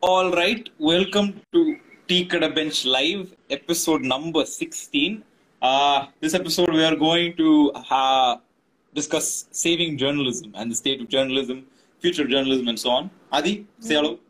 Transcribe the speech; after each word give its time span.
All 0.00 0.30
right, 0.30 0.68
welcome 0.78 1.40
to 1.52 1.76
Tea 2.06 2.22
Bench 2.24 2.84
Live, 2.84 3.34
episode 3.50 4.02
number 4.02 4.46
16. 4.46 5.24
Uh, 5.60 6.06
this 6.20 6.34
episode, 6.34 6.72
we 6.72 6.84
are 6.84 6.94
going 6.94 7.36
to 7.36 7.72
uh, 7.90 8.36
discuss 8.94 9.48
saving 9.50 9.98
journalism 9.98 10.52
and 10.54 10.70
the 10.70 10.76
state 10.76 11.00
of 11.00 11.08
journalism, 11.08 11.66
future 11.98 12.22
of 12.22 12.28
journalism, 12.28 12.68
and 12.68 12.78
so 12.78 12.90
on. 12.90 13.10
Adi, 13.32 13.66
say 13.80 13.96
hello. 13.96 14.20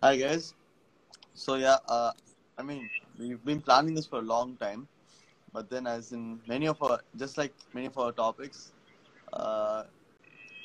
Hi 0.00 0.14
guys. 0.14 0.54
So 1.34 1.56
yeah, 1.56 1.78
uh, 1.88 2.12
I 2.56 2.62
mean 2.62 2.88
we've 3.18 3.44
been 3.44 3.60
planning 3.60 3.96
this 3.96 4.06
for 4.06 4.20
a 4.20 4.28
long 4.34 4.54
time, 4.58 4.86
but 5.52 5.68
then 5.68 5.88
as 5.88 6.12
in 6.12 6.38
many 6.46 6.68
of 6.68 6.80
our 6.84 7.00
just 7.16 7.36
like 7.36 7.52
many 7.74 7.86
of 7.86 7.98
our 7.98 8.12
topics, 8.12 8.70
uh, 9.32 9.82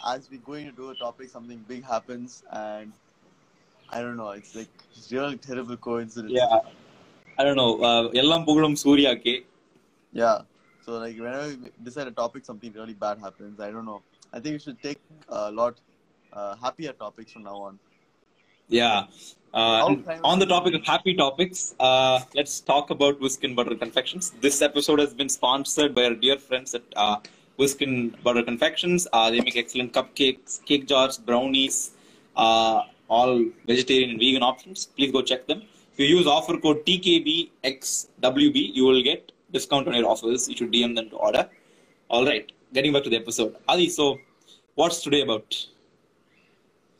as 0.07 0.29
we're 0.29 0.39
going 0.41 0.67
to 0.67 0.71
do 0.71 0.91
a 0.91 0.95
topic, 0.95 1.31
something 1.31 1.65
big 1.67 1.83
happens, 1.83 2.43
and 2.51 2.93
I 3.93 4.01
don't 4.01 4.17
know. 4.17 4.31
It's 4.31 4.55
like 4.55 4.73
real 5.11 5.37
terrible 5.37 5.77
coincidence. 5.77 6.33
Yeah. 6.33 6.59
I 7.37 7.43
don't 7.43 7.59
know. 7.61 7.71
Uh, 7.89 8.21
Ellam 8.21 8.45
pugalum 8.47 8.75
Surya 8.77 9.15
ke. 9.15 9.45
Yeah. 10.11 10.41
So 10.85 10.97
like 11.03 11.17
whenever 11.17 11.47
we 11.49 11.71
decide 11.83 12.07
a 12.07 12.11
topic, 12.11 12.45
something 12.45 12.73
really 12.73 12.93
bad 12.93 13.19
happens. 13.19 13.59
I 13.59 13.71
don't 13.71 13.85
know. 13.85 14.01
I 14.33 14.39
think 14.39 14.53
we 14.53 14.59
should 14.59 14.81
take 14.81 14.99
a 15.29 15.51
lot 15.51 15.75
uh, 16.33 16.55
happier 16.55 16.93
topics 16.93 17.31
from 17.33 17.43
now 17.43 17.57
on. 17.67 17.79
Yeah. 18.67 19.05
Uh, 19.53 19.95
on 20.23 20.39
the 20.39 20.47
topic 20.47 20.73
of 20.73 20.83
happy 20.83 21.13
topics, 21.13 21.75
uh, 21.79 22.19
let's 22.33 22.59
talk 22.59 22.89
about 22.89 23.19
Whisk 23.21 23.43
and 23.43 23.55
Butter 23.55 23.75
Confections. 23.75 24.31
This 24.41 24.63
episode 24.63 24.99
has 24.99 25.13
been 25.13 25.29
sponsored 25.29 25.93
by 25.93 26.05
our 26.05 26.15
dear 26.15 26.37
friends 26.39 26.73
at 26.73 26.81
uh, 26.95 27.17
Whisk 27.57 27.83
and 27.83 28.21
Butter 28.23 28.41
Confections. 28.41 29.07
Uh, 29.13 29.29
they 29.29 29.41
make 29.41 29.55
excellent 29.55 29.93
cupcakes, 29.93 30.65
cake 30.65 30.87
jars, 30.87 31.19
brownies, 31.19 31.91
uh, 32.35 32.81
all 33.07 33.45
vegetarian 33.67 34.11
and 34.11 34.19
vegan 34.19 34.43
options. 34.43 34.85
Please 34.85 35.11
go 35.11 35.21
check 35.21 35.47
them. 35.47 35.63
If 35.93 35.99
you 35.99 36.05
use 36.05 36.27
offer 36.27 36.57
code 36.57 36.85
TKBXWB, 36.85 38.73
you 38.73 38.85
will 38.85 39.03
get 39.03 39.31
discount 39.51 39.87
on 39.87 39.93
your 39.93 40.09
offers. 40.09 40.49
You 40.49 40.55
should 40.57 40.71
DM 40.71 40.95
them 40.95 41.09
to 41.09 41.15
order. 41.17 41.49
All 42.09 42.25
right, 42.25 42.51
getting 42.73 42.93
back 42.93 43.03
to 43.03 43.09
the 43.09 43.17
episode. 43.17 43.55
Ali, 43.67 43.89
so 43.89 44.19
what's 44.75 45.01
today 45.01 45.21
about? 45.21 45.55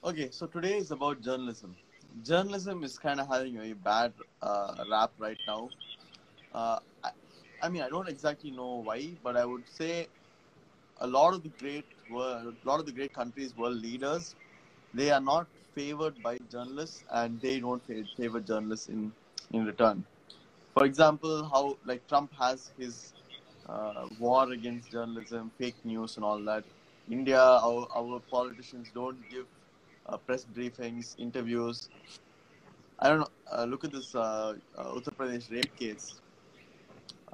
Okay, 0.03 0.29
so 0.31 0.45
today 0.45 0.77
is 0.77 0.91
about 0.91 1.21
journalism. 1.21 1.75
Journalism 2.23 2.83
is 2.83 2.99
kind 2.99 3.19
of 3.19 3.27
having 3.27 3.57
a 3.57 3.73
bad 3.73 4.13
uh, 4.41 4.75
rap 4.91 5.11
right 5.17 5.39
now. 5.47 5.69
Uh, 6.53 6.79
I, 7.03 7.09
I 7.63 7.69
mean, 7.69 7.81
I 7.81 7.89
don't 7.89 8.07
exactly 8.07 8.51
know 8.51 8.83
why, 8.83 9.09
but 9.23 9.35
I 9.35 9.45
would 9.45 9.67
say 9.67 10.07
a 11.01 11.07
lot 11.07 11.33
of 11.33 11.41
the 11.41 11.49
great 11.49 11.85
world, 12.11 12.53
a 12.63 12.67
lot 12.67 12.79
of 12.79 12.85
the 12.85 12.91
great 12.91 13.13
countries, 13.13 13.55
world 13.57 13.81
leaders, 13.81 14.35
they 14.93 15.09
are 15.09 15.21
not 15.21 15.47
favored 15.75 16.21
by 16.23 16.37
journalists, 16.51 17.03
and 17.11 17.39
they 17.41 17.59
don't 17.59 17.83
favor 18.17 18.39
journalists 18.39 18.89
in 18.89 19.11
in 19.51 19.65
return. 19.65 20.03
For 20.73 20.85
example, 20.85 21.43
how 21.43 21.77
like 21.85 22.07
Trump 22.07 22.31
has 22.39 22.71
his 22.77 23.13
uh, 23.67 24.07
war 24.19 24.51
against 24.51 24.91
journalism, 24.91 25.51
fake 25.57 25.75
news, 25.83 26.15
and 26.15 26.25
all 26.25 26.39
that. 26.43 26.63
India, 27.09 27.39
our, 27.39 27.87
our 27.95 28.19
politicians 28.31 28.89
don't 28.93 29.17
give 29.29 29.45
uh, 30.07 30.17
press 30.17 30.45
briefings, 30.55 31.15
interviews. 31.19 31.89
I 32.99 33.09
don't 33.09 33.19
know. 33.19 33.27
Uh, 33.51 33.65
look 33.65 33.83
at 33.83 33.91
this 33.91 34.15
uh, 34.15 34.55
uh, 34.77 34.83
Uttar 34.83 35.15
Pradesh 35.15 35.51
rape 35.51 35.75
case. 35.77 36.15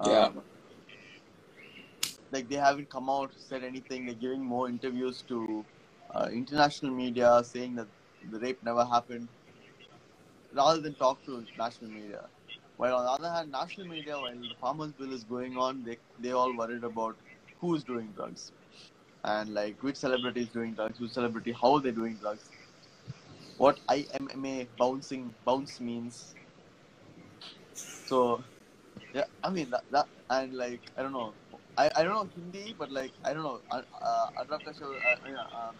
Yeah. 0.06 0.26
Um, 0.26 0.42
like 2.32 2.48
they 2.50 2.56
haven't 2.56 2.90
come 2.90 3.10
out 3.10 3.32
said 3.38 3.64
anything. 3.64 4.06
They're 4.06 4.16
giving 4.16 4.44
more 4.44 4.70
interviews 4.70 5.24
to 5.28 5.66
uh, 6.14 6.30
international 6.32 6.92
media, 6.92 7.42
saying 7.44 7.76
that 7.76 7.88
the 8.32 8.40
rape 8.40 8.64
never 8.64 8.86
happened, 8.86 9.30
rather 10.54 10.82
than 10.82 10.96
talk 10.96 11.24
to 11.26 11.46
national 11.58 11.92
media. 11.92 12.30
While 12.78 12.96
on 12.96 13.06
the 13.06 13.12
other 13.12 13.32
hand, 13.36 13.52
national 13.52 13.88
media, 13.88 14.18
while 14.18 14.36
the 14.36 14.56
farmers' 14.60 14.94
bill 14.94 15.14
is 15.14 15.24
going 15.24 15.58
on, 15.58 15.84
they 15.84 15.98
they 16.20 16.32
all 16.32 16.56
worried 16.56 16.84
about 16.84 17.18
who 17.60 17.76
is 17.76 17.84
doing 17.84 18.12
drugs, 18.14 18.52
and 19.24 19.54
like 19.54 19.84
which 19.84 19.98
celebrity 19.98 20.42
is 20.42 20.50
doing 20.50 20.74
drugs, 20.74 21.00
which 21.00 21.12
celebrity, 21.12 21.52
how 21.52 21.74
are 21.76 21.82
they're 21.82 21.92
doing 21.92 22.16
drugs, 22.18 22.50
what 23.58 23.80
IMMA 23.90 24.68
bouncing 24.78 25.36
bounce 25.46 25.80
means. 25.80 26.36
So, 27.74 28.44
yeah, 29.14 29.26
I 29.44 29.50
mean 29.50 29.70
that, 29.72 29.84
that 29.92 30.08
and 30.30 30.54
like 30.54 30.82
I 30.98 31.04
don't 31.04 31.14
know, 31.14 31.34
I, 31.78 31.90
I 31.96 32.04
don't 32.04 32.14
know 32.14 32.30
Hindi, 32.36 32.76
but 32.78 32.92
like 32.92 33.14
I 33.24 33.34
don't 33.34 33.44
know, 33.44 33.62
uh, 33.72 33.82
uh, 34.02 34.28
Anurag 34.40 34.64
Kashyap, 34.64 35.02
uh, 35.26 35.70
um, 35.70 35.76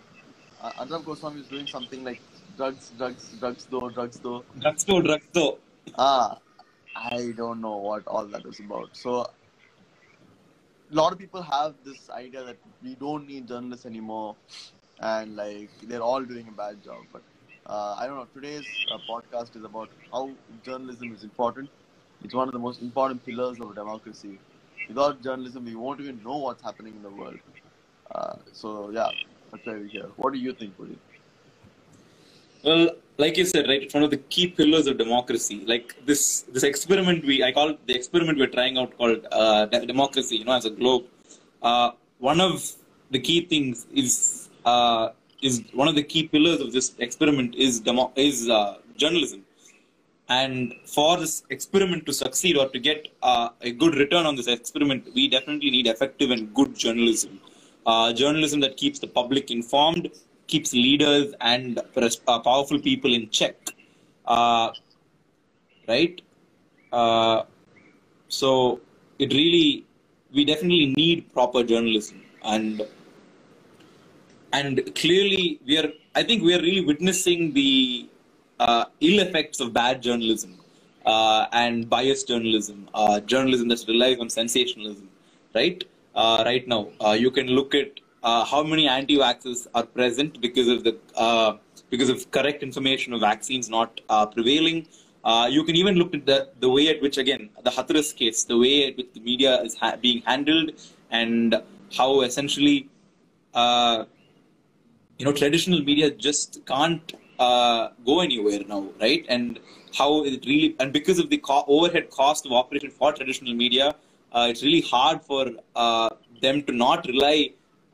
uh, 0.62 1.00
Goswami 1.00 1.42
is 1.42 1.48
doing 1.48 1.68
something 1.68 2.04
like 2.04 2.22
drugs, 2.60 2.92
drugs, 2.98 3.26
drugs 3.40 3.66
though, 3.72 3.90
drugs 3.90 4.20
though. 4.20 4.44
Drugstore, 4.60 5.02
drugstore. 5.02 5.58
Ah, 5.98 6.38
I 6.94 7.34
don't 7.38 7.62
know 7.62 7.78
what 7.78 8.06
all 8.06 8.26
that 8.34 8.46
is 8.46 8.60
about. 8.60 8.90
So, 9.04 9.12
a 10.92 10.96
lot 11.02 11.14
of 11.14 11.20
people 11.20 11.42
have 11.42 11.76
this 11.86 12.10
idea 12.10 12.44
that 12.44 12.58
we 12.84 12.96
don't 12.96 13.28
need 13.28 13.48
journalists 13.48 13.86
anymore, 13.86 14.36
and 15.00 15.38
like 15.38 15.70
they're 15.84 16.06
all 16.10 16.26
doing 16.34 16.50
a 16.50 16.56
bad 16.64 16.84
job. 16.84 17.02
But 17.14 17.22
uh, 17.66 17.96
I 17.98 18.08
don't 18.08 18.18
know. 18.18 18.28
Today's 18.34 18.68
uh, 18.94 19.00
podcast 19.10 19.56
is 19.56 19.64
about 19.64 19.90
how 20.12 20.30
journalism 20.70 21.14
is 21.16 21.24
important. 21.24 21.70
It's 22.26 22.34
one 22.34 22.50
of 22.50 22.54
the 22.54 22.66
most 22.68 22.82
important 22.82 23.26
pillars 23.26 23.62
of 23.62 23.76
democracy. 23.76 24.38
Without 24.90 25.24
journalism, 25.24 25.64
we 25.64 25.76
won't 25.76 26.02
even 26.02 26.22
know 26.24 26.38
what's 26.48 26.64
happening 26.64 26.96
in 26.96 27.04
the 27.04 27.16
world. 27.22 27.40
Uh, 28.14 28.36
so 28.52 28.90
yeah, 28.90 29.12
that's 29.52 29.66
why 29.66 29.74
we're 29.74 29.94
here. 30.00 30.10
What 30.18 30.34
do 30.34 30.40
you 30.40 30.54
think, 30.64 30.76
Puri? 30.76 30.98
Well, 32.64 32.92
like 33.18 33.38
you 33.38 33.46
said, 33.46 33.68
right, 33.68 33.82
it's 33.84 33.94
one 33.94 34.04
of 34.04 34.12
the 34.12 34.18
key 34.18 34.48
pillars 34.48 34.88
of 34.88 34.98
democracy. 34.98 35.64
Like 35.66 35.96
this, 36.06 36.42
this 36.54 36.64
experiment 36.64 37.26
we, 37.26 37.44
I 37.44 37.52
call 37.52 37.78
the 37.86 37.96
experiment 37.96 38.38
we're 38.38 38.48
trying 38.48 38.78
out 38.78 38.98
called 38.98 39.26
uh, 39.32 39.66
democracy. 39.66 40.38
You 40.38 40.46
know, 40.46 40.54
as 40.54 40.66
a 40.66 40.70
globe, 40.70 41.06
uh, 41.62 41.92
one 42.18 42.42
of 42.42 42.72
the 43.12 43.20
key 43.20 43.46
things 43.46 43.88
is 43.94 44.50
uh, 44.66 45.10
is 45.42 45.64
one 45.74 45.88
of 45.88 45.96
the 45.96 46.04
key 46.04 46.28
pillars 46.28 46.60
of 46.60 46.74
this 46.74 46.96
experiment 47.00 47.56
is 47.56 47.80
demo- 47.80 48.12
is 48.16 48.50
uh, 48.50 48.80
journalism. 48.98 49.46
And 50.28 50.76
for 50.86 51.18
this 51.18 51.44
experiment 51.50 52.06
to 52.06 52.14
succeed 52.14 52.56
or 52.56 52.70
to 52.70 52.80
get 52.80 53.08
uh, 53.24 53.50
a 53.62 53.72
good 53.72 53.96
return 53.96 54.26
on 54.26 54.36
this 54.36 54.48
experiment, 54.48 55.08
we 55.16 55.28
definitely 55.28 55.72
need 55.72 55.88
effective 55.88 56.30
and 56.30 56.54
good 56.54 56.76
journalism. 56.76 57.40
Uh, 57.86 58.14
journalism 58.14 58.60
that 58.60 58.78
keeps 58.78 59.00
the 59.00 59.08
public 59.08 59.50
informed, 59.50 60.12
keeps 60.50 60.74
leaders 60.74 61.34
and 61.40 61.80
uh, 61.80 62.40
powerful 62.40 62.80
people 62.80 63.14
in 63.14 63.30
check. 63.30 63.56
Uh, 64.26 64.72
right? 65.88 66.22
Uh, 66.92 67.44
so 68.28 68.82
it 69.20 69.34
really, 69.34 69.86
we 70.34 70.46
definitely 70.46 70.94
need 70.98 71.32
proper 71.34 71.64
journalism. 71.64 72.24
And 72.44 72.82
and 74.52 74.82
clearly 74.96 75.60
we 75.68 75.78
are 75.78 75.90
i 76.16 76.24
think 76.24 76.44
we 76.48 76.54
are 76.56 76.62
really 76.68 76.84
witnessing 76.92 77.54
the 77.54 78.08
uh, 78.60 78.86
ill 79.08 79.20
effects 79.26 79.60
of 79.60 79.74
bad 79.74 80.02
journalism 80.02 80.58
uh, 81.06 81.46
and 81.54 81.90
biased 81.90 82.28
journalism 82.28 82.90
uh, 82.94 83.20
journalism 83.34 83.68
that 83.68 83.84
relies 83.88 84.20
on 84.20 84.30
sensationalism 84.30 85.08
right 85.54 85.84
right 86.50 86.68
now 86.68 86.82
you 87.24 87.32
can 87.38 87.48
look 87.58 87.76
at 87.82 87.92
uh, 88.24 88.44
how 88.46 88.64
many 88.64 88.88
anti-vaxxers 88.88 89.68
are 89.74 89.86
present 89.86 90.40
because 90.42 90.68
of 90.68 90.84
the 90.84 90.98
uh, 91.16 91.58
because 91.90 92.10
of 92.10 92.30
correct 92.32 92.64
information 92.64 93.14
of 93.14 93.22
vaccines 93.22 93.70
not 93.70 94.02
uh, 94.10 94.26
prevailing. 94.26 94.88
Uh, 95.24 95.48
you 95.52 95.64
can 95.64 95.76
even 95.76 95.96
look 95.96 96.14
at 96.14 96.26
the, 96.26 96.50
the 96.62 96.70
way 96.70 96.88
at 96.88 97.02
which 97.02 97.18
again 97.18 97.50
the 97.64 97.70
Hathras 97.70 98.16
case 98.16 98.44
the 98.44 98.58
way 98.58 98.88
at 98.88 98.98
which 98.98 99.10
the 99.14 99.20
media 99.20 99.62
is 99.62 99.76
ha- 99.76 99.98
being 100.02 100.22
handled 100.22 100.72
and 101.12 101.62
how 101.98 102.22
essentially 102.22 102.88
uh, 103.54 104.06
you 105.18 105.26
know 105.26 105.34
traditional 105.34 105.82
media 105.84 106.10
just 106.10 106.62
can't 106.66 107.14
uh, 107.38 107.90
go 108.06 108.22
anywhere 108.22 108.62
now 108.68 108.88
right? 109.02 109.26
And 109.30 109.60
how 109.98 110.24
it 110.24 110.46
really 110.46 110.76
and 110.80 110.94
because 110.94 111.20
of 111.20 111.30
the 111.30 111.38
co- 111.38 111.66
overhead 111.68 112.10
cost 112.10 112.46
of 112.46 112.52
operation 112.54 112.92
for 112.92 113.12
traditional 113.12 113.54
media 113.54 113.96
it's 114.34 114.64
really 114.64 114.82
hard 114.82 115.22
for 115.24 115.52
them 116.42 116.62
to 116.64 116.72
not 116.72 117.06
rely 117.08 117.50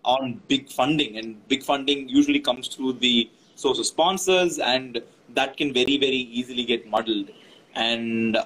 on 0.06 0.42
big 0.48 0.70
funding 0.70 1.18
and 1.18 1.48
big 1.48 1.64
funding 1.64 2.08
usually 2.08 2.40
comes 2.40 2.68
through 2.68 2.94
the 2.94 3.30
source 3.56 3.80
of 3.80 3.86
sponsors 3.86 4.60
and 4.60 5.02
that 5.34 5.58
can 5.58 5.74
very 5.74 5.98
very 5.98 6.24
easily 6.40 6.64
get 6.64 6.88
muddled 6.90 7.30
and 7.76 8.38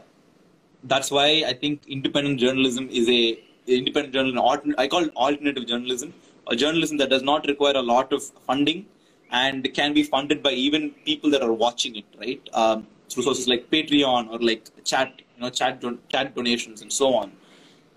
that's 0.83 1.11
why 1.11 1.44
I 1.45 1.53
think 1.53 1.81
independent 1.88 2.39
journalism 2.39 2.89
is 2.89 3.09
a 3.09 3.39
independent 3.67 4.13
journalism. 4.13 4.75
I 4.77 4.88
call 4.88 5.03
it 5.03 5.15
alternative 5.15 5.67
journalism, 5.67 6.13
a 6.47 6.56
journalism 6.56 6.97
that 6.97 7.09
does 7.09 7.23
not 7.23 7.45
require 7.47 7.75
a 7.75 7.81
lot 7.81 8.11
of 8.13 8.23
funding 8.47 8.85
and 9.31 9.71
can 9.73 9.94
be 9.94 10.03
funded 10.03 10.41
by 10.41 10.51
even 10.51 10.91
people 11.06 11.29
that 11.31 11.44
are 11.44 11.53
watching 11.53 11.95
it, 11.97 12.06
right? 12.17 12.41
Um, 12.53 12.88
through 13.09 13.23
sources 13.23 13.47
like 13.47 13.69
Patreon 13.69 14.29
or 14.29 14.39
like 14.39 14.69
chat, 14.83 15.13
you 15.35 15.41
know, 15.41 15.50
chat 15.50 15.83
chat 16.09 16.35
donations 16.35 16.81
and 16.81 16.91
so 16.91 17.13
on. 17.13 17.31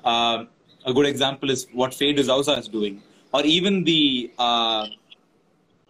Um 0.04 0.48
a 0.84 0.92
good 0.92 1.06
example 1.06 1.48
is 1.48 1.68
what 1.72 1.94
Faye 1.94 2.12
D'Souza 2.12 2.52
is 2.58 2.66
doing, 2.66 3.02
or 3.32 3.44
even 3.44 3.84
the 3.84 4.30
uh, 4.38 4.86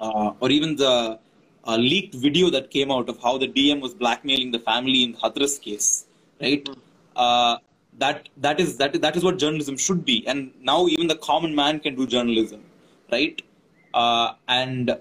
uh, 0.01 0.33
or 0.41 0.51
even 0.51 0.77
the 0.77 1.19
a 1.65 1.79
leaked 1.79 2.15
video 2.15 2.51
that 2.51 2.71
came 2.71 2.91
out 2.91 3.09
of 3.09 3.21
how 3.23 3.39
the 3.39 3.47
DM 3.47 3.81
was 3.81 3.95
blackmailing 3.95 4.51
the 4.51 4.59
family 4.59 5.05
in 5.05 5.15
Hathras 5.15 5.61
case, 5.61 6.07
right? 6.41 6.69
Uh, 7.15 7.59
that 7.99 8.29
that 8.39 8.59
is 8.59 8.77
that 8.79 9.01
that 9.01 9.17
is 9.17 9.23
what 9.23 9.39
journalism 9.39 9.77
should 9.77 10.05
be, 10.05 10.27
and 10.27 10.53
now 10.61 10.87
even 10.89 11.07
the 11.07 11.17
common 11.17 11.55
man 11.55 11.79
can 11.79 11.95
do 11.95 12.07
journalism, 12.07 12.63
right? 13.11 13.41
Uh, 13.95 14.33
and 14.49 14.99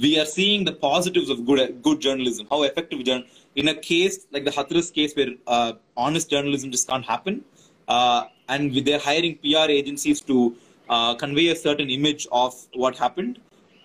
we 0.00 0.18
are 0.18 0.24
seeing 0.24 0.64
the 0.64 0.72
positives 0.72 1.28
of 1.28 1.44
good 1.44 1.82
good 1.82 2.00
journalism, 2.00 2.46
how 2.50 2.62
effective 2.62 3.04
journal 3.04 3.24
in 3.56 3.68
a 3.68 3.74
case 3.74 4.26
like 4.30 4.44
the 4.44 4.50
Hathras 4.50 4.92
case 4.92 5.14
where 5.14 5.32
uh, 5.46 5.72
honest 5.96 6.30
journalism 6.30 6.70
just 6.70 6.88
can't 6.88 7.04
happen, 7.04 7.44
uh, 7.88 8.24
and 8.48 8.72
with 8.72 8.84
they're 8.84 8.98
hiring 8.98 9.36
PR 9.38 9.68
agencies 9.80 10.20
to 10.22 10.56
uh, 10.88 11.14
convey 11.14 11.48
a 11.48 11.56
certain 11.56 11.90
image 11.90 12.26
of 12.32 12.54
what 12.74 12.96
happened. 12.96 13.38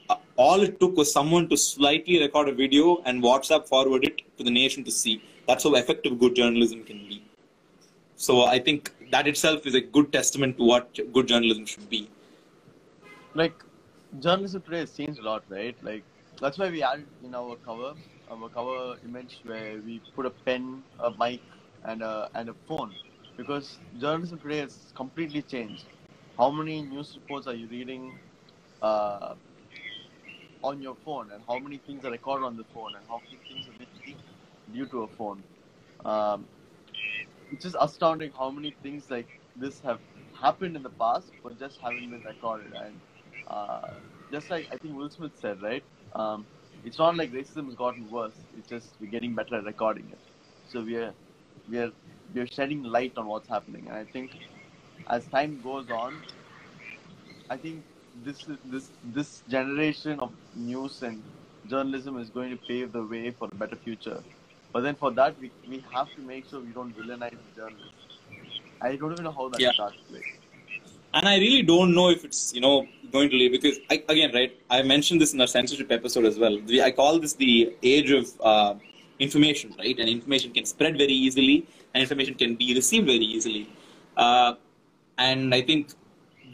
Uh, 0.10 0.18
all 0.38 0.62
it 0.62 0.80
took 0.80 0.96
was 0.98 1.12
someone 1.12 1.50
to 1.50 1.58
slightly 1.58 2.20
record 2.20 2.50
a 2.50 2.54
video 2.54 3.02
and 3.06 3.24
WhatsApp 3.24 3.68
forward 3.68 4.04
it 4.06 4.22
to 4.38 4.44
the 4.44 4.52
nation 4.52 4.84
to 4.86 4.92
see. 4.92 5.22
That's 5.48 5.64
how 5.64 5.76
effective 5.76 6.20
good 6.20 6.36
journalism 6.36 6.84
can 6.84 6.98
be. 7.08 7.24
So 8.16 8.44
I 8.44 8.60
think 8.60 8.92
that 9.12 9.28
itself 9.28 9.66
is 9.66 9.76
a 9.76 9.82
good 9.82 10.12
testament 10.12 10.58
to 10.58 10.64
what 10.64 11.00
good 11.14 11.28
journalism 11.28 11.66
should 11.66 11.90
be. 11.90 12.10
like 13.36 13.64
journalism 14.20 14.62
today 14.62 14.80
has 14.80 14.92
changed 14.96 15.20
a 15.20 15.24
lot, 15.24 15.44
right? 15.50 15.76
Like 15.84 16.04
that's 16.42 16.58
why 16.58 16.70
we 16.70 16.84
added 16.84 17.08
in 17.24 17.36
our 17.36 17.56
cover, 17.58 17.94
our 18.32 18.50
cover 18.50 18.98
image 19.06 19.40
where 19.44 19.80
we 19.86 20.02
put 20.16 20.26
a 20.26 20.30
pen, 20.30 20.84
a 21.00 21.12
mic, 21.12 21.42
and 21.84 22.02
a 22.02 22.30
and 22.36 22.50
a 22.50 22.56
phone, 22.68 22.94
because 23.38 23.80
journalism 24.00 24.40
today 24.40 24.60
has 24.60 24.92
completely 24.96 25.42
changed. 25.42 25.86
How 26.40 26.52
many 26.52 26.82
news 26.84 27.16
reports 27.16 27.48
are 27.48 27.56
you 27.56 27.68
reading 27.70 28.20
uh, 28.82 29.36
on 30.64 30.82
your 30.82 30.96
phone, 31.06 31.32
and 31.32 31.44
how 31.48 31.60
many 31.60 31.80
things 31.80 32.06
are 32.06 32.12
recorded 32.12 32.46
on 32.46 32.58
the 32.58 32.66
phone, 32.74 32.96
and 32.96 33.06
how 33.08 33.22
many 33.26 33.42
things 33.50 33.68
are 33.70 33.74
being 34.06 34.18
due 34.72 34.88
to 34.88 35.04
a 35.04 35.10
phone? 35.10 35.44
Um, 36.06 36.48
it's 37.52 37.64
just 37.64 37.78
astounding 37.82 38.32
how 38.38 38.52
many 38.52 38.76
things 38.84 39.10
like 39.12 39.30
this 39.56 39.82
have 39.82 40.00
happened 40.34 40.78
in 40.78 40.84
the 40.84 40.90
past, 40.92 41.34
but 41.44 41.60
just 41.60 41.80
haven't 41.82 42.10
been 42.12 42.24
recorded. 42.24 42.74
And 42.74 43.02
uh, 43.48 43.90
just 44.32 44.50
like 44.50 44.70
I 44.72 44.78
think 44.78 44.96
Will 44.96 45.10
Smith 45.12 45.34
said, 45.36 45.62
right? 45.62 45.86
Um, 46.16 46.48
it's 46.86 47.00
not 47.00 47.18
like 47.18 47.32
racism 47.32 47.66
has 47.68 47.76
gotten 47.76 48.10
worse. 48.10 48.46
It's 48.58 48.70
just 48.70 48.96
we're 49.02 49.12
getting 49.12 49.36
better 49.36 49.58
at 49.58 49.66
recording 49.66 50.10
it. 50.12 50.20
So 50.68 50.84
we 50.84 50.98
are 50.98 51.14
we 51.70 51.80
are 51.80 51.92
we 52.34 52.42
are 52.42 52.48
shedding 52.48 52.84
light 52.84 53.14
on 53.18 53.28
what's 53.28 53.50
happening. 53.50 53.88
And 53.90 53.98
I 53.98 54.06
think 54.06 54.32
as 55.08 55.28
time 55.28 55.62
goes 55.62 55.90
on, 55.90 56.24
I 57.50 57.58
think 57.58 57.86
this 58.14 58.48
this 58.64 58.92
this 59.04 59.42
generation 59.48 60.20
of 60.20 60.34
news 60.54 61.02
and 61.02 61.24
journalism 61.66 62.18
is 62.18 62.30
going 62.30 62.52
to 62.52 62.58
pave 62.68 62.92
the 62.92 63.04
way 63.06 63.32
for 63.32 63.48
a 63.52 63.56
better 63.56 63.76
future. 63.78 64.24
But 64.74 64.82
then 64.82 64.96
for 64.96 65.12
that, 65.14 65.38
we, 65.40 65.52
we 65.68 65.84
have 65.94 66.14
to 66.16 66.22
make 66.22 66.46
sure 66.48 66.62
we 66.62 66.74
don't 66.74 66.96
villainize 66.96 67.40
journalists. 67.56 68.20
I 68.82 68.96
don't 68.96 69.12
even 69.14 69.24
know 69.26 69.32
how 69.32 69.50
that 69.50 69.62
Yeah. 69.62 69.72
starts. 69.74 70.04
Like, 70.10 70.26
and 71.14 71.28
I 71.28 71.38
really 71.38 71.64
don't 71.64 71.94
know 71.94 72.10
if 72.10 72.24
it's 72.24 72.54
you 72.54 72.62
know 72.62 72.88
going 73.12 73.30
to 73.30 73.36
leave 73.36 73.52
because 73.52 73.80
I, 73.90 74.04
again, 74.10 74.32
right? 74.34 74.52
I 74.70 74.82
mentioned 74.84 75.22
this 75.22 75.34
in 75.34 75.42
our 75.42 75.48
censorship 75.48 75.92
episode 75.92 76.26
as 76.26 76.38
well. 76.38 76.60
The- 76.60 76.84
I 76.84 76.92
call 76.92 77.20
this 77.20 77.34
the 77.34 77.76
age 77.84 78.12
of 78.12 78.28
uh, 78.42 78.76
information, 79.20 79.76
right? 79.78 79.98
And 80.00 80.10
information 80.10 80.52
can 80.52 80.66
spread 80.66 80.98
very 80.98 81.14
easily, 81.14 81.68
and 81.94 82.02
information 82.02 82.36
can 82.36 82.56
be 82.56 82.74
received 82.76 83.06
very 83.08 83.26
easily. 83.38 83.68
Uh, 84.16 84.54
and 85.28 85.54
I 85.54 85.62
think 85.62 85.90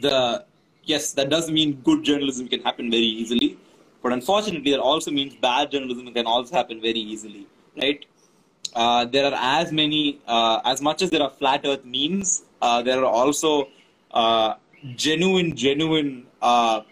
the 0.00 0.44
yes, 0.84 1.12
that 1.12 1.30
does 1.30 1.50
mean 1.50 1.80
good 1.88 2.04
journalism 2.04 2.48
can 2.48 2.62
happen 2.62 2.90
very 2.90 3.10
easily, 3.22 3.56
but 4.02 4.12
unfortunately, 4.12 4.72
that 4.72 4.80
also 4.80 5.10
means 5.10 5.34
bad 5.36 5.70
journalism 5.70 6.12
can 6.12 6.26
also 6.26 6.54
happen 6.54 6.80
very 6.80 7.00
easily, 7.14 7.46
right? 7.76 8.04
uh, 8.76 9.04
there 9.06 9.24
are 9.24 9.38
as 9.60 9.72
many, 9.72 10.20
uh, 10.26 10.60
as 10.64 10.82
much 10.82 11.02
as 11.02 11.10
there 11.10 11.22
are 11.22 11.30
flat 11.30 11.62
Earth 11.64 11.84
memes, 11.84 12.44
uh, 12.60 12.82
there 12.82 12.98
are 12.98 13.10
also 13.20 13.68
uh, 14.12 14.54
genuine, 14.94 15.56
genuine 15.56 16.26
uh, 16.42 16.82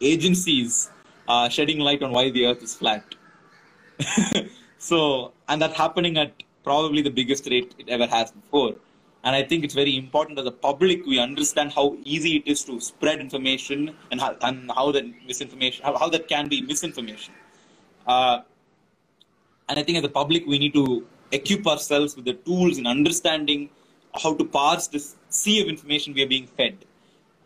agencies 0.00 0.90
uh, 1.28 1.48
shedding 1.48 1.78
light 1.78 2.02
on 2.02 2.10
why 2.10 2.30
the 2.30 2.46
Earth 2.46 2.62
is 2.62 2.74
flat. 2.74 3.04
so, 4.78 5.32
and 5.48 5.62
that's 5.62 5.76
happening 5.76 6.18
at 6.18 6.32
probably 6.64 7.00
the 7.00 7.10
biggest 7.10 7.48
rate 7.48 7.74
it 7.78 7.88
ever 7.88 8.06
has 8.06 8.32
before. 8.32 8.74
And 9.24 9.34
I 9.34 9.42
think 9.42 9.64
it's 9.64 9.74
very 9.74 9.96
important 9.96 10.38
as 10.38 10.46
a 10.46 10.52
public 10.52 11.04
we 11.04 11.18
understand 11.18 11.72
how 11.72 11.96
easy 12.04 12.36
it 12.36 12.46
is 12.46 12.62
to 12.64 12.80
spread 12.80 13.20
information 13.20 13.94
and 14.10 14.20
how, 14.20 14.36
and 14.42 14.70
how 14.70 14.92
that 14.92 15.04
misinformation, 15.26 15.84
how, 15.84 15.96
how 15.98 16.08
that 16.10 16.28
can 16.28 16.48
be 16.48 16.60
misinformation. 16.62 17.34
Uh, 18.06 18.40
and 19.68 19.78
I 19.78 19.82
think 19.82 19.98
as 19.98 20.04
a 20.04 20.08
public, 20.08 20.46
we 20.46 20.58
need 20.58 20.72
to 20.74 21.06
equip 21.32 21.66
ourselves 21.66 22.16
with 22.16 22.24
the 22.24 22.34
tools 22.34 22.78
in 22.78 22.86
understanding 22.86 23.70
how 24.22 24.34
to 24.34 24.44
parse 24.44 24.88
this 24.88 25.16
sea 25.28 25.60
of 25.60 25.68
information 25.68 26.14
we 26.14 26.22
are 26.22 26.28
being 26.28 26.46
fed. 26.46 26.76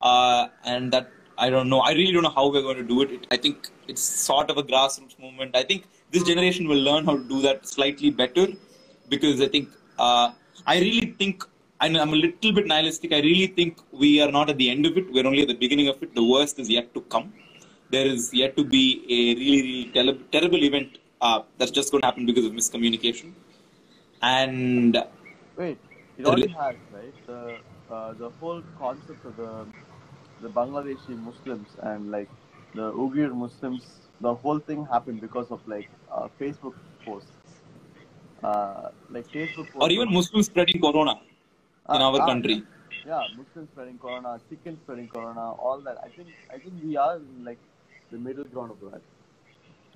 Uh, 0.01 0.49
and 0.65 0.93
that, 0.93 1.11
I 1.39 1.51
don't 1.51 1.69
know, 1.69 1.81
I 1.81 1.93
really 1.93 2.13
don't 2.13 2.23
know 2.23 2.31
how 2.31 2.51
we're 2.51 2.63
going 2.63 2.77
to 2.77 2.85
do 2.85 3.03
it. 3.03 3.11
it. 3.11 3.27
I 3.31 3.37
think 3.37 3.69
it's 3.89 4.03
sort 4.03 4.51
of 4.51 4.59
a 4.59 4.63
grassroots 4.63 5.19
movement. 5.19 5.57
I 5.57 5.63
think 5.63 5.85
this 6.11 6.23
generation 6.23 6.69
will 6.69 6.81
learn 6.81 7.05
how 7.05 7.17
to 7.17 7.25
do 7.25 7.41
that 7.43 7.67
slightly 7.67 8.11
better 8.11 8.47
because 9.09 9.41
I 9.41 9.49
think, 9.49 9.69
uh, 9.99 10.33
I 10.67 10.79
really 10.79 11.15
think, 11.19 11.45
and 11.83 11.97
I'm 11.97 12.13
a 12.19 12.21
little 12.25 12.53
bit 12.53 12.67
nihilistic, 12.67 13.13
I 13.13 13.21
really 13.21 13.49
think 13.59 13.81
we 13.93 14.21
are 14.23 14.31
not 14.31 14.49
at 14.49 14.59
the 14.59 14.69
end 14.71 14.87
of 14.87 14.97
it. 14.97 15.13
We're 15.13 15.27
only 15.27 15.43
at 15.43 15.49
the 15.49 15.61
beginning 15.65 15.89
of 15.89 16.03
it. 16.03 16.15
The 16.15 16.25
worst 16.35 16.59
is 16.59 16.71
yet 16.71 16.95
to 16.95 17.01
come 17.15 17.33
there 17.93 18.07
is 18.07 18.33
yet 18.33 18.57
to 18.57 18.65
be 18.65 18.85
a 19.17 19.21
really, 19.41 19.63
really 19.69 19.91
terrible, 19.97 20.25
terrible 20.33 20.63
event 20.65 20.99
uh, 21.21 21.41
that's 21.59 21.71
just 21.71 21.93
going 21.93 22.01
to 22.01 22.07
happen 22.07 22.27
because 22.27 22.47
of 22.47 22.53
miscommunication. 22.53 23.33
And 24.23 24.97
wait, 25.57 25.79
it 26.19 26.27
already 26.27 26.49
rela- 26.49 26.63
has, 26.63 26.77
right? 26.93 27.27
The 27.27 27.41
uh, 27.95 28.13
the 28.15 28.31
whole 28.41 28.63
concept 28.79 29.25
of 29.27 29.37
the 29.37 29.67
the 30.41 30.49
Bangladeshi 30.49 31.17
Muslims 31.29 31.69
and 31.91 32.11
like 32.11 32.31
the 32.75 32.93
Uyghur 32.93 33.35
Muslims, 33.35 33.85
the 34.21 34.35
whole 34.35 34.59
thing 34.59 34.87
happened 34.87 35.21
because 35.21 35.51
of 35.51 35.61
like 35.75 35.91
uh, 36.11 36.29
Facebook 36.41 36.75
posts. 37.05 37.31
Uh, 38.43 38.89
like 39.11 39.27
Facebook 39.29 39.69
posts 39.73 39.87
or 39.87 39.91
even 39.91 40.13
Muslims 40.13 40.47
spreading 40.47 40.81
corona 40.81 41.21
in 41.91 42.01
Ah, 42.01 42.03
our 42.03 42.23
ah, 42.25 42.31
country. 42.31 42.65
yeah, 43.07 43.27
Muslims 43.37 43.69
spreading 43.73 43.99
corona, 43.99 44.41
chicken 44.49 44.79
spreading 44.83 45.09
corona, 45.09 45.53
all 45.53 45.81
that. 45.81 45.99
I 46.05 46.09
think 46.09 46.29
I 46.53 46.59
think 46.59 46.75
we 46.83 46.97
are 46.97 47.17
in 47.17 47.45
like 47.45 47.59
the 48.11 48.19
middle 48.19 48.45
ground 48.45 48.71
of 48.73 48.81
that. 48.93 49.03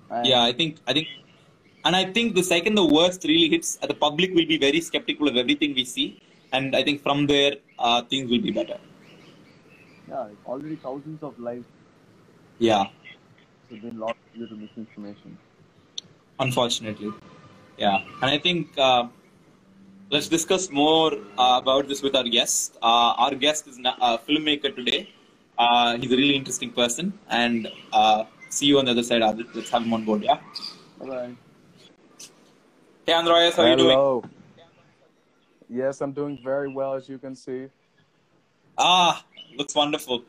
And 0.09 0.33
Yeah, 0.33 0.41
I 0.43 0.51
think, 0.53 0.77
I 0.87 0.93
think, 0.93 1.07
and 1.85 1.95
I 1.95 2.05
think 2.11 2.35
the 2.35 2.43
second 2.43 2.75
the 2.75 2.85
worst 2.85 3.23
really 3.23 3.49
hits, 3.49 3.75
the 3.77 3.93
public 3.93 4.33
will 4.33 4.45
be 4.45 4.57
very 4.57 4.81
skeptical 4.81 5.27
of 5.27 5.37
everything 5.37 5.73
we 5.75 5.85
see, 5.85 6.19
and 6.51 6.75
I 6.75 6.83
think 6.83 7.01
from 7.01 7.27
there 7.27 7.57
uh, 7.79 8.01
things 8.03 8.29
will 8.29 8.41
be 8.41 8.51
better. 8.51 8.77
yeah, 10.07 10.29
already 10.45 10.75
thousands 10.77 11.21
of 11.23 11.37
lives 11.39 11.67
Yeah, 12.59 12.87
have 13.69 13.81
been 13.81 13.97
lost 13.99 14.19
due 14.33 14.47
to 14.47 14.55
misinformation. 14.55 15.37
unfortunately. 16.39 17.11
Yeah, 17.77 18.01
and 18.21 18.31
I 18.31 18.37
think 18.37 18.77
uh, 18.77 19.07
let's 20.09 20.27
discuss 20.27 20.69
more 20.69 21.13
uh, 21.37 21.59
about 21.61 21.87
this 21.87 22.01
with 22.01 22.15
our 22.15 22.23
guest. 22.23 22.77
Uh, 22.81 23.13
our 23.25 23.35
guest 23.35 23.67
is 23.67 23.77
na- 23.77 23.97
a 24.01 24.17
filmmaker 24.17 24.75
today. 24.75 25.09
Uh, 25.57 25.97
he's 25.97 26.11
a 26.11 26.15
really 26.15 26.35
interesting 26.35 26.71
person, 26.71 27.17
and 27.29 27.67
uh, 27.91 28.23
see 28.49 28.67
you 28.67 28.79
on 28.79 28.85
the 28.85 28.91
other 28.91 29.03
side. 29.03 29.21
Adit. 29.21 29.47
Let's 29.55 29.69
have 29.71 29.83
him 29.83 29.93
on 29.93 30.05
board. 30.05 30.23
Yeah. 30.23 30.39
Bye. 30.99 31.33
Hey 33.05 33.13
Andreas, 33.13 33.55
how 33.55 33.63
are 33.63 33.69
you 33.69 33.77
doing? 33.77 33.97
Hello. 33.97 34.23
Yes, 35.69 36.01
I'm 36.01 36.11
doing 36.13 36.39
very 36.43 36.69
well, 36.69 36.93
as 36.93 37.09
you 37.09 37.17
can 37.17 37.35
see. 37.35 37.67
Ah, 38.77 39.25
looks 39.57 39.75
wonderful. 39.75 40.23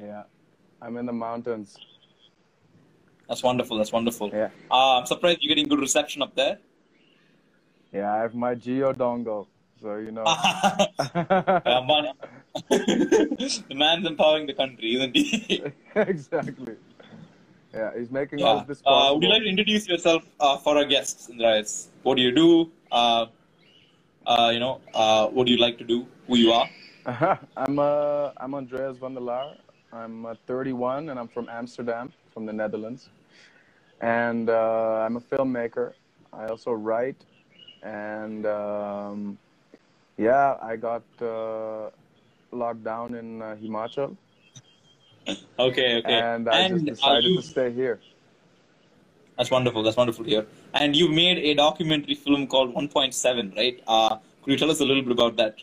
Yeah, 0.00 0.22
I'm 0.80 0.96
in 0.96 1.06
the 1.06 1.12
mountains. 1.12 1.76
That's 3.28 3.42
wonderful. 3.42 3.78
That's 3.78 3.92
wonderful. 3.92 4.30
Yeah, 4.32 4.50
Uh, 4.70 4.98
I'm 4.98 5.06
surprised 5.06 5.38
you're 5.40 5.48
getting 5.48 5.68
good 5.68 5.80
reception 5.80 6.22
up 6.22 6.34
there. 6.34 6.58
Yeah, 7.94 8.12
I 8.12 8.18
have 8.22 8.34
my 8.34 8.56
Jio 8.56 8.92
dongle, 8.92 9.46
so 9.80 9.96
you 9.96 10.10
know. 10.10 10.24
The 12.68 13.74
man's 13.74 14.06
empowering 14.06 14.46
the 14.46 14.54
country, 14.54 14.96
isn't 14.96 15.16
he? 15.16 15.62
exactly. 15.94 16.76
Yeah, 17.72 17.90
he's 17.96 18.10
making 18.10 18.42
all 18.42 18.54
yeah. 18.54 18.60
of 18.62 18.66
this 18.66 18.82
Uh, 18.84 19.10
would 19.12 19.22
you 19.22 19.28
like 19.28 19.42
to 19.42 19.48
introduce 19.48 19.88
yourself 19.88 20.24
uh, 20.40 20.56
for 20.58 20.76
our 20.76 20.84
guests, 20.84 21.30
Andreas? 21.30 21.88
What 22.02 22.16
do 22.16 22.22
you 22.22 22.32
do? 22.32 22.70
Uh, 22.90 23.26
uh, 24.26 24.50
you 24.52 24.60
know, 24.60 24.80
uh, 24.94 25.26
what 25.28 25.46
do 25.46 25.52
you 25.52 25.58
like 25.58 25.78
to 25.78 25.84
do? 25.84 26.06
Who 26.26 26.36
you 26.36 26.52
are? 26.52 26.68
I'm 27.56 27.78
uh, 27.78 28.30
I'm 28.38 28.54
Andreas 28.54 28.96
van 28.98 29.14
der 29.14 29.20
Laar. 29.20 29.56
I'm 29.92 30.26
uh, 30.26 30.34
31 30.46 31.10
and 31.10 31.18
I'm 31.18 31.28
from 31.28 31.48
Amsterdam, 31.48 32.12
from 32.32 32.46
the 32.46 32.52
Netherlands. 32.52 33.10
And 34.00 34.50
uh, 34.50 35.04
I'm 35.06 35.16
a 35.16 35.20
filmmaker. 35.20 35.92
I 36.32 36.46
also 36.46 36.72
write. 36.72 37.24
And 37.84 38.46
um, 38.46 39.38
yeah, 40.16 40.56
I 40.62 40.76
got 40.76 41.02
uh, 41.20 41.90
locked 42.50 42.82
down 42.82 43.14
in 43.14 43.42
uh, 43.42 43.56
Himachal. 43.62 44.16
Okay, 45.58 45.96
okay. 45.98 46.02
and 46.04 46.48
I 46.48 46.68
just 46.68 46.84
uh, 46.84 46.90
decided 46.90 47.24
you- 47.24 47.36
to 47.40 47.46
stay 47.46 47.72
here. 47.72 48.00
That's 49.36 49.50
wonderful. 49.50 49.82
That's 49.82 49.96
wonderful 49.96 50.24
here. 50.24 50.46
And 50.74 50.94
you 50.94 51.08
made 51.08 51.38
a 51.38 51.54
documentary 51.54 52.14
film 52.14 52.46
called 52.46 52.72
1.7, 52.72 53.56
right? 53.56 53.82
Uh, 53.84 54.18
could 54.42 54.52
you 54.52 54.56
tell 54.56 54.70
us 54.70 54.78
a 54.78 54.84
little 54.84 55.02
bit 55.02 55.10
about 55.10 55.34
that? 55.36 55.56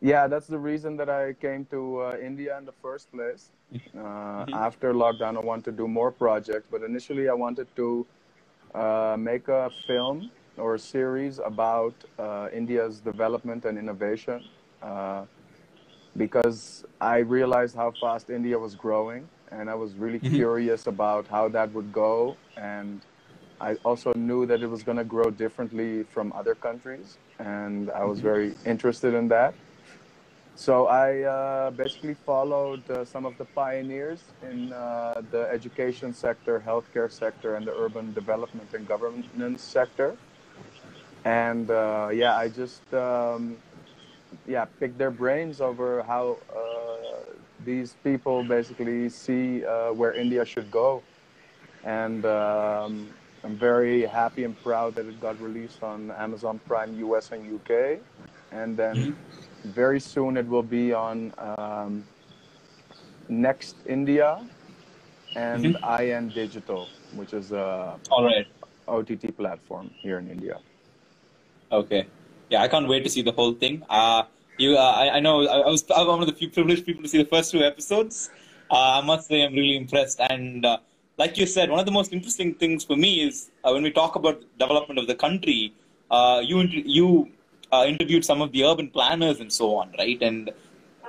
Yeah, 0.00 0.26
that's 0.28 0.46
the 0.46 0.58
reason 0.58 0.96
that 0.96 1.10
I 1.10 1.34
came 1.34 1.66
to 1.66 2.00
uh, 2.00 2.16
India 2.22 2.56
in 2.56 2.64
the 2.64 2.72
first 2.72 3.12
place. 3.12 3.50
Uh, 3.94 4.46
After 4.52 4.94
lockdown, 4.94 5.36
I 5.36 5.40
wanted 5.40 5.66
to 5.66 5.72
do 5.72 5.86
more 5.86 6.10
projects, 6.10 6.68
but 6.70 6.82
initially 6.82 7.28
I 7.28 7.34
wanted 7.34 7.66
to 7.76 8.06
uh, 8.74 9.16
make 9.18 9.48
a 9.48 9.70
film 9.86 10.30
or 10.58 10.74
a 10.74 10.78
series 10.78 11.38
about 11.38 11.94
uh, 12.18 12.48
India's 12.52 13.00
development 13.00 13.64
and 13.64 13.78
innovation 13.78 14.44
uh, 14.82 15.24
because 16.16 16.84
I 17.00 17.18
realized 17.18 17.76
how 17.76 17.92
fast 18.00 18.30
India 18.30 18.58
was 18.58 18.74
growing, 18.74 19.28
and 19.50 19.68
I 19.68 19.74
was 19.74 19.94
really 19.94 20.18
curious 20.18 20.86
about 20.86 21.26
how 21.26 21.48
that 21.50 21.72
would 21.72 21.92
go. 21.92 22.36
And 22.56 23.00
I 23.60 23.74
also 23.84 24.12
knew 24.14 24.46
that 24.46 24.62
it 24.62 24.66
was 24.66 24.82
going 24.82 24.98
to 24.98 25.04
grow 25.04 25.30
differently 25.30 26.04
from 26.04 26.32
other 26.32 26.54
countries, 26.54 27.18
and 27.38 27.90
I 27.90 28.04
was 28.04 28.20
very 28.20 28.54
interested 28.64 29.14
in 29.14 29.28
that. 29.28 29.54
So 30.56 30.86
I 30.86 31.20
uh, 31.20 31.70
basically 31.70 32.14
followed 32.14 32.88
uh, 32.90 33.04
some 33.04 33.26
of 33.26 33.36
the 33.36 33.44
pioneers 33.44 34.20
in 34.42 34.72
uh, 34.72 35.20
the 35.30 35.42
education 35.52 36.14
sector, 36.14 36.62
healthcare 36.66 37.12
sector, 37.12 37.56
and 37.56 37.66
the 37.66 37.74
urban 37.76 38.14
development 38.14 38.72
and 38.72 38.88
governance 38.88 39.60
sector. 39.60 40.16
And 41.26 41.68
uh, 41.72 42.10
yeah, 42.12 42.36
I 42.36 42.48
just 42.48 42.94
um, 42.94 43.56
yeah 44.46 44.64
picked 44.78 44.96
their 44.96 45.10
brains 45.10 45.60
over 45.60 46.04
how 46.04 46.38
uh, 46.54 47.32
these 47.64 47.96
people 48.04 48.44
basically 48.44 49.08
see 49.08 49.64
uh, 49.64 49.92
where 49.92 50.14
India 50.14 50.44
should 50.44 50.70
go. 50.70 51.02
And 51.82 52.24
um, 52.24 53.08
I'm 53.42 53.56
very 53.56 54.06
happy 54.06 54.44
and 54.44 54.54
proud 54.62 54.94
that 54.94 55.06
it 55.06 55.20
got 55.20 55.40
released 55.40 55.82
on 55.82 56.12
Amazon 56.12 56.60
Prime 56.64 56.94
US 57.10 57.32
and 57.32 57.42
UK. 57.56 57.98
And 58.52 58.76
then 58.76 59.16
very 59.64 59.98
soon 59.98 60.36
it 60.36 60.46
will 60.46 60.62
be 60.62 60.92
on 60.92 61.32
um, 61.38 62.04
Next 63.28 63.74
India 63.84 64.44
and 65.34 65.76
IN 66.00 66.28
Digital, 66.28 66.88
which 67.16 67.32
is 67.34 67.50
a 67.50 67.98
All 68.10 68.24
right. 68.24 68.46
OTT 68.86 69.36
platform 69.36 69.90
here 70.02 70.18
in 70.20 70.30
India. 70.30 70.60
Okay. 71.76 72.06
Yeah, 72.48 72.62
I 72.62 72.68
can't 72.68 72.88
wait 72.88 73.04
to 73.04 73.10
see 73.10 73.22
the 73.22 73.32
whole 73.32 73.52
thing. 73.52 73.82
Uh, 73.90 74.22
you, 74.56 74.76
uh, 74.78 74.94
I, 75.02 75.16
I 75.16 75.20
know 75.20 75.46
I, 75.46 75.58
I 75.68 75.70
was 75.70 75.84
I'm 75.94 76.06
one 76.06 76.22
of 76.22 76.28
the 76.28 76.32
few 76.32 76.48
privileged 76.48 76.86
people 76.86 77.02
to 77.02 77.08
see 77.08 77.18
the 77.22 77.30
first 77.36 77.52
two 77.52 77.62
episodes. 77.62 78.30
Uh, 78.70 78.98
I 78.98 79.00
must 79.02 79.28
say 79.28 79.42
I'm 79.44 79.52
really 79.52 79.76
impressed. 79.76 80.18
And 80.20 80.64
uh, 80.64 80.78
like 81.18 81.36
you 81.36 81.46
said, 81.46 81.70
one 81.70 81.78
of 81.78 81.86
the 81.86 81.92
most 81.92 82.12
interesting 82.12 82.54
things 82.54 82.84
for 82.84 82.96
me 82.96 83.10
is 83.26 83.50
uh, 83.64 83.72
when 83.72 83.82
we 83.82 83.90
talk 83.90 84.16
about 84.16 84.42
development 84.58 84.98
of 84.98 85.06
the 85.06 85.14
country, 85.14 85.74
uh, 86.10 86.40
you 86.42 86.60
you 86.98 87.30
uh, 87.72 87.84
interviewed 87.86 88.24
some 88.24 88.40
of 88.40 88.52
the 88.52 88.64
urban 88.64 88.88
planners 88.88 89.40
and 89.40 89.52
so 89.52 89.76
on, 89.76 89.92
right? 89.98 90.22
And 90.22 90.50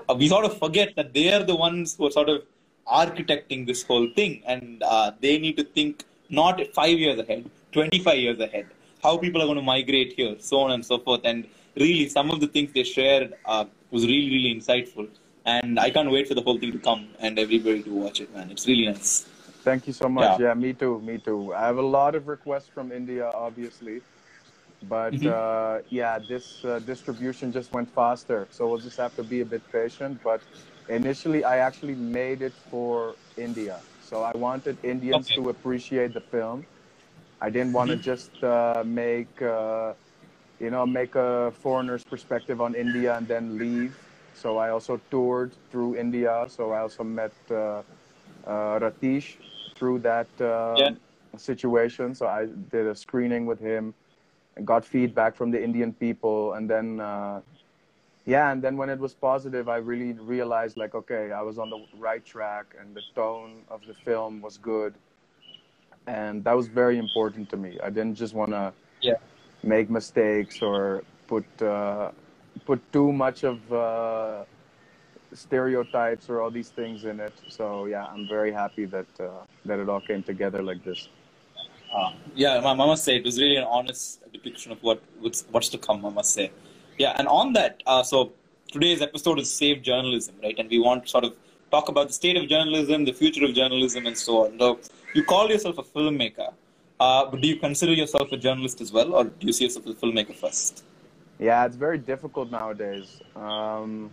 uh, 0.10 0.16
we 0.16 0.28
sort 0.28 0.44
of 0.44 0.58
forget 0.60 0.96
that 0.98 1.14
they 1.14 1.32
are 1.34 1.44
the 1.44 1.56
ones 1.56 1.96
who 1.96 2.08
are 2.08 2.12
sort 2.12 2.30
of 2.30 2.44
architecting 3.04 3.66
this 3.68 3.84
whole 3.84 4.10
thing, 4.16 4.42
and 4.46 4.84
they 5.22 5.38
need 5.38 5.56
to 5.58 5.64
think 5.64 6.04
not 6.30 6.62
five 6.74 6.98
years 6.98 7.20
ahead, 7.20 7.50
25 7.72 8.18
years 8.18 8.40
ahead, 8.40 8.68
how 9.02 9.18
people 9.18 9.42
are 9.42 9.46
going 9.46 9.58
to 9.58 9.64
migrate 9.64 10.14
here, 10.14 10.36
so 10.40 10.60
on 10.62 10.72
and 10.72 10.86
so 10.86 10.98
forth. 11.00 11.22
And 11.24 11.48
really, 11.76 12.08
some 12.10 12.32
of 12.32 12.40
the 12.40 12.48
things 12.48 12.72
they 12.74 12.84
shared 12.84 13.34
uh, 13.46 13.66
was 13.92 14.06
really, 14.06 14.30
really 14.30 14.56
insightful. 14.60 15.08
And 15.46 15.80
I 15.80 15.90
can't 15.92 16.12
wait 16.12 16.28
for 16.28 16.34
the 16.34 16.42
whole 16.42 16.60
thing 16.60 16.72
to 16.74 16.80
come 16.80 17.08
and 17.20 17.40
everybody 17.40 17.84
to 17.84 17.92
watch 17.92 18.20
it, 18.22 18.34
man. 18.36 18.52
It's 18.52 18.68
really 18.68 18.86
nice. 18.88 19.28
Thank 19.64 19.88
you 19.88 19.94
so 19.94 20.10
much. 20.10 20.40
Yeah. 20.40 20.48
Yeah, 20.48 20.54
me 20.54 20.74
too. 20.74 21.00
Me 21.02 21.18
too. 21.18 21.54
I 21.54 21.62
have 21.66 21.78
a 21.78 21.82
lot 22.00 22.16
of 22.16 22.28
requests 22.28 22.68
from 22.70 22.92
India, 22.92 23.26
obviously, 23.34 24.02
but 24.82 25.14
Mhm. 25.14 25.28
uh, 25.28 25.82
yeah, 25.90 26.20
this 26.20 26.64
uh, 26.66 26.80
distribution 26.80 27.52
just 27.52 27.72
went 27.74 27.90
faster, 27.94 28.48
so 28.50 28.68
we'll 28.68 28.80
just 28.80 28.98
have 28.98 29.16
to 29.16 29.24
be 29.24 29.42
a 29.42 29.46
bit 29.46 29.64
patient. 29.72 30.22
But 30.24 30.42
initially, 30.90 31.44
I 31.44 31.58
actually 31.58 31.96
made 31.96 32.42
it 32.42 32.56
for 32.70 33.18
India, 33.38 33.82
so 34.00 34.24
I 34.24 34.32
wanted 34.36 34.78
Indians 34.84 35.28
Okay. 35.28 35.36
to 35.36 35.50
appreciate 35.50 36.14
the 36.14 36.22
film. 36.22 36.66
I 37.42 37.50
didn't 37.50 37.74
want 37.74 37.92
to 37.92 37.98
just 37.98 38.44
uh, 38.44 38.84
make, 38.86 39.42
uh, 39.42 39.94
you 40.60 40.72
know, 40.72 40.86
make 40.86 41.16
a 41.16 41.52
foreigner's 41.52 42.04
perspective 42.06 42.62
on 42.62 42.76
India 42.76 43.16
and 43.18 43.28
then 43.28 43.58
leave. 43.58 44.00
So 44.34 44.58
I 44.58 44.70
also 44.72 44.98
toured 45.12 45.56
through 45.70 45.96
India. 45.98 46.46
So 46.50 46.72
I 46.72 46.80
also 46.82 47.04
met 47.04 47.34
uh, 47.52 47.84
uh, 48.46 48.80
Ratish 48.80 49.40
through 49.76 50.00
that 50.00 50.30
uh, 50.42 50.82
Yeah. 50.82 50.92
situation. 51.38 52.16
So 52.16 52.28
I 52.28 52.46
did 52.46 52.88
a 52.88 52.96
screening 52.96 53.46
with 53.46 53.60
him 53.60 53.96
and 54.56 54.66
got 54.68 54.86
feedback 54.86 55.36
from 55.36 55.52
the 55.52 55.64
Indian 55.64 55.94
people. 55.94 56.54
And 56.54 56.70
then, 56.70 57.00
uh, 57.00 57.42
yeah, 58.26 58.52
and 58.52 58.64
then 58.64 58.78
when 58.78 58.90
it 58.90 59.00
was 59.00 59.16
positive, 59.16 59.70
I 59.70 59.78
really 59.78 60.14
realized 60.14 60.78
like, 60.78 60.96
okay, 60.96 61.32
I 61.32 61.42
was 61.42 61.58
on 61.60 61.70
the 61.70 61.86
right 61.94 62.24
track 62.26 62.76
and 62.80 62.96
the 62.96 63.04
tone 63.16 63.66
of 63.70 63.86
the 63.86 63.94
film 63.94 64.42
was 64.42 64.58
good. 64.58 65.00
And 66.08 66.44
that 66.46 66.56
was 66.56 66.68
very 66.68 66.98
important 66.98 67.50
to 67.50 67.58
me. 67.58 67.78
I 67.84 67.90
didn't 67.90 68.16
just 68.16 68.34
want 68.34 68.52
to 68.52 68.74
Yeah. 69.02 69.20
make 69.64 69.90
mistakes 69.90 70.62
or 70.62 71.04
put 71.28 71.46
uh, 71.62 72.12
put 72.66 72.80
too 72.92 73.12
much 73.12 73.44
of 73.44 73.58
uh, 73.72 74.46
stereotypes 75.34 76.30
or 76.30 76.42
all 76.42 76.50
these 76.50 76.70
things 76.70 77.04
in 77.04 77.20
it. 77.20 77.34
So 77.50 77.86
yeah, 77.86 78.06
I'm 78.06 78.28
very 78.28 78.52
happy 78.52 78.86
that 78.86 79.12
uh, 79.20 79.44
that 79.66 79.80
it 79.80 79.90
all 79.90 80.02
came 80.02 80.24
together 80.24 80.62
like 80.64 80.84
this. 80.84 81.10
Uh, 81.94 82.12
yeah, 82.36 82.58
I 82.66 82.74
must 82.74 83.04
say 83.04 83.16
it 83.18 83.26
was 83.26 83.40
really 83.40 83.58
an 83.58 83.64
honest 83.78 84.22
depiction 84.32 84.72
of 84.72 84.82
what 84.82 85.02
what's, 85.20 85.46
what's 85.52 85.70
to 85.70 85.78
come. 85.78 86.06
I 86.06 86.10
must 86.10 86.34
say, 86.34 86.52
yeah. 86.98 87.16
And 87.20 87.28
on 87.28 87.54
that, 87.54 87.84
uh, 87.86 88.04
so 88.04 88.32
today's 88.72 89.02
episode 89.02 89.40
is 89.40 89.52
Save 89.54 89.82
Journalism, 89.82 90.36
right? 90.44 90.58
And 90.58 90.70
we 90.70 90.80
want 90.80 91.08
sort 91.10 91.24
of 91.24 91.34
talk 91.72 91.90
about 91.90 92.08
the 92.08 92.14
state 92.14 92.38
of 92.38 92.48
journalism, 92.48 93.06
the 93.06 93.14
future 93.14 93.46
of 93.46 93.54
journalism, 93.54 94.06
and 94.06 94.18
so 94.18 94.46
on. 94.46 94.60
So 94.60 94.80
you 95.14 95.24
call 95.24 95.50
yourself 95.50 95.78
a 95.78 95.84
filmmaker, 95.84 96.54
uh, 97.00 97.26
but 97.26 97.42
do 97.42 97.48
you 97.48 97.58
consider 97.58 97.94
yourself 97.94 98.32
a 98.32 98.38
journalist 98.38 98.82
as 98.82 98.92
well, 98.92 99.14
or 99.14 99.26
do 99.26 99.48
you 99.48 99.54
see 99.54 99.66
yourself 99.66 99.88
as 99.88 99.94
a 99.94 99.96
filmmaker 99.96 100.36
first? 100.36 100.84
Yeah, 101.40 101.66
it's 101.66 101.76
very 101.76 101.98
difficult 101.98 102.50
nowadays. 102.50 103.22
Um, 103.36 104.10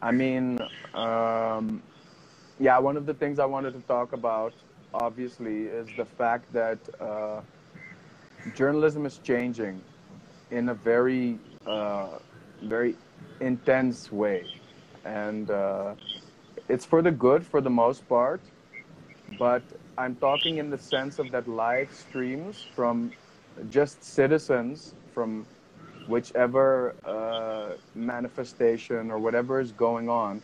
I 0.00 0.12
mean, 0.12 0.60
um, 0.94 1.82
yeah, 2.60 2.78
one 2.78 2.96
of 2.96 3.06
the 3.06 3.14
things 3.14 3.38
I 3.38 3.44
wanted 3.44 3.72
to 3.74 3.80
talk 3.80 4.12
about, 4.12 4.52
obviously, 4.94 5.62
is 5.64 5.88
the 5.96 6.04
fact 6.04 6.52
that 6.52 6.78
uh, 7.00 7.40
journalism 8.54 9.04
is 9.04 9.18
changing 9.18 9.80
in 10.50 10.68
a 10.68 10.74
very, 10.74 11.38
uh, 11.66 12.18
very 12.62 12.94
intense 13.40 14.12
way. 14.12 14.46
And 15.04 15.50
uh, 15.50 15.94
it's 16.68 16.84
for 16.84 17.02
the 17.02 17.12
good 17.12 17.46
for 17.46 17.60
the 17.60 17.70
most 17.70 18.08
part, 18.08 18.50
but 19.38 19.64
I'm 19.98 20.16
talking 20.16 20.58
in 20.58 20.70
the 20.70 20.78
sense 20.78 21.18
of 21.18 21.30
that 21.32 21.48
live 21.48 21.92
streams 21.92 22.66
from 22.74 23.14
just 23.68 24.04
citizens 24.04 24.94
from 25.12 25.48
whichever 26.06 26.96
uh, 27.04 27.76
manifestation 27.94 29.10
or 29.10 29.18
whatever 29.18 29.60
is 29.60 29.72
going 29.72 30.08
on 30.08 30.42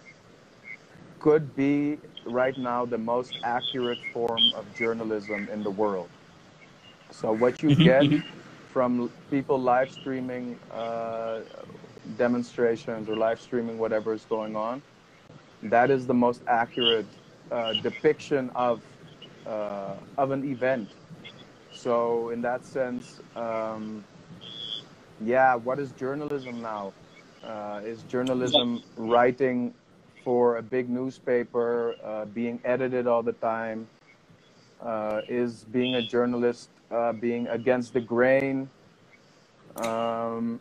could 1.21 1.55
be 1.55 2.01
right 2.25 2.57
now 2.57 2.85
the 2.85 2.99
most 2.99 3.39
accurate 3.43 4.03
form 4.13 4.53
of 4.55 4.73
journalism 4.73 5.49
in 5.53 5.63
the 5.63 5.71
world. 5.71 6.11
So 7.11 7.33
what 7.33 7.63
you 7.63 7.73
get 7.73 8.09
from 8.67 9.13
people 9.31 9.61
live 9.61 9.91
streaming 9.91 10.61
uh, 10.71 11.41
demonstrations 12.17 13.09
or 13.09 13.17
live 13.17 13.41
streaming 13.41 13.79
whatever 13.79 14.13
is 14.13 14.25
going 14.25 14.57
on, 14.57 14.83
that 15.63 15.91
is 15.91 16.07
the 16.07 16.15
most 16.15 16.43
accurate 16.47 17.07
uh, 17.51 17.75
depiction 17.75 18.51
of 18.55 18.83
uh, 19.47 19.95
of 20.19 20.31
an 20.31 20.45
event. 20.45 20.91
So 21.73 22.31
in 22.31 22.41
that 22.43 22.65
sense, 22.65 23.21
um, 23.35 24.05
yeah, 25.21 25.55
what 25.55 25.79
is 25.79 25.93
journalism 25.93 26.61
now? 26.61 26.93
Uh, 27.43 27.81
is 27.85 28.03
journalism 28.05 28.83
writing 28.97 29.75
for 30.25 30.59
a 30.59 30.63
big 30.63 30.89
newspaper, 30.89 31.97
uh, 32.05 32.25
being 32.27 32.61
edited 32.65 33.07
all 33.07 33.23
the 33.23 33.33
time? 33.33 33.89
Uh, 34.81 35.21
is 35.29 35.65
being 35.65 35.95
a 35.97 36.03
journalist 36.03 36.71
uh, 36.91 37.13
being 37.13 37.47
against 37.49 37.93
the 37.95 38.01
grain? 38.01 38.69
Um, 39.77 40.61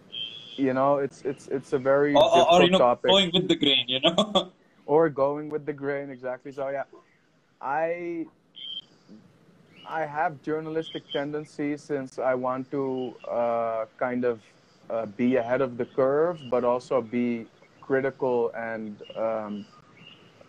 you 0.56 0.74
know, 0.74 0.98
it's 0.98 1.22
it's 1.24 1.48
it's 1.48 1.74
a 1.74 1.80
very 1.80 2.14
Or, 2.16 2.24
or, 2.24 2.30
difficult 2.30 2.62
or 2.62 2.64
you 2.64 2.70
know, 2.72 2.78
topic 2.78 3.10
going 3.10 3.32
with 3.34 3.48
the 3.48 3.56
grain, 3.56 3.86
you 3.88 4.00
know? 4.02 4.52
or 4.92 5.10
going 5.10 5.50
with 5.50 5.66
the 5.66 5.74
grain 5.74 6.10
exactly 6.10 6.52
so 6.52 6.70
yeah 6.70 6.84
i 7.62 8.26
i 10.00 10.02
have 10.18 10.42
journalistic 10.50 11.04
tendencies 11.12 11.82
since 11.82 12.20
i 12.20 12.34
want 12.34 12.70
to 12.72 12.84
uh, 13.40 13.86
kind 13.98 14.26
of 14.26 14.42
uh, 14.90 15.06
be 15.22 15.30
ahead 15.38 15.62
of 15.62 15.78
the 15.78 15.86
curve 15.86 16.38
but 16.50 16.64
also 16.64 17.02
be 17.02 17.48
critical 17.82 18.52
and 18.56 19.02
um, 19.18 19.66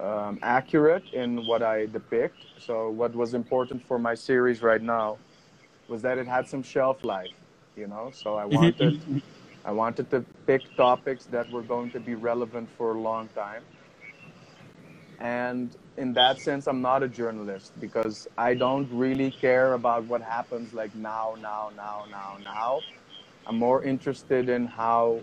um, 0.00 0.38
accurate 0.42 1.04
in 1.12 1.46
what 1.46 1.62
I 1.62 1.86
depict. 1.86 2.36
So 2.58 2.90
what 2.90 3.14
was 3.14 3.34
important 3.34 3.82
for 3.86 3.98
my 3.98 4.14
series 4.14 4.62
right 4.62 4.82
now 4.82 5.18
was 5.88 6.02
that 6.02 6.18
it 6.18 6.26
had 6.26 6.48
some 6.48 6.62
shelf 6.62 7.04
life, 7.04 7.34
you 7.76 7.86
know. 7.86 8.10
So 8.12 8.36
I 8.36 8.44
wanted 8.44 8.94
I 9.64 9.72
wanted 9.72 10.10
to 10.10 10.24
pick 10.46 10.62
topics 10.76 11.26
that 11.26 11.50
were 11.50 11.62
going 11.62 11.90
to 11.92 12.00
be 12.00 12.14
relevant 12.14 12.68
for 12.76 12.94
a 12.94 13.00
long 13.00 13.28
time. 13.28 13.62
And 15.22 15.76
in 15.98 16.14
that 16.14 16.40
sense, 16.40 16.66
I'm 16.66 16.82
not 16.82 17.04
a 17.04 17.08
journalist 17.08 17.72
because 17.80 18.26
I 18.36 18.54
don't 18.54 18.88
really 18.90 19.30
care 19.30 19.74
about 19.74 20.04
what 20.04 20.20
happens 20.20 20.74
like 20.74 20.94
now, 20.96 21.36
now, 21.40 21.70
now, 21.76 22.06
now, 22.10 22.38
now. 22.42 22.80
I'm 23.46 23.56
more 23.56 23.84
interested 23.84 24.48
in 24.48 24.66
how 24.66 25.20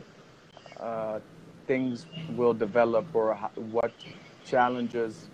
uh, 0.79 1.19
things 1.67 2.05
will 2.29 2.53
develop 2.53 3.13
or 3.13 3.33
how, 3.35 3.51
what 3.55 3.91
challenges 4.45 5.27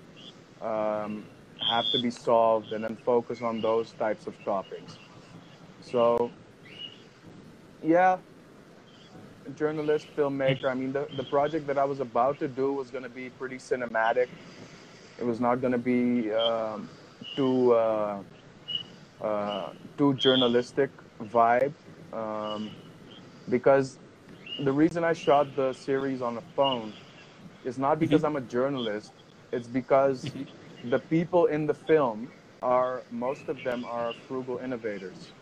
um, 0.61 1.27
have 1.61 1.91
to 1.91 1.99
be 2.01 2.09
solved 2.09 2.71
and 2.73 2.83
then 2.83 2.97
focus 3.05 3.43
on 3.43 3.61
those 3.61 3.91
types 3.93 4.25
of 4.25 4.33
topics. 4.43 4.97
So, 5.81 6.31
yeah, 7.83 8.17
journalist, 9.53 10.07
filmmaker. 10.15 10.69
I 10.69 10.73
mean, 10.73 10.91
the, 10.93 11.07
the 11.15 11.23
project 11.23 11.67
that 11.67 11.77
I 11.77 11.85
was 11.85 11.99
about 11.99 12.39
to 12.39 12.47
do 12.47 12.73
was 12.73 12.91
going 12.91 13.03
to 13.03 13.09
be 13.09 13.29
pretty 13.29 13.57
cinematic. 13.57 14.27
It 15.17 15.23
was 15.25 15.39
not 15.39 15.61
going 15.61 15.73
to 15.73 15.77
be 15.77 16.31
um, 16.31 16.89
too 17.35 17.73
uh, 17.73 18.23
uh, 19.21 19.73
too 19.97 20.13
journalistic 20.15 20.91
vibe 21.21 21.73
um, 22.13 22.75
because 23.49 23.99
the 24.57 24.71
reason 24.71 25.03
I 25.03 25.13
shot 25.13 25.55
the 25.55 25.73
series 25.73 26.21
on 26.21 26.37
a 26.37 26.41
phone 26.41 26.93
is 27.63 27.77
not 27.77 27.99
because 27.99 28.23
I'm 28.23 28.35
a 28.35 28.41
journalist. 28.41 29.13
It's 29.51 29.67
because 29.67 30.35
the 30.83 30.99
people 30.99 31.45
in 31.47 31.65
the 31.65 31.73
film 31.73 32.31
are 32.61 33.05
most 33.09 33.49
of 33.49 33.63
them 33.63 33.85
are 33.85 34.15
frugal 34.27 34.57
innovators. 34.59 35.33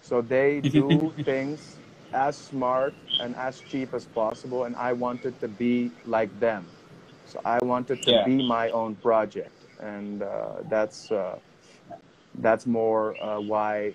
So 0.00 0.20
they 0.22 0.60
do 0.60 1.14
things 1.24 1.80
as 2.14 2.38
smart 2.38 2.94
and 3.20 3.36
as 3.36 3.60
cheap 3.60 3.92
as 3.94 4.06
possible, 4.06 4.64
and 4.64 4.76
I 4.76 4.92
wanted 4.92 5.38
to 5.40 5.48
be 5.48 5.92
like 6.04 6.38
them. 6.40 6.66
So 7.26 7.40
I 7.44 7.58
wanted 7.62 8.02
to 8.02 8.12
Yeah. 8.12 8.24
be 8.24 8.42
my 8.42 8.70
own 8.70 8.96
project, 8.96 9.66
and 9.80 10.22
uh, 10.22 10.62
that's 10.68 11.10
uh, 11.10 11.38
that's 12.38 12.66
more 12.66 13.16
uh, 13.22 13.40
why 13.40 13.94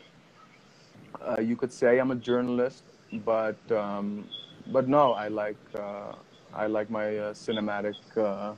uh, 1.22 1.42
you 1.42 1.56
could 1.56 1.72
say 1.72 2.00
I'm 2.00 2.12
a 2.12 2.16
journalist, 2.16 2.84
but 3.26 3.60
um, 3.72 4.30
but 4.68 4.88
no, 4.88 5.14
I 5.14 5.28
like 5.28 5.58
uh, 5.76 6.14
I 6.54 6.68
like 6.68 6.90
my 6.90 7.18
uh, 7.18 7.34
cinematic 7.34 7.96
uh, 8.18 8.56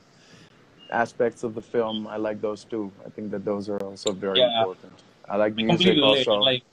aspects 0.91 1.43
of 1.43 1.53
the 1.55 1.61
film. 1.61 2.07
I 2.07 2.17
like 2.17 2.41
those 2.41 2.65
too. 2.65 2.91
I 3.05 3.09
think 3.09 3.31
that 3.31 3.45
those 3.45 3.69
are 3.69 3.79
also 3.83 4.11
very 4.13 4.39
Yeah. 4.39 4.61
important. 4.61 5.03
I 5.29 5.37
like 5.37 5.55
music 5.55 5.97
also. 6.01 6.41
Like. 6.41 6.63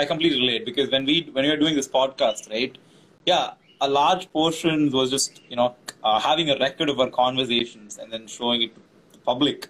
I 0.00 0.06
completely 0.06 0.40
relate 0.40 0.64
because 0.64 0.90
when 0.90 1.04
we 1.04 1.16
when 1.32 1.44
we 1.44 1.50
were 1.50 1.62
doing 1.62 1.76
this 1.76 1.88
podcast, 1.88 2.50
right? 2.50 2.76
Yeah, 3.26 3.52
a 3.80 3.88
large 3.88 4.30
portion 4.32 4.90
was 4.90 5.10
just 5.10 5.42
you 5.50 5.56
know 5.56 5.74
uh, 6.02 6.18
having 6.28 6.50
a 6.50 6.58
record 6.58 6.88
of 6.88 7.00
our 7.04 7.10
conversations 7.10 7.98
and 7.98 8.12
then 8.12 8.26
showing 8.26 8.62
it 8.66 8.74
to 8.74 8.80
the 9.12 9.18
public. 9.30 9.68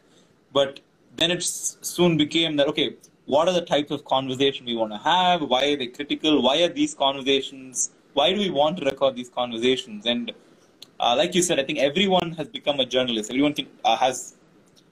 But 0.53 0.81
then 1.17 1.31
it 1.37 1.43
soon 1.43 2.17
became 2.17 2.57
that 2.57 2.69
okay, 2.69 2.89
what 3.27 3.49
are 3.49 3.55
the 3.61 3.67
types 3.73 3.91
of 3.91 4.05
conversation 4.05 4.67
we 4.67 4.77
want 4.77 4.93
to 4.93 4.99
have? 4.99 5.43
Why 5.55 5.63
are 5.73 5.77
they 5.77 5.89
critical? 5.99 6.43
Why 6.43 6.57
are 6.63 6.73
these 6.81 6.95
conversations? 6.95 7.91
Why 8.15 8.33
do 8.33 8.39
we 8.39 8.51
want 8.51 8.79
to 8.79 8.85
record 8.85 9.17
these 9.17 9.31
conversations? 9.31 10.07
And 10.07 10.33
uh, 10.99 11.15
like 11.17 11.35
you 11.35 11.43
said, 11.43 11.59
I 11.59 11.65
think 11.65 11.79
everyone 11.79 12.33
has 12.33 12.49
become 12.49 12.81
a 12.81 12.87
journalist. 12.87 13.31
Everyone 13.31 13.55
can, 13.55 13.69
uh, 13.85 13.97
has 13.97 14.35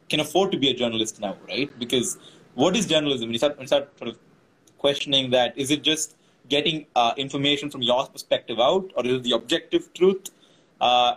can 0.09 0.21
afford 0.21 0.53
to 0.53 0.59
be 0.59 0.71
a 0.71 0.75
journalist 0.75 1.21
now, 1.21 1.37
right? 1.49 1.71
Because 1.79 2.17
what 2.55 2.77
is 2.77 2.87
journalism? 2.87 3.29
When 3.29 3.35
you 3.35 3.39
start, 3.39 3.57
when 3.57 3.65
you 3.65 3.69
start 3.69 3.99
sort 3.99 4.11
of 4.11 4.19
questioning 4.79 5.31
that, 5.31 5.57
is 5.57 5.71
it 5.71 5.83
just 5.83 6.17
getting 6.49 6.87
uh, 6.97 7.13
information 7.17 7.71
from 7.71 7.83
your 7.83 8.07
perspective 8.07 8.59
out, 8.59 8.91
or 8.97 9.05
is 9.05 9.15
it 9.15 9.23
the 9.25 9.33
objective 9.33 9.93
truth, 9.93 10.31
uh, 10.81 11.17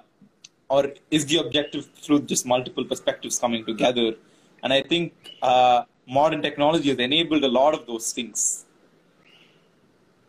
or 0.69 0.91
is 1.09 1.25
the 1.25 1.37
objective 1.37 1.87
truth 2.05 2.25
just 2.25 2.45
multiple 2.45 2.83
perspectives 2.83 3.39
coming 3.39 3.65
together? 3.65 4.15
And 4.63 4.73
I 4.73 4.81
think 4.81 5.13
uh, 5.41 5.83
modern 6.07 6.41
technology 6.41 6.89
has 6.89 6.97
enabled 6.97 7.43
a 7.43 7.47
lot 7.47 7.73
of 7.73 7.87
those 7.87 8.11
things. 8.11 8.65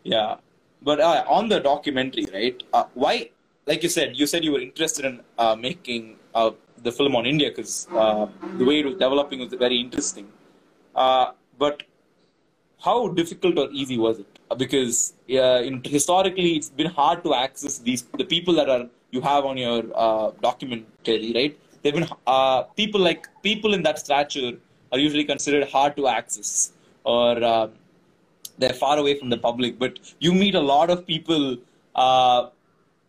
Yeah, 0.03 0.35
but 0.81 0.99
uh, 0.99 1.23
on 1.27 1.49
the 1.49 1.59
documentary, 1.59 2.25
right? 2.33 2.63
Uh, 2.73 2.85
why, 2.93 3.29
like 3.65 3.83
you 3.83 3.89
said, 3.89 4.17
you 4.17 4.27
said 4.27 4.43
you 4.43 4.51
were 4.51 4.59
interested 4.59 5.05
in 5.05 5.21
uh, 5.37 5.55
making 5.55 6.17
the 6.33 6.91
film 6.91 7.15
on 7.15 7.25
India 7.25 7.49
because 7.49 7.85
the 7.85 8.65
way 8.65 8.79
it 8.79 8.85
was 8.85 8.95
developing 8.95 9.39
was 9.39 9.53
very 9.53 9.79
interesting. 9.79 10.27
But 10.93 11.83
how 12.83 13.07
difficult 13.19 13.57
or 13.57 13.67
easy 13.71 13.97
was 13.97 14.19
it? 14.19 14.39
Uh, 14.51 14.55
Because 14.55 15.13
uh, 15.29 15.61
in, 15.67 15.81
historically, 15.83 16.51
it's 16.57 16.69
been 16.69 16.91
hard 17.01 17.23
to 17.25 17.33
access 17.33 17.77
these 17.79 18.03
the 18.23 18.27
people 18.35 18.53
that 18.59 18.69
are 18.75 18.85
you 19.11 19.21
have 19.21 19.45
on 19.51 19.57
your 19.65 19.81
uh, 20.05 20.31
documentary, 20.47 21.31
right? 21.39 21.53
They've 21.81 21.97
been 21.99 22.09
uh, 22.35 22.63
people 22.81 23.01
like 23.09 23.27
people 23.49 23.73
in 23.77 23.83
that 23.87 23.99
stature 23.99 24.51
are 24.91 24.99
usually 25.07 25.25
considered 25.33 25.69
hard 25.77 25.95
to 26.01 26.07
access 26.19 26.51
or. 27.03 27.31
Uh, 27.53 27.67
they're 28.57 28.73
far 28.73 28.97
away 28.97 29.17
from 29.17 29.29
the 29.29 29.37
public. 29.37 29.79
But 29.79 29.99
you 30.19 30.33
meet 30.33 30.55
a 30.55 30.59
lot 30.59 30.89
of 30.89 31.05
people 31.05 31.57
uh, 31.95 32.49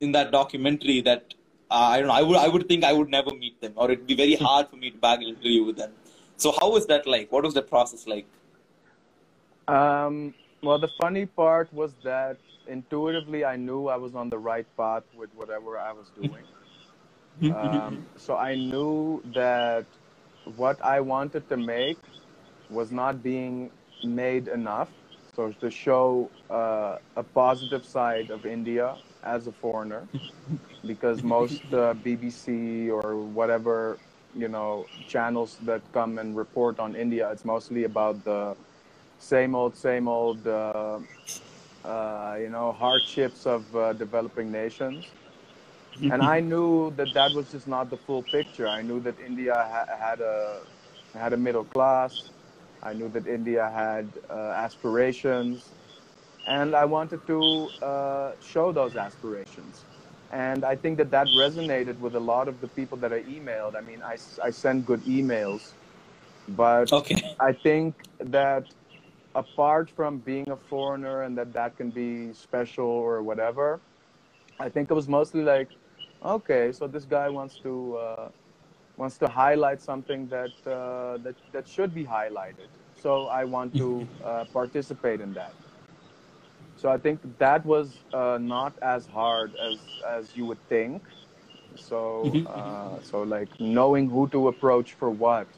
in 0.00 0.12
that 0.12 0.30
documentary 0.32 1.00
that 1.02 1.34
uh, 1.70 1.88
I 1.92 1.98
don't 1.98 2.08
know. 2.08 2.14
I 2.14 2.22
would 2.22 2.36
I 2.36 2.48
would 2.48 2.68
think 2.68 2.84
I 2.84 2.92
would 2.92 3.08
never 3.08 3.34
meet 3.34 3.60
them, 3.60 3.72
or 3.76 3.90
it'd 3.90 4.06
be 4.06 4.14
very 4.14 4.34
hard 4.48 4.68
for 4.68 4.76
me 4.76 4.90
to 4.90 4.98
bag 4.98 5.22
an 5.22 5.28
interview 5.28 5.64
with 5.64 5.76
them. 5.76 5.92
So 6.36 6.52
how 6.60 6.70
was 6.70 6.86
that 6.86 7.06
like? 7.06 7.30
What 7.32 7.44
was 7.44 7.54
the 7.54 7.62
process 7.62 8.06
like? 8.06 8.26
Um, 9.68 10.34
well, 10.62 10.78
the 10.78 10.88
funny 11.00 11.26
part 11.26 11.72
was 11.72 11.94
that 12.04 12.38
intuitively 12.66 13.44
I 13.44 13.56
knew 13.56 13.88
I 13.88 13.96
was 13.96 14.14
on 14.14 14.28
the 14.30 14.38
right 14.38 14.66
path 14.76 15.04
with 15.14 15.30
whatever 15.34 15.78
I 15.78 15.92
was 15.92 16.10
doing. 16.10 16.44
um, 17.50 18.06
so 18.16 18.36
I 18.36 18.54
knew 18.54 19.22
that 19.34 19.86
what 20.56 20.82
I 20.82 21.00
wanted 21.00 21.48
to 21.48 21.56
make 21.56 21.98
was 22.70 22.90
not 22.92 23.22
being 23.22 23.70
made 24.02 24.48
enough. 24.48 24.90
So 25.34 25.52
to 25.52 25.70
show 25.70 26.30
uh, 26.50 26.98
a 27.16 27.22
positive 27.22 27.84
side 27.84 28.30
of 28.30 28.46
India 28.46 28.96
as 29.22 29.46
a 29.46 29.52
foreigner, 29.52 30.08
because 30.86 31.22
most 31.22 31.62
uh, 31.72 31.94
BBC 31.94 32.88
or 32.90 33.16
whatever 33.16 33.98
you 34.34 34.48
know 34.48 34.86
channels 35.06 35.56
that 35.62 35.82
come 35.92 36.18
and 36.18 36.36
report 36.36 36.78
on 36.78 36.94
India, 36.94 37.30
it's 37.30 37.44
mostly 37.44 37.84
about 37.84 38.22
the 38.24 38.56
same 39.18 39.54
old, 39.54 39.76
same 39.76 40.08
old, 40.08 40.46
uh, 40.46 41.00
uh, 41.84 42.36
you 42.40 42.50
know, 42.50 42.72
hardships 42.72 43.46
of 43.46 43.74
uh, 43.74 43.92
developing 43.92 44.50
nations. 44.50 45.14
and 46.08 46.22
I 46.22 46.40
knew 46.40 46.90
that 46.96 47.12
that 47.14 47.32
was 47.32 47.50
just 47.50 47.66
not 47.66 47.90
the 47.90 47.96
full 47.98 48.22
picture. 48.22 48.68
I 48.68 48.82
knew 48.82 49.00
that 49.00 49.18
India 49.18 49.54
ha- 49.54 49.96
had 49.98 50.20
a 50.20 50.62
had 51.14 51.32
a 51.32 51.36
middle 51.36 51.64
class. 51.64 52.30
I 52.82 52.92
knew 52.92 53.08
that 53.10 53.26
India 53.26 53.68
had 53.70 54.18
uh, 54.30 54.34
aspirations, 54.66 55.74
and 56.46 56.74
I 56.74 56.84
wanted 56.84 57.26
to 57.26 57.72
uh, 57.82 58.32
show 58.40 58.72
those 58.72 58.96
aspirations. 58.96 59.86
And 60.30 60.64
I 60.64 60.76
think 60.76 60.98
that 60.98 61.10
that 61.10 61.28
resonated 61.30 61.98
with 61.98 62.14
a 62.14 62.20
lot 62.20 62.48
of 62.48 62.60
the 62.60 62.68
people 62.68 62.98
that 62.98 63.12
I 63.12 63.22
emailed. 63.22 63.76
I 63.76 63.80
mean, 63.80 64.02
I, 64.02 64.16
I 64.42 64.50
send 64.50 64.84
good 64.86 65.04
emails, 65.04 65.74
but 66.48 66.90
Okay. 66.92 67.36
I 67.40 67.52
think 67.52 68.04
that 68.18 68.66
apart 69.34 69.90
from 69.90 70.18
being 70.18 70.48
a 70.50 70.56
foreigner 70.56 71.22
and 71.22 71.36
that 71.38 71.52
that 71.52 71.76
can 71.76 71.90
be 71.90 72.32
special 72.32 72.86
or 72.86 73.22
whatever, 73.22 73.80
I 74.58 74.68
think 74.68 74.90
it 74.90 74.94
was 74.94 75.08
mostly 75.08 75.42
like, 75.42 75.70
okay, 76.24 76.72
so 76.72 76.86
this 76.86 77.04
guy 77.04 77.28
wants 77.28 77.58
to 77.58 77.96
uh, 77.96 78.28
wants 78.96 79.18
to 79.18 79.28
highlight 79.28 79.80
something 79.80 80.28
that 80.28 80.52
uh, 80.66 81.18
that 81.18 81.36
that 81.52 81.66
should 81.68 81.94
be 81.94 82.04
highlighted. 82.04 82.68
So 82.94 83.26
I 83.26 83.44
want 83.44 83.76
to 83.76 84.08
uh, 84.22 84.44
participate 84.52 85.20
in 85.20 85.34
that. 85.34 85.54
So 86.76 86.88
I 86.90 86.98
think 86.98 87.20
that 87.38 87.64
was 87.64 88.04
uh, 88.12 88.38
not 88.40 88.78
as 88.82 89.06
hard 89.06 89.54
as 89.56 89.98
as 90.06 90.36
you 90.36 90.46
would 90.46 90.62
think. 90.68 91.06
So 91.74 92.40
uh, 92.46 93.00
so 93.00 93.22
like 93.22 93.58
knowing 93.58 94.08
who 94.10 94.28
to 94.30 94.48
approach 94.48 94.94
for 94.94 95.10
what 95.10 95.48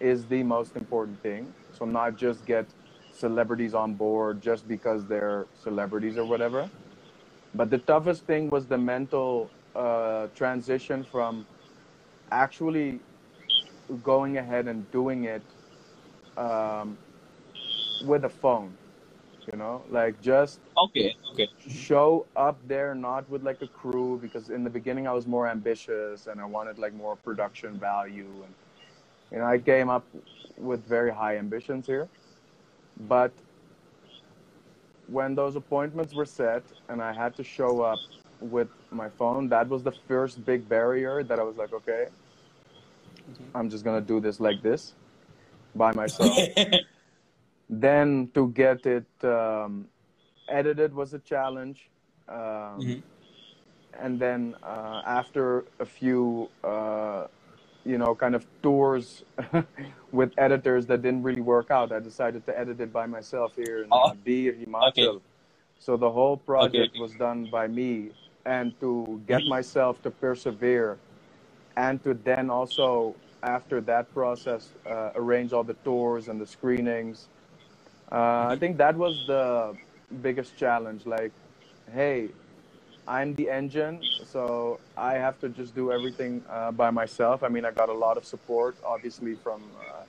is 0.00 0.26
the 0.26 0.42
most 0.42 0.76
important 0.76 1.22
thing. 1.22 1.54
So 1.70 1.84
not 1.84 2.16
just 2.16 2.44
get 2.44 2.74
celebrities 3.16 3.74
on 3.74 3.94
board 3.96 4.42
just 4.42 4.68
because 4.68 5.06
they're 5.06 5.48
celebrities 5.54 6.18
or 6.18 6.26
whatever. 6.26 6.70
But 7.54 7.70
the 7.70 7.78
toughest 7.78 8.26
thing 8.26 8.50
was 8.50 8.68
the 8.68 8.78
mental 8.78 9.54
uh, 9.74 10.28
transition 10.34 11.04
from 11.04 11.48
actually 12.30 13.02
going 14.02 14.36
ahead 14.38 14.68
and 14.68 14.90
doing 14.90 15.24
it 15.24 15.54
um, 16.36 17.00
with 18.00 18.24
a 18.24 18.30
phone. 18.30 18.78
You 19.52 19.58
know, 19.58 19.86
like 19.88 20.20
just 20.20 20.60
Okay. 20.78 21.16
Okay. 21.32 21.48
show 21.68 22.28
up 22.36 22.60
there 22.66 22.94
not 22.94 23.28
with 23.28 23.42
like 23.42 23.62
a 23.62 23.68
crew 23.68 24.18
because 24.20 24.50
in 24.50 24.64
the 24.64 24.70
beginning 24.70 25.06
I 25.08 25.12
was 25.12 25.26
more 25.26 25.48
ambitious 25.48 26.26
and 26.26 26.40
I 26.40 26.46
wanted 26.46 26.78
like 26.78 26.94
more 26.94 27.16
production 27.16 27.78
value 27.78 28.44
and 28.44 28.54
you 29.32 29.38
know 29.38 29.46
I 29.46 29.58
came 29.58 29.88
up 29.90 30.08
with 30.56 30.86
very 30.86 31.12
high 31.12 31.38
ambitions 31.38 31.86
here 31.86 32.10
but 32.96 33.42
when 35.06 35.34
those 35.34 35.56
appointments 35.56 36.14
were 36.14 36.24
set 36.26 36.72
and 36.88 37.02
I 37.02 37.12
had 37.12 37.36
to 37.36 37.44
show 37.44 37.80
up 37.80 38.04
with 38.40 38.68
my 38.90 39.08
phone 39.10 39.48
that 39.50 39.68
was 39.68 39.82
the 39.82 39.92
first 39.92 40.44
big 40.44 40.68
barrier 40.68 41.22
that 41.24 41.38
I 41.38 41.42
was 41.42 41.56
like 41.56 41.72
okay 41.72 42.08
I'm 43.54 43.70
just 43.70 43.84
going 43.84 44.00
to 44.00 44.06
do 44.06 44.20
this 44.20 44.40
like 44.40 44.62
this 44.62 44.96
by 45.74 45.92
myself 45.92 46.46
then 47.68 48.30
to 48.34 48.48
get 48.50 48.86
it 48.86 49.08
um, 49.24 49.88
edited 50.48 50.94
was 50.94 51.14
a 51.14 51.18
challenge 51.18 51.90
um, 52.28 52.96
Mhm. 52.96 53.02
and 53.92 54.20
then 54.20 54.54
uh, 54.62 55.02
after 55.06 55.66
a 55.80 55.86
few 55.86 56.50
uh, 56.64 57.26
you 57.86 57.98
know 57.98 58.14
kind 58.14 58.34
of 58.34 58.46
tours 58.62 59.24
with 60.12 60.32
editors 60.38 60.86
that 60.86 61.02
didn't 61.02 61.22
really 61.22 61.42
work 61.42 61.70
out 61.70 61.92
i 61.92 62.00
decided 62.00 62.44
to 62.46 62.58
edit 62.58 62.80
it 62.80 62.92
by 62.92 63.06
myself 63.06 63.54
here 63.56 63.84
in 63.84 63.90
Oh. 63.92 64.12
Bir 64.24 64.52
Himachal 64.54 64.88
Okay. 64.88 65.24
so 65.78 65.96
the 65.96 66.10
whole 66.10 66.36
project 66.38 66.92
okay. 66.94 67.00
was 67.04 67.14
done 67.14 67.46
by 67.46 67.66
me 67.68 68.12
and 68.46 68.78
to 68.80 69.22
get 69.26 69.46
myself 69.46 70.02
to 70.02 70.10
persevere 70.10 70.98
and 71.76 72.02
to 72.04 72.14
then 72.14 72.50
also 72.50 73.16
after 73.42 73.80
that 73.82 74.12
process 74.14 74.74
uh, 74.86 75.10
arrange 75.16 75.52
all 75.52 75.64
the 75.64 75.78
tours 75.84 76.28
and 76.28 76.40
the 76.40 76.46
screenings 76.46 77.28
uh, 78.12 78.46
i 78.54 78.56
think 78.60 78.78
that 78.78 78.96
was 78.96 79.24
the 79.26 79.76
biggest 80.22 80.56
challenge 80.56 81.06
like 81.06 81.32
hey 81.92 82.30
i'm 83.06 83.34
the 83.34 83.48
engine 83.50 84.00
so 84.24 84.80
i 84.96 85.14
have 85.14 85.38
to 85.38 85.48
just 85.48 85.74
do 85.74 85.92
everything 85.92 86.44
uh, 86.50 86.70
by 86.72 86.90
myself. 86.90 87.42
I 87.42 87.48
mean 87.48 87.64
i 87.64 87.70
got 87.70 87.88
a 87.88 87.94
lot 88.06 88.16
of 88.16 88.24
support 88.24 88.78
obviously 88.84 89.34
from 89.36 89.62
uh, 89.76 90.04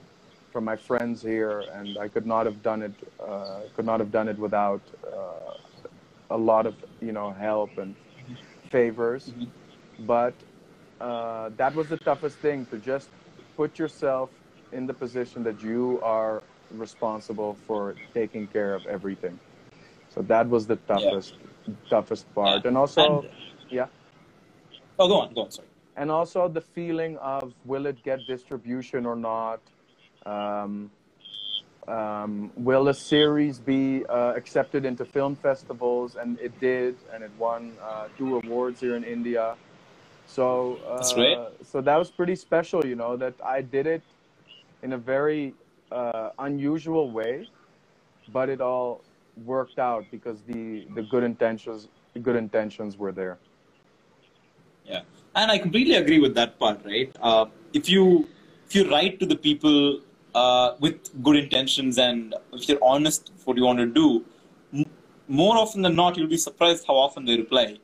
from 0.51 0.63
my 0.65 0.75
friends 0.75 1.21
here 1.21 1.60
and 1.75 1.97
i 1.97 2.07
could 2.07 2.25
not 2.25 2.45
have 2.45 2.62
done 2.62 2.81
it 2.81 2.95
uh, 3.19 3.62
could 3.75 3.86
not 3.86 3.99
have 3.99 4.12
done 4.12 4.27
it 4.27 4.38
without 4.38 4.81
uh, 5.05 5.53
a 6.29 6.38
lot 6.38 6.65
of 6.65 6.75
you 7.01 7.12
know 7.12 7.31
help 7.31 7.77
and 7.77 7.95
favors. 8.71 9.33
Mhm. 9.33 9.51
but 10.07 10.36
uh, 10.99 11.49
that 11.57 11.73
was 11.75 11.88
the 11.89 11.97
toughest 11.97 12.38
thing 12.39 12.65
to 12.67 12.77
just 12.77 13.10
put 13.55 13.77
yourself 13.79 14.31
in 14.71 14.86
the 14.88 14.93
position 14.93 15.43
that 15.43 15.62
you 15.62 15.99
are 16.03 16.43
responsible 16.69 17.55
for 17.67 17.95
taking 18.13 18.47
care 18.47 18.73
of 18.75 18.86
everything. 18.88 19.39
So 20.10 20.21
that 20.23 20.47
was 20.49 20.67
the 20.67 20.75
toughest 20.77 21.36
toughest 21.89 22.25
part 22.36 22.63
Yeah. 22.63 22.67
and 22.69 22.77
also 22.77 23.21
And- 23.21 23.30
yeah 23.69 23.88
Oh, 24.99 25.08
go 25.08 25.19
on. 25.21 25.34
Go 25.34 25.41
on. 25.43 25.51
Sorry. 25.51 25.67
and 25.95 26.10
also 26.12 26.47
the 26.47 26.62
feeling 26.62 27.17
of 27.17 27.53
will 27.65 27.86
it 27.86 28.01
get 28.03 28.19
distribution 28.27 29.06
or 29.06 29.15
not 29.15 29.60
um, 30.25 30.89
um, 31.88 32.51
will 32.58 32.88
a 32.89 32.93
series 32.93 33.60
be 33.60 34.03
uh, 34.10 34.34
accepted 34.36 34.86
into 34.86 35.06
film 35.06 35.36
festivals 35.36 36.15
and 36.15 36.38
it 36.39 36.60
did 36.60 36.95
and 37.13 37.23
it 37.23 37.32
won 37.39 37.71
uh, 37.82 38.08
two 38.17 38.38
awards 38.38 38.80
here 38.82 38.95
in 38.95 39.03
india 39.03 39.56
so 40.25 40.45
uh, 40.88 40.97
That's 40.97 41.13
great. 41.13 41.38
so 41.63 41.80
that 41.82 41.97
was 41.97 42.10
pretty 42.12 42.36
special 42.36 42.86
you 42.86 42.95
know 42.95 43.15
that 43.17 43.34
i 43.45 43.62
did 43.62 43.88
it 43.88 44.01
in 44.84 44.93
a 44.93 44.97
very 44.97 45.53
uh, 45.91 46.30
unusual 46.39 47.10
way 47.12 47.47
but 48.34 48.49
it 48.49 48.60
all 48.62 49.01
worked 49.45 49.80
out 49.80 50.06
because 50.12 50.41
the 50.43 50.86
the 50.95 51.02
good 51.04 51.23
intentions 51.23 51.88
the 52.13 52.19
good 52.19 52.36
intentions 52.36 52.97
were 52.97 53.12
there 53.12 53.38
Yeah, 54.86 55.02
and 55.36 55.52
I 55.52 55.58
completely 55.58 55.95
agree 55.95 56.19
with 56.19 56.34
that 56.36 56.58
part. 56.60 56.80
Right? 56.86 57.15
Uh, 57.21 57.45
if 57.73 57.89
you 57.89 58.28
if 58.67 58.76
you 58.76 58.89
write 58.89 59.19
to 59.19 59.26
the 59.26 59.36
people 59.36 60.02
uh, 60.36 60.76
with 60.80 61.12
good 61.23 61.36
intentions 61.36 61.97
and 61.97 62.36
if 62.54 62.67
you're 62.69 62.84
honest 62.84 63.32
with 63.34 63.47
what 63.47 63.58
you 63.58 63.63
want 63.63 63.80
to 63.80 63.86
do, 63.86 64.23
m- 64.73 64.86
more 65.28 65.58
often 65.58 65.82
than 65.82 65.95
not, 65.95 66.17
you'll 66.17 66.28
be 66.28 66.38
surprised 66.38 66.86
how 66.88 66.95
often 66.95 67.26
they 67.26 67.38
reply. 67.38 67.78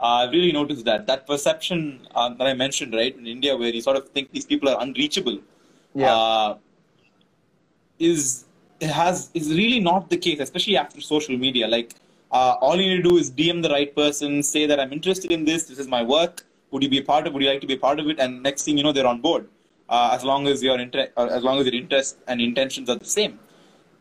Uh, 0.00 0.24
I've 0.24 0.32
really 0.32 0.52
noticed 0.52 0.84
that 0.84 1.06
that 1.06 1.26
perception 1.26 2.06
uh, 2.14 2.28
that 2.34 2.46
I 2.46 2.54
mentioned, 2.54 2.94
right, 2.94 3.16
in 3.16 3.26
India, 3.26 3.56
where 3.56 3.72
you 3.72 3.80
sort 3.80 3.96
of 3.96 4.08
think 4.10 4.30
these 4.32 4.46
people 4.46 4.68
are 4.68 4.78
unreachable, 4.82 5.38
Yeah. 5.94 6.14
uh, 6.14 6.56
is 7.98 8.44
has 8.82 9.30
is 9.34 9.48
really 9.50 9.80
not 9.80 10.10
the 10.10 10.16
case, 10.16 10.40
especially 10.40 10.76
after 10.76 11.00
social 11.00 11.36
media. 11.36 11.68
Like 11.68 11.94
uh, 12.32 12.56
all 12.60 12.76
you 12.76 12.88
need 12.90 13.02
to 13.02 13.08
do 13.10 13.16
is 13.16 13.30
DM 13.30 13.62
the 13.62 13.70
right 13.70 13.94
person, 13.94 14.42
say 14.42 14.66
that 14.66 14.80
I'm 14.80 14.92
interested 14.92 15.32
in 15.32 15.44
this. 15.44 15.64
This 15.64 15.78
is 15.78 15.88
my 15.88 16.02
work. 16.02 16.44
Would 16.70 16.82
you 16.82 16.88
be 16.88 16.98
a 16.98 17.02
part 17.02 17.26
of? 17.26 17.32
Would 17.34 17.42
you 17.42 17.48
like 17.48 17.60
to 17.60 17.66
be 17.66 17.74
a 17.74 17.78
part 17.78 17.98
of 17.98 18.08
it? 18.08 18.20
And 18.20 18.42
next 18.42 18.62
thing 18.64 18.78
you 18.78 18.84
know, 18.84 18.92
they're 18.92 19.06
on 19.06 19.20
board. 19.20 19.48
Uh, 19.88 20.10
as 20.12 20.22
long 20.22 20.46
as 20.46 20.62
your 20.62 20.78
inter- 20.78 21.10
uh, 21.16 21.26
as 21.26 21.42
long 21.42 21.58
as 21.58 21.66
your 21.66 21.74
interest 21.74 22.18
and 22.28 22.40
intentions 22.40 22.88
are 22.88 22.96
the 22.96 23.04
same. 23.04 23.38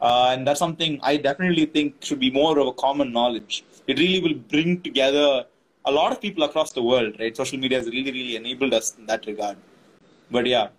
Uh, 0.01 0.29
and 0.31 0.47
that's 0.47 0.59
something 0.59 0.99
I 1.03 1.17
definitely 1.17 1.65
think 1.65 1.95
should 2.03 2.19
be 2.19 2.31
more 2.31 2.57
of 2.57 2.67
a 2.67 2.73
common 2.73 3.11
knowledge. 3.11 3.65
It 3.87 3.99
really 3.99 4.21
will 4.21 4.35
bring 4.35 4.81
together 4.81 5.45
a 5.85 5.91
lot 5.91 6.11
of 6.11 6.21
people 6.21 6.43
across 6.43 6.71
the 6.71 6.83
world, 6.83 7.15
right? 7.19 7.35
Social 7.35 7.57
media 7.57 7.79
has 7.79 7.87
really, 7.87 8.11
really 8.11 8.35
enabled 8.35 8.73
us 8.73 8.95
in 8.97 9.05
that 9.07 9.25
regard. 9.25 9.57
But 10.31 10.45
yeah, 10.45 10.69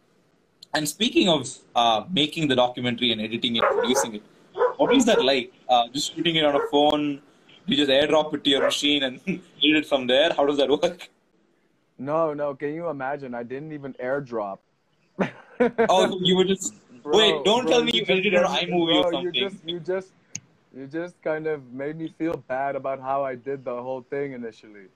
and 0.75 0.89
speaking 0.89 1.29
of 1.29 1.49
uh, 1.75 2.05
making 2.11 2.49
the 2.49 2.57
documentary 2.57 3.13
and 3.13 3.21
editing 3.21 3.57
it, 3.57 3.63
producing 3.63 4.15
it, 4.17 4.23
what 4.77 4.95
is 4.95 5.05
that 5.07 5.25
like? 5.25 5.53
Uh, 5.69 5.89
just 5.89 6.15
shooting 6.15 6.37
it 6.37 6.45
on 6.45 6.55
a 6.57 6.67
phone? 6.71 7.21
You 7.67 7.77
just 7.77 7.91
airdrop 7.91 8.35
it 8.35 8.45
to 8.45 8.51
your 8.51 8.63
machine 8.63 9.03
and 9.03 9.21
read 9.27 9.77
it 9.77 9.87
from 9.87 10.07
there. 10.07 10.33
How 10.33 10.47
does 10.47 10.57
that 10.59 10.69
work? 10.69 11.09
No, 11.99 12.33
no. 12.35 12.55
Can 12.55 12.75
you 12.75 12.89
imagine? 12.89 13.35
I 13.35 13.43
didn't 13.43 13.73
even 13.73 13.95
airdrop. 13.95 14.59
Oh, 15.91 16.19
you 16.23 16.37
were 16.37 16.45
just 16.47 16.73
Bro, 17.03 17.19
wait. 17.19 17.45
Don't 17.45 17.65
bro, 17.65 17.73
tell 17.73 17.85
me 17.85 17.93
you 17.93 18.03
edited 18.09 18.33
it 18.33 18.45
on 18.45 18.55
made 18.55 18.71
me- 18.71 18.77
iMovie 18.77 19.05
or 19.05 19.13
something. 19.13 19.35
You 19.35 19.49
just, 19.51 19.65
you 19.67 19.81
just, 19.81 20.09
you 20.75 20.87
just 20.87 21.21
kind 21.23 21.47
of 21.47 21.71
made 21.73 21.97
me 21.99 22.15
feel 22.17 22.37
bad 22.49 22.77
about 22.77 23.01
how 23.01 23.25
I 23.25 23.35
did 23.35 23.65
the 23.65 23.83
whole 23.83 24.03
thing 24.09 24.33
initially. 24.33 24.87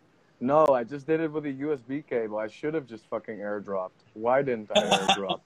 No, 0.41 0.67
I 0.67 0.85
just 0.85 1.07
did 1.07 1.21
it 1.21 1.31
with 1.31 1.45
a 1.47 1.53
USB 1.53 2.07
cable. 2.07 2.39
I 2.39 2.49
should 2.49 2.75
have 2.75 2.87
just 2.87 3.07
fucking 3.09 3.37
airdropped. 3.39 4.01
Why 4.15 4.43
didn't 4.43 4.71
I 4.75 4.81
airdrop? 4.99 5.41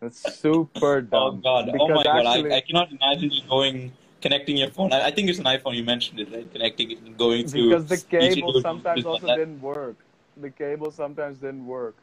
That's 0.00 0.18
super 0.18 1.00
dumb. 1.02 1.10
Oh 1.12 1.30
dumb. 1.32 1.42
god! 1.42 1.70
Oh 1.78 1.88
Because 1.88 1.96
my 1.98 2.04
god! 2.04 2.26
I, 2.26 2.56
I 2.56 2.60
cannot 2.60 2.90
imagine 2.92 3.30
you 3.30 3.42
going 3.48 3.92
connecting 4.20 4.56
your 4.56 4.70
phone. 4.70 4.92
I, 4.92 5.06
I 5.06 5.10
think 5.10 5.28
it's 5.28 5.38
an 5.38 5.44
iPhone. 5.46 5.74
You 5.76 5.84
mentioned 5.84 6.20
it, 6.20 6.32
right? 6.32 6.50
Connecting 6.52 6.90
it 6.92 6.98
and 7.02 7.16
going 7.16 7.46
through. 7.46 7.70
because 7.70 7.86
the 7.88 7.98
cable 7.98 8.52
sometimes 8.54 9.04
also 9.06 9.26
that. 9.26 9.36
didn't 9.36 9.60
work. 9.60 9.96
The 10.36 10.50
cable 10.50 10.90
sometimes 10.90 11.38
didn't 11.38 11.66
work. 11.66 11.96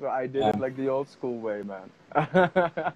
So 0.00 0.08
I 0.08 0.26
did 0.26 0.46
it 0.46 0.58
like 0.58 0.76
the 0.76 0.88
old 0.88 1.08
school 1.08 1.38
way, 1.38 1.62
man. 1.62 1.90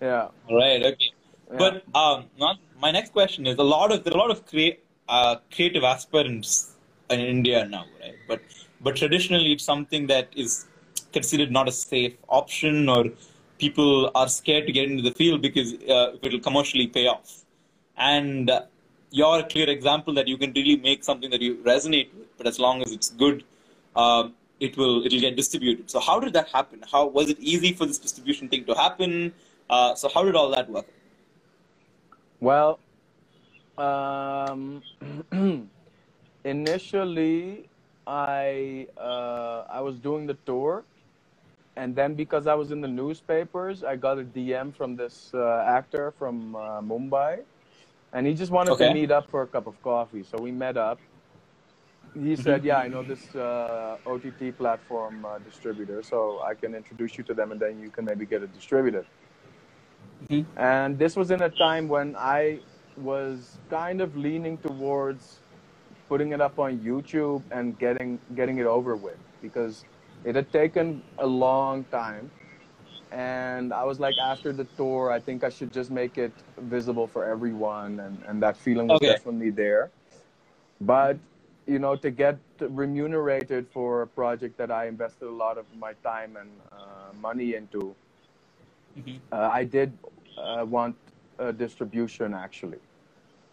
yeah. 0.00 0.28
Right. 0.50 0.82
Okay. 0.84 1.10
yeah. 1.52 1.58
But 1.58 1.84
um, 1.94 2.26
not, 2.38 2.58
my 2.80 2.90
next 2.92 3.12
question 3.12 3.46
is 3.46 3.58
a 3.58 3.62
lot 3.64 3.92
of 3.92 4.04
there 4.04 4.14
are 4.14 4.16
a 4.16 4.20
lot 4.20 4.30
of 4.30 4.46
crea- 4.46 4.78
uh, 5.08 5.36
creative 5.54 5.84
aspirants 5.84 6.74
in 7.10 7.20
India 7.20 7.66
now, 7.66 7.86
right? 8.00 8.16
But 8.28 8.42
but 8.80 8.96
traditionally 8.96 9.52
it's 9.52 9.64
something 9.64 10.06
that 10.08 10.28
is 10.36 10.66
considered 11.12 11.50
not 11.50 11.68
a 11.68 11.72
safe 11.72 12.14
option, 12.28 12.88
or 12.88 13.06
people 13.58 14.10
are 14.14 14.28
scared 14.28 14.66
to 14.66 14.72
get 14.72 14.90
into 14.90 15.02
the 15.02 15.12
field 15.12 15.42
because 15.42 15.74
uh, 15.74 16.16
it 16.22 16.32
will 16.32 16.40
commercially 16.40 16.86
pay 16.86 17.06
off. 17.06 17.44
And 17.96 18.50
uh, 18.50 18.62
you're 19.10 19.40
a 19.40 19.42
clear 19.42 19.68
example 19.68 20.14
that 20.14 20.28
you 20.28 20.36
can 20.38 20.52
really 20.52 20.76
make 20.76 21.04
something 21.04 21.30
that 21.30 21.40
you 21.40 21.56
resonate 21.56 22.14
with, 22.14 22.36
but 22.36 22.46
as 22.46 22.58
long 22.58 22.82
as 22.82 22.92
it's 22.92 23.10
good, 23.10 23.44
um, 23.96 24.34
it 24.60 24.76
will 24.76 25.04
it 25.04 25.12
will 25.12 25.20
get 25.20 25.36
distributed. 25.36 25.90
So 25.90 26.00
how 26.00 26.20
did 26.20 26.32
that 26.34 26.48
happen? 26.48 26.82
How 26.90 27.06
was 27.06 27.30
it 27.30 27.38
easy 27.38 27.72
for 27.72 27.86
this 27.86 27.98
distribution 27.98 28.48
thing 28.48 28.64
to 28.64 28.74
happen? 28.74 29.32
Uh, 29.70 29.94
so 29.94 30.08
how 30.08 30.24
did 30.24 30.34
all 30.34 30.50
that 30.50 30.68
work? 30.70 30.86
Well, 32.40 32.78
um, 33.76 34.82
initially, 36.44 37.68
I 38.06 38.86
uh, 38.96 39.64
I 39.70 39.80
was 39.80 39.96
doing 39.96 40.26
the 40.26 40.34
tour, 40.46 40.84
and 41.78 41.96
then 41.96 42.16
because 42.16 42.48
I 42.48 42.54
was 42.54 42.72
in 42.72 42.82
the 42.82 42.88
newspapers, 42.88 43.84
I 43.84 43.96
got 43.96 44.18
a 44.20 44.24
DM 44.24 44.76
from 44.76 44.96
this 44.96 45.30
uh, 45.34 45.64
actor 45.78 46.12
from 46.18 46.56
uh, 46.56 46.82
Mumbai, 46.82 47.46
and 48.12 48.26
he 48.26 48.34
just 48.34 48.52
wanted 48.52 48.76
Okay. 48.76 48.84
to 48.84 48.86
meet 48.86 49.12
up 49.12 49.30
for 49.30 49.42
a 49.42 49.48
cup 49.48 49.66
of 49.68 49.82
coffee. 49.82 50.24
So 50.24 50.38
we 50.40 50.52
met 50.52 50.76
up. 50.78 51.02
He 52.14 52.36
said, 52.36 52.64
"Yeah, 52.64 52.78
I 52.78 52.88
know 52.88 53.04
this 53.04 53.34
uh, 53.36 53.98
OTT 54.06 54.56
platform 54.58 55.24
uh, 55.26 55.38
distributor, 55.40 56.02
so 56.02 56.42
I 56.42 56.54
can 56.54 56.74
introduce 56.74 57.18
you 57.18 57.24
to 57.24 57.34
them, 57.34 57.52
and 57.52 57.60
then 57.60 57.78
you 57.80 57.90
can 57.90 58.06
maybe 58.06 58.26
get 58.26 58.42
it 58.42 58.52
distributed." 58.52 59.06
Mhm. 60.30 60.46
And 60.56 60.98
this 60.98 61.16
was 61.16 61.30
in 61.32 61.42
a 61.42 61.50
time 61.50 61.88
when 61.88 62.16
I 62.16 62.62
was 62.96 63.60
kind 63.70 64.00
of 64.02 64.16
leaning 64.16 64.58
towards 64.58 65.42
putting 66.08 66.32
it 66.32 66.40
up 66.40 66.58
on 66.58 66.80
YouTube 66.80 67.44
and 67.50 67.78
getting 67.78 68.20
getting 68.34 68.58
it 68.58 68.66
over 68.66 68.96
with 68.96 69.20
because 69.42 69.86
it 70.24 70.34
had 70.36 70.50
taken 70.52 71.02
a 71.18 71.26
long 71.26 71.84
time 71.86 72.30
and 73.10 73.72
I 73.72 73.84
was 73.84 73.98
like, 74.00 74.18
after 74.18 74.52
the 74.52 74.64
tour, 74.76 75.10
I 75.10 75.18
think 75.20 75.42
I 75.44 75.48
should 75.48 75.72
just 75.72 75.90
make 75.90 76.18
it 76.18 76.32
visible 76.58 77.06
for 77.06 77.24
everyone, 77.24 78.00
and 78.00 78.22
and 78.28 78.42
that 78.42 78.56
feeling 78.56 78.88
was 78.88 79.00
Okay. 79.00 79.08
definitely 79.12 79.50
there. 79.50 79.90
But 80.80 81.18
you 81.66 81.78
know, 81.78 81.96
to 81.96 82.10
get 82.10 82.38
remunerated 82.60 83.68
for 83.68 84.02
a 84.02 84.06
project 84.06 84.58
that 84.58 84.70
I 84.70 84.86
invested 84.88 85.26
a 85.26 85.30
lot 85.30 85.58
of 85.58 85.66
my 85.74 85.94
time 85.94 86.36
and 86.36 86.60
uh, 86.72 87.12
money 87.14 87.54
into, 87.54 87.96
Mhm. 88.96 89.20
uh, 89.32 89.48
I 89.52 89.64
did 89.64 89.98
uh, 90.36 90.64
want 90.68 90.96
a 91.38 91.52
distribution 91.52 92.34
actually. 92.34 92.80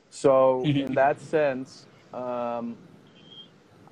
So 0.09 0.61
Mhm. 0.63 0.85
in 0.87 0.93
that 0.95 1.19
sense, 1.19 1.87
um, 2.13 2.77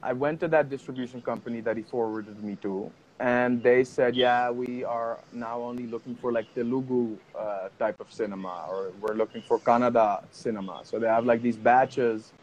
I 0.03 0.13
went 0.13 0.39
to 0.41 0.47
that 0.49 0.69
distribution 0.69 1.21
company 1.21 1.61
that 1.61 1.77
he 1.77 1.83
forwarded 1.83 2.43
me 2.43 2.57
to, 2.57 2.93
and 3.19 3.63
they 3.63 3.83
said, 3.85 4.17
"Yeah, 4.17 4.51
we 4.51 4.83
are 4.83 5.23
now 5.31 5.61
only 5.61 5.87
looking 5.87 6.15
for 6.17 6.31
like 6.33 6.47
Telugu 6.53 7.19
uh, 7.39 7.69
type 7.79 7.99
of 8.01 8.11
cinema, 8.11 8.65
or 8.69 8.91
we're 8.99 9.15
looking 9.15 9.41
for 9.41 9.59
Kannada 9.61 10.21
cinema." 10.31 10.81
So 10.83 10.99
they 10.99 11.07
have 11.07 11.25
like 11.25 11.41
these 11.41 11.57
batches 11.57 12.33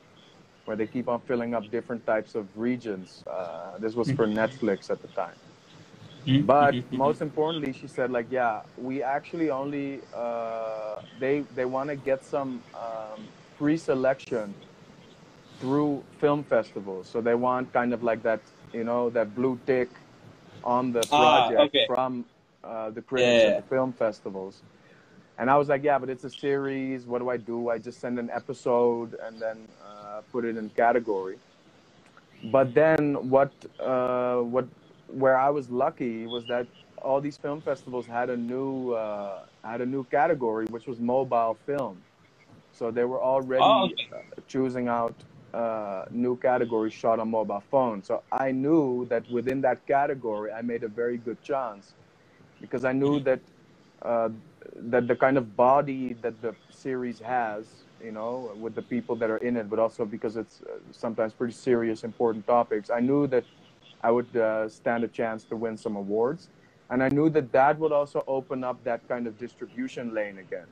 where 0.64 0.76
they 0.76 0.86
keep 0.86 1.08
on 1.08 1.20
filling 1.22 1.54
up 1.54 1.70
different 1.70 2.06
types 2.06 2.34
of 2.34 2.48
regions. 2.54 3.22
Uh, 3.30 3.78
this 3.78 3.94
was 3.94 4.10
for 4.12 4.26
Netflix 4.26 4.90
at 4.90 5.02
the 5.02 5.08
time. 5.08 5.38
Mhm. 6.26 6.46
But 6.46 6.74
Mhm. 6.76 6.92
most 7.04 7.20
importantly, 7.22 7.72
she 7.72 7.88
said 7.88 8.10
like, 8.10 8.28
yeah, 8.30 8.62
we 8.76 9.02
actually 9.02 9.50
only 9.50 10.02
uh, 10.12 10.96
they 11.18 11.44
they 11.58 11.66
want 11.66 11.90
to 11.90 11.96
get 11.96 12.24
some 12.24 12.64
um, 12.74 13.30
pre-selection 13.56 14.56
through 15.60 16.04
film 16.18 16.44
festivals. 16.44 17.08
So 17.08 17.20
they 17.20 17.34
want 17.34 17.72
kind 17.72 17.94
of 17.94 18.02
like 18.02 18.22
that, 18.24 18.40
you 18.72 18.84
know, 18.84 19.10
that 19.10 19.34
blue 19.34 19.60
tick 19.66 19.90
on 20.64 20.92
the 20.92 21.06
Ah, 21.12 21.16
project 21.16 21.62
okay. 21.66 21.86
from 21.86 22.26
uh, 22.64 22.90
the 22.90 23.02
critics 23.02 23.44
Yeah. 23.44 23.48
at 23.48 23.56
the 23.56 23.62
film 23.62 23.92
festivals. 23.92 24.62
And 25.38 25.50
I 25.50 25.56
was 25.56 25.68
like, 25.68 25.84
yeah, 25.84 25.98
but 25.98 26.10
it's 26.10 26.24
a 26.24 26.30
series. 26.30 27.06
What 27.06 27.20
do 27.20 27.30
I 27.30 27.38
do? 27.38 27.70
I 27.70 27.78
just 27.78 28.00
send 28.00 28.18
an 28.18 28.30
episode 28.30 29.16
and 29.22 29.40
then 29.40 29.68
uh, 29.84 30.22
put 30.32 30.44
it 30.44 30.56
in 30.56 30.70
category. 30.70 31.38
But 32.44 32.74
then 32.74 33.30
what 33.30 33.52
uh, 33.80 34.38
what 34.38 34.68
where 35.08 35.38
I 35.38 35.50
was 35.50 35.70
lucky 35.70 36.26
was 36.26 36.46
that 36.46 36.66
all 37.02 37.20
these 37.20 37.38
film 37.38 37.62
festivals 37.62 38.06
had 38.06 38.30
a 38.30 38.36
new 38.36 38.92
uh, 38.92 39.46
had 39.64 39.80
a 39.82 39.86
new 39.86 40.04
category, 40.04 40.66
which 40.70 40.86
was 40.86 41.00
mobile 41.00 41.58
film. 41.66 42.04
So 42.72 42.90
they 42.90 43.04
were 43.04 43.22
already 43.22 43.74
Oh, 43.74 43.86
okay. 43.86 44.04
uh, 44.12 44.22
choosing 44.48 44.88
out 44.88 45.24
uh, 45.54 46.04
new 46.10 46.36
category, 46.36 46.90
shot 46.90 47.18
on 47.18 47.30
mobile 47.30 47.62
phone. 47.70 48.02
So 48.02 48.22
I 48.32 48.52
knew 48.52 49.06
that 49.06 49.28
within 49.30 49.60
that 49.62 49.86
category, 49.86 50.52
I 50.52 50.62
made 50.62 50.84
a 50.84 50.88
very 50.88 51.16
good 51.16 51.42
chance 51.42 51.94
because 52.60 52.84
I 52.84 52.92
knew 52.92 53.20
that 53.20 53.40
uh, 54.02 54.28
that 54.76 55.08
the 55.08 55.16
kind 55.16 55.36
of 55.36 55.56
body 55.56 56.14
that 56.22 56.40
the 56.40 56.54
series 56.70 57.18
has, 57.20 57.66
you 58.02 58.12
know, 58.12 58.52
with 58.60 58.74
the 58.74 58.82
people 58.82 59.16
that 59.16 59.30
are 59.30 59.38
in 59.38 59.56
it, 59.56 59.68
but 59.68 59.78
also 59.78 60.04
because 60.04 60.36
it's 60.36 60.62
uh, 60.62 60.78
sometimes 60.92 61.32
pretty 61.32 61.52
serious, 61.52 62.04
important 62.04 62.46
topics. 62.46 62.90
I 62.90 63.00
knew 63.00 63.26
that 63.26 63.44
I 64.02 64.10
would 64.10 64.34
uh, 64.36 64.68
stand 64.68 65.04
a 65.04 65.08
chance 65.08 65.44
to 65.44 65.56
win 65.56 65.76
some 65.76 65.96
awards, 65.96 66.48
and 66.88 67.02
I 67.02 67.08
knew 67.08 67.28
that 67.30 67.52
that 67.52 67.78
would 67.78 67.92
also 67.92 68.24
open 68.26 68.64
up 68.64 68.82
that 68.84 69.06
kind 69.08 69.26
of 69.26 69.38
distribution 69.38 70.14
lane 70.14 70.38
again. 70.38 70.66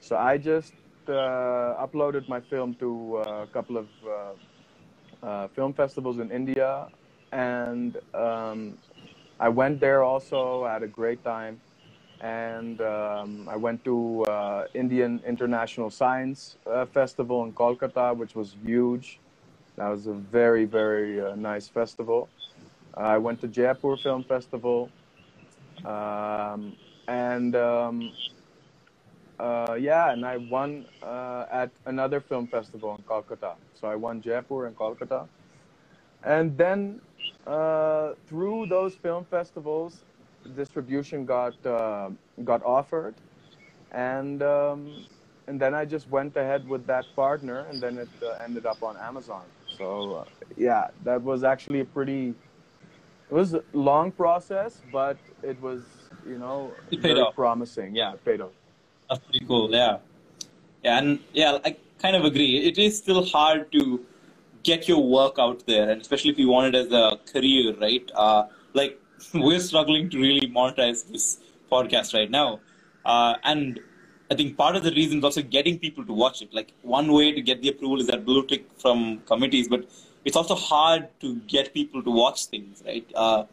So 0.00 0.16
I 0.16 0.36
just 0.36 0.74
uploaded 1.06 2.28
my 2.28 2.40
film 2.40 2.74
to 2.74 3.22
uh, 3.26 3.42
a 3.42 3.46
couple 3.46 3.76
of 3.76 3.88
uh, 4.06 5.26
uh, 5.26 5.48
film 5.48 5.72
festivals 5.72 6.18
in 6.18 6.30
India, 6.30 6.88
and 7.32 7.96
um, 8.14 8.78
I 9.40 9.48
went 9.48 9.80
there 9.80 10.02
also. 10.02 10.64
I 10.64 10.74
had 10.74 10.82
a 10.82 10.88
great 10.88 11.24
time, 11.24 11.60
and 12.20 12.80
um, 12.80 13.48
I 13.48 13.56
went 13.56 13.84
to 13.84 14.24
uh, 14.24 14.64
Indian 14.74 15.20
International 15.26 15.90
Science 15.90 16.56
uh, 16.66 16.84
Festival 16.86 17.44
in 17.44 17.52
Kolkata, 17.52 18.16
which 18.16 18.34
was 18.34 18.56
huge. 18.64 19.18
That 19.76 19.88
was 19.88 20.06
a 20.06 20.12
very 20.12 20.64
very 20.66 21.20
uh, 21.20 21.34
nice 21.34 21.68
festival. 21.68 22.28
I 22.96 23.18
went 23.18 23.40
to 23.40 23.48
Jaipur 23.48 23.96
Film 23.96 24.22
Festival, 24.24 24.88
um, 25.84 26.76
and 27.08 27.56
um, 27.56 28.12
uh, 29.44 29.74
yeah, 29.74 30.12
and 30.12 30.24
I 30.26 30.38
won 30.38 30.86
uh, 31.02 31.46
at 31.52 31.72
another 31.86 32.20
film 32.20 32.48
festival 32.48 32.96
in 32.96 33.04
Kolkata. 33.04 33.56
So 33.74 33.88
I 33.88 33.96
won 33.96 34.22
Jaipur 34.22 34.66
and 34.66 34.76
Kolkata. 34.76 35.28
And 36.24 36.56
then 36.58 37.02
uh, 37.46 38.14
through 38.26 38.66
those 38.68 38.96
film 38.96 39.24
festivals, 39.26 40.04
distribution 40.56 41.26
got 41.26 41.56
uh, 41.66 42.10
got 42.44 42.62
offered, 42.64 43.16
and 43.92 44.42
um, 44.42 45.06
and 45.48 45.60
then 45.60 45.74
I 45.74 45.84
just 45.84 46.08
went 46.08 46.36
ahead 46.36 46.66
with 46.66 46.86
that 46.86 47.06
partner, 47.16 47.60
and 47.70 47.82
then 47.82 47.98
it 47.98 48.10
uh, 48.22 48.44
ended 48.44 48.66
up 48.66 48.82
on 48.82 48.96
Amazon. 48.98 49.46
So 49.66 50.14
uh, 50.14 50.24
yeah, 50.56 50.88
that 51.04 51.22
was 51.22 51.44
actually 51.44 51.80
a 51.80 51.86
pretty. 51.86 52.36
It 53.30 53.34
was 53.34 53.54
a 53.54 53.64
long 53.72 54.12
process, 54.12 54.82
but 54.90 55.18
it 55.42 55.60
was 55.60 56.10
you 56.24 56.38
know 56.38 56.78
It 56.90 57.00
very 57.00 57.20
off. 57.20 57.34
promising. 57.34 57.94
Yeah, 57.94 58.14
it 58.14 58.24
paid 58.24 58.40
off. 58.40 58.54
That's 59.08 59.20
pretty 59.24 59.44
cool. 59.46 59.70
Yeah, 59.70 59.98
yeah, 60.82 60.98
and 60.98 61.18
yeah, 61.32 61.58
I 61.64 61.76
kind 61.98 62.16
of 62.16 62.24
agree. 62.24 62.58
It 62.58 62.78
is 62.78 62.98
still 62.98 63.24
hard 63.24 63.70
to 63.72 64.04
get 64.62 64.88
your 64.88 65.02
work 65.02 65.38
out 65.38 65.66
there, 65.66 65.90
and 65.90 66.00
especially 66.00 66.30
if 66.30 66.38
you 66.38 66.48
want 66.48 66.74
it 66.74 66.86
as 66.86 66.92
a 66.92 67.18
career, 67.32 67.74
right? 67.80 68.10
Uh, 68.14 68.44
like 68.72 69.00
we're 69.34 69.60
struggling 69.60 70.10
to 70.10 70.18
really 70.18 70.48
monetize 70.48 71.06
this 71.10 71.38
podcast 71.70 72.14
right 72.14 72.30
now, 72.30 72.60
uh, 73.04 73.34
and 73.44 73.80
I 74.30 74.34
think 74.34 74.56
part 74.56 74.74
of 74.74 74.82
the 74.82 74.90
reason 74.92 75.18
is 75.18 75.24
also 75.24 75.42
getting 75.42 75.78
people 75.78 76.04
to 76.06 76.12
watch 76.12 76.40
it. 76.42 76.54
Like 76.54 76.72
one 76.82 77.12
way 77.12 77.32
to 77.32 77.42
get 77.42 77.62
the 77.62 77.68
approval 77.68 78.00
is 78.00 78.06
that 78.06 78.24
blue 78.24 78.46
tick 78.46 78.66
from 78.78 79.20
committees, 79.26 79.68
but 79.68 79.88
it's 80.24 80.36
also 80.36 80.54
hard 80.54 81.08
to 81.20 81.36
get 81.54 81.74
people 81.74 82.02
to 82.02 82.10
watch 82.10 82.46
things, 82.46 82.82
right? 82.86 83.06
Uh, 83.14 83.44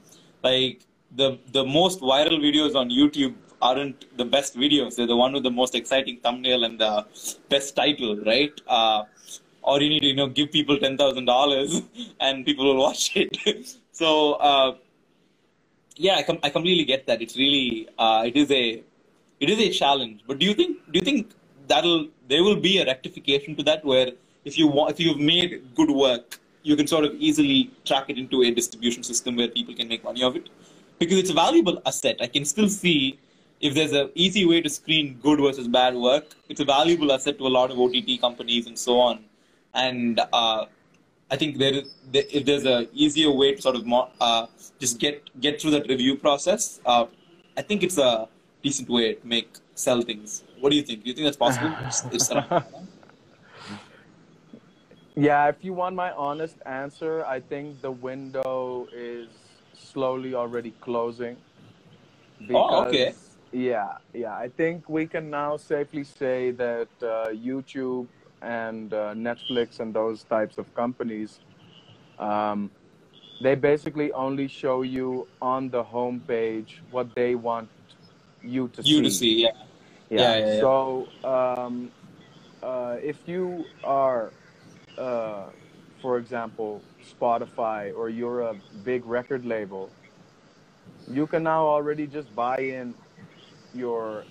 like 0.43 0.81
the 1.15 1.37
the 1.51 1.63
most 1.65 1.99
viral 1.99 2.39
videos 2.39 2.75
on 2.75 2.89
YouTube 2.89 3.35
aren't 3.61 4.05
the 4.17 4.25
best 4.25 4.57
videos. 4.57 4.95
They're 4.95 5.07
the 5.07 5.15
one 5.15 5.33
with 5.33 5.43
the 5.43 5.51
most 5.51 5.75
exciting 5.75 6.17
thumbnail 6.17 6.63
and 6.63 6.79
the 6.79 7.05
best 7.49 7.75
title, 7.75 8.17
right? 8.25 8.53
Uh, 8.67 9.03
or 9.63 9.81
you 9.81 9.89
need 9.89 10.01
to 10.01 10.07
you 10.07 10.15
know 10.15 10.27
give 10.27 10.51
people 10.51 10.77
ten 10.77 10.97
thousand 10.97 11.25
dollars 11.25 11.81
and 12.19 12.45
people 12.45 12.65
will 12.65 12.81
watch 12.81 13.15
it. 13.15 13.37
so 13.91 14.33
uh, 14.33 14.75
yeah, 15.95 16.15
I, 16.15 16.23
com- 16.23 16.39
I 16.43 16.49
completely 16.49 16.85
get 16.85 17.05
that. 17.07 17.21
It's 17.21 17.37
really 17.37 17.87
uh, 17.97 18.23
it 18.25 18.35
is 18.35 18.51
a 18.51 18.83
it 19.39 19.49
is 19.49 19.59
a 19.59 19.69
challenge. 19.69 20.21
But 20.27 20.39
do 20.39 20.45
you 20.45 20.53
think 20.53 20.77
do 20.91 20.99
you 20.99 21.05
think 21.05 21.33
that'll 21.67 22.07
there 22.27 22.43
will 22.43 22.59
be 22.59 22.79
a 22.79 22.85
rectification 22.85 23.55
to 23.57 23.63
that 23.63 23.85
where 23.85 24.11
if 24.45 24.57
you 24.57 24.71
if 24.87 24.99
you've 24.99 25.19
made 25.19 25.61
good 25.75 25.91
work, 25.91 26.39
you 26.63 26.75
can 26.75 26.87
sort 26.87 27.05
of 27.05 27.13
easily 27.15 27.71
track 27.85 28.09
it 28.09 28.17
into 28.17 28.43
a 28.43 28.51
distribution 28.51 29.03
system 29.03 29.35
where 29.35 29.47
people 29.47 29.75
can 29.75 29.87
make 29.87 30.03
money 30.03 30.23
of 30.23 30.35
it 30.35 30.49
because 30.99 31.17
it's 31.17 31.29
a 31.29 31.33
valuable 31.33 31.81
asset. 31.85 32.17
I 32.21 32.27
can 32.27 32.45
still 32.45 32.69
see 32.69 33.19
if 33.61 33.75
there's 33.75 33.93
an 33.93 34.09
easy 34.15 34.43
way 34.45 34.59
to 34.61 34.69
screen 34.69 35.19
good 35.21 35.39
versus 35.39 35.67
bad 35.67 35.95
work. 35.95 36.25
It's 36.49 36.59
a 36.59 36.65
valuable 36.65 37.11
asset 37.11 37.37
to 37.37 37.47
a 37.47 37.53
lot 37.59 37.71
of 37.71 37.79
OTT 37.79 38.19
companies 38.19 38.67
and 38.67 38.77
so 38.77 38.99
on. 38.99 39.23
And 39.73 40.19
uh, 40.33 40.65
I 41.29 41.37
think 41.37 41.57
there 41.57 41.73
is 41.73 41.95
there, 42.11 42.23
if 42.29 42.45
there's 42.45 42.65
an 42.65 42.87
easier 42.91 43.31
way 43.31 43.53
to 43.55 43.61
sort 43.61 43.75
of 43.75 43.85
mo- 43.85 44.09
uh, 44.19 44.47
just 44.79 44.99
get 44.99 45.29
get 45.39 45.61
through 45.61 45.71
that 45.71 45.87
review 45.87 46.17
process. 46.17 46.81
Uh, 46.85 47.05
I 47.55 47.61
think 47.61 47.83
it's 47.83 47.97
a 47.97 48.27
decent 48.63 48.89
way 48.89 49.13
to 49.13 49.27
make 49.27 49.49
sell 49.75 50.01
things. 50.01 50.43
What 50.59 50.71
do 50.71 50.75
you 50.75 50.83
think? 50.83 51.03
Do 51.03 51.09
you 51.09 51.15
think 51.15 51.25
that's 51.25 51.37
possible? 51.37 52.63
Yeah, 55.13 55.49
if 55.49 55.57
you 55.61 55.73
want 55.73 55.95
my 55.95 56.11
honest 56.13 56.55
answer, 56.65 57.25
I 57.25 57.41
think 57.41 57.81
the 57.81 57.91
window 57.91 58.87
is 58.93 59.27
slowly 59.73 60.33
already 60.33 60.71
closing. 60.79 61.35
Oh, 62.49 62.85
okay. 62.85 63.13
Yeah, 63.51 63.97
yeah. 64.13 64.33
I 64.33 64.47
think 64.49 64.87
we 64.87 65.05
can 65.05 65.29
now 65.29 65.57
safely 65.57 66.03
say 66.03 66.51
that 66.51 66.87
uh, 67.01 67.27
YouTube 67.29 68.07
and 68.41 68.93
uh, 68.93 69.13
Netflix 69.13 69.79
and 69.79 69.93
those 69.93 70.23
types 70.23 70.57
of 70.57 70.73
companies, 70.73 71.39
um, 72.17 72.71
they 73.41 73.55
basically 73.55 74.11
only 74.13 74.47
show 74.47 74.83
you 74.83 75.27
on 75.41 75.69
the 75.69 75.83
homepage 75.83 76.79
what 76.91 77.13
they 77.13 77.35
want 77.35 77.69
you 78.41 78.69
to 78.69 78.81
you 78.83 78.97
see. 78.97 79.03
to 79.03 79.11
see, 79.11 79.43
yeah. 79.43 79.49
Yeah. 80.09 80.19
Yeah, 80.19 80.37
yeah, 80.37 80.53
yeah. 80.53 80.59
So 80.61 81.07
um, 81.23 81.91
uh, 82.63 82.97
if 83.01 83.17
you 83.27 83.65
are, 83.83 84.31
uh, 84.97 85.45
for 86.01 86.17
example, 86.17 86.81
Spotify 87.03 87.93
or 87.95 88.09
you're 88.09 88.41
a 88.41 88.55
big 88.83 89.05
record 89.05 89.45
label, 89.45 89.89
you 91.09 91.27
can 91.27 91.43
now 91.43 91.65
already 91.65 92.07
just 92.07 92.33
buy 92.35 92.57
in 92.57 92.93
your 93.73 94.23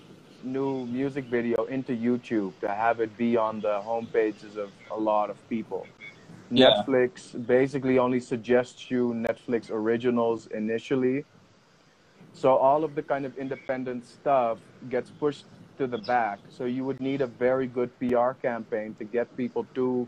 new 0.43 0.85
music 0.87 1.25
video 1.25 1.65
into 1.65 1.93
YouTube 1.93 2.53
to 2.61 2.67
have 2.67 2.99
it 2.99 3.15
be 3.17 3.37
on 3.37 3.61
the 3.61 3.79
home 3.81 4.07
pages 4.07 4.57
of 4.57 4.71
a 4.89 4.97
lot 4.97 5.29
of 5.29 5.37
people. 5.49 5.87
Yeah. 6.49 6.83
Netflix 6.87 7.45
basically 7.47 7.97
only 7.97 8.19
suggests 8.19 8.91
you 8.91 9.13
Netflix 9.13 9.69
originals 9.69 10.47
initially. 10.47 11.25
So 12.33 12.55
all 12.55 12.83
of 12.83 12.95
the 12.95 13.01
kind 13.01 13.25
of 13.25 13.37
independent 13.37 14.05
stuff 14.05 14.57
gets 14.89 15.09
pushed 15.09 15.45
to 15.77 15.87
the 15.87 15.97
back. 15.99 16.39
So 16.49 16.65
you 16.65 16.83
would 16.85 16.99
need 16.99 17.21
a 17.21 17.27
very 17.27 17.67
good 17.67 17.89
PR 17.99 18.31
campaign 18.31 18.95
to 18.95 19.03
get 19.03 19.35
people 19.37 19.65
to 19.75 20.07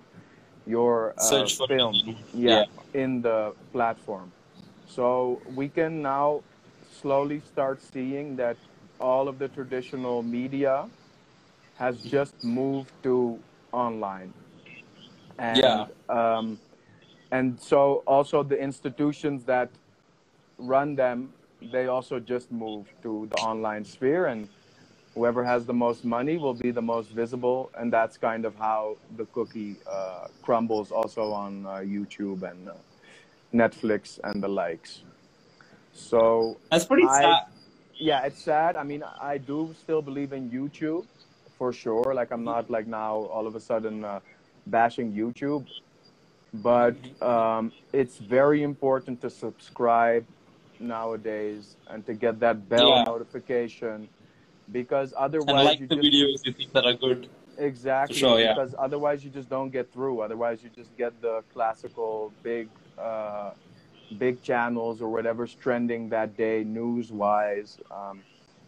your 0.66 1.14
uh, 1.18 1.46
film, 1.68 1.96
it. 1.96 2.16
yeah, 2.34 2.64
in 2.94 3.22
the 3.22 3.54
platform. 3.72 4.32
So 4.88 5.42
we 5.56 5.68
can 5.68 6.02
now 6.02 6.42
slowly 7.02 7.42
start 7.52 7.82
seeing 7.82 8.36
that 8.38 8.56
all 9.04 9.28
of 9.28 9.38
the 9.38 9.50
traditional 9.50 10.24
media 10.24 10.76
has 11.78 11.96
just 12.16 12.36
moved 12.44 12.92
to 13.04 13.38
online. 13.72 14.34
And, 15.38 15.58
Yeah. 15.64 15.86
Um, 16.10 16.58
and 17.32 17.60
so 17.60 18.04
also 18.16 18.44
the 18.44 18.60
institutions 18.70 19.44
that 19.46 19.70
run 20.58 20.96
them, 20.96 21.34
they 21.74 21.88
also 21.88 22.20
just 22.20 22.52
moved 22.52 22.92
to 23.02 23.28
the 23.32 23.38
online 23.52 23.84
sphere 23.84 24.28
and 24.28 24.48
whoever 25.16 25.44
has 25.44 25.66
the 25.66 25.74
most 25.74 26.06
money 26.06 26.38
will 26.38 26.54
be 26.54 26.72
the 26.72 26.82
most 26.82 27.10
visible 27.12 27.72
and 27.78 27.92
that's 27.92 28.18
kind 28.18 28.46
of 28.46 28.54
how 28.56 28.98
the 29.18 29.26
cookie 29.36 29.76
uh, 29.90 30.28
crumbles 30.42 30.92
also 30.92 31.32
on 31.32 31.66
uh, 31.66 31.70
youtube 31.96 32.42
and 32.50 32.68
uh, 32.68 32.74
netflix 33.54 34.20
and 34.24 34.42
the 34.42 34.48
likes 34.48 35.04
so 35.94 36.58
That's 36.72 36.86
pretty 36.86 37.06
I- 37.08 37.22
sad. 37.22 37.53
Yeah 38.00 38.24
it's 38.24 38.42
sad 38.42 38.76
i 38.76 38.84
mean 38.84 39.04
i 39.22 39.38
do 39.38 39.74
still 39.78 40.02
believe 40.02 40.34
in 40.34 40.50
youtube 40.50 41.06
for 41.58 41.72
sure 41.72 42.14
like 42.14 42.32
i'm 42.32 42.44
not 42.44 42.70
like 42.70 42.88
now 42.88 43.16
all 43.34 43.46
of 43.48 43.56
a 43.56 43.60
sudden 43.60 44.04
uh, 44.04 44.20
bashing 44.68 45.12
youtube 45.14 45.66
but 46.56 46.96
um, 47.22 47.72
it's 47.94 48.18
very 48.20 48.62
important 48.62 49.20
to 49.22 49.30
subscribe 49.30 50.26
nowadays 50.80 51.78
and 51.88 52.06
to 52.06 52.14
get 52.14 52.40
that 52.40 52.70
bell 52.70 52.90
Yeah. 52.90 53.04
notification 53.04 54.08
because 54.72 55.14
And 55.14 55.26
otherwise 55.26 55.66
like 55.66 55.80
you 55.80 55.88
the 55.88 55.96
just 55.96 56.08
videos 56.08 56.46
you 56.46 56.54
think 56.54 56.72
that 56.74 56.86
are 56.86 56.94
good. 56.94 57.30
exactly 57.58 58.16
sure, 58.18 58.40
yeah. 58.40 58.54
because 58.54 58.76
otherwise 58.78 59.24
you 59.24 59.32
just 59.32 59.50
don't 59.50 59.70
get 59.72 59.92
through 59.92 60.22
otherwise 60.22 60.64
you 60.64 60.70
just 60.70 60.96
get 60.98 61.20
the 61.22 61.44
classical 61.54 62.34
big 62.44 62.70
uh, 62.98 63.52
big 64.14 64.42
channels 64.42 65.02
or 65.02 65.10
whatever's 65.10 65.54
trending 65.56 66.10
that 66.10 66.38
day 66.38 66.64
news 66.64 67.12
wise 67.12 67.78
um, 67.92 68.22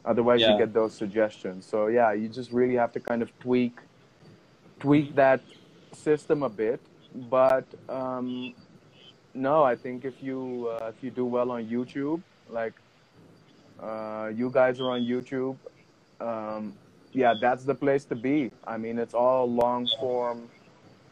otherwise 0.04 0.42
you 0.42 0.58
get 0.58 0.74
those 0.74 0.94
suggestions 0.94 1.66
so 1.66 1.88
yeah 1.88 2.12
you 2.12 2.28
just 2.28 2.52
really 2.52 2.76
have 2.76 2.92
to 2.92 3.00
kind 3.00 3.22
of 3.22 3.30
tweak 3.40 3.78
tweak 4.80 5.16
that 5.16 5.42
system 5.94 6.44
a 6.44 6.50
bit 6.50 6.80
but 7.30 7.66
um, 7.90 8.54
no 9.34 9.64
i 9.64 9.76
think 9.76 10.06
if 10.06 10.22
you 10.22 10.70
uh, 10.72 10.92
if 10.96 11.04
you 11.04 11.12
do 11.12 11.26
well 11.26 11.52
on 11.52 11.66
youtube 11.66 12.22
like 12.50 12.74
uh, 13.82 14.32
you 14.34 14.50
guys 14.50 14.80
are 14.80 14.92
on 14.92 15.02
youtube 15.02 15.58
um, 16.20 16.74
yeah, 17.16 17.34
that's 17.40 17.64
the 17.64 17.76
place 17.76 18.06
to 18.06 18.16
be. 18.16 18.52
I 18.68 18.78
mean, 18.78 19.00
it's 19.00 19.14
all 19.14 19.50
long 19.50 19.88
form 20.00 20.50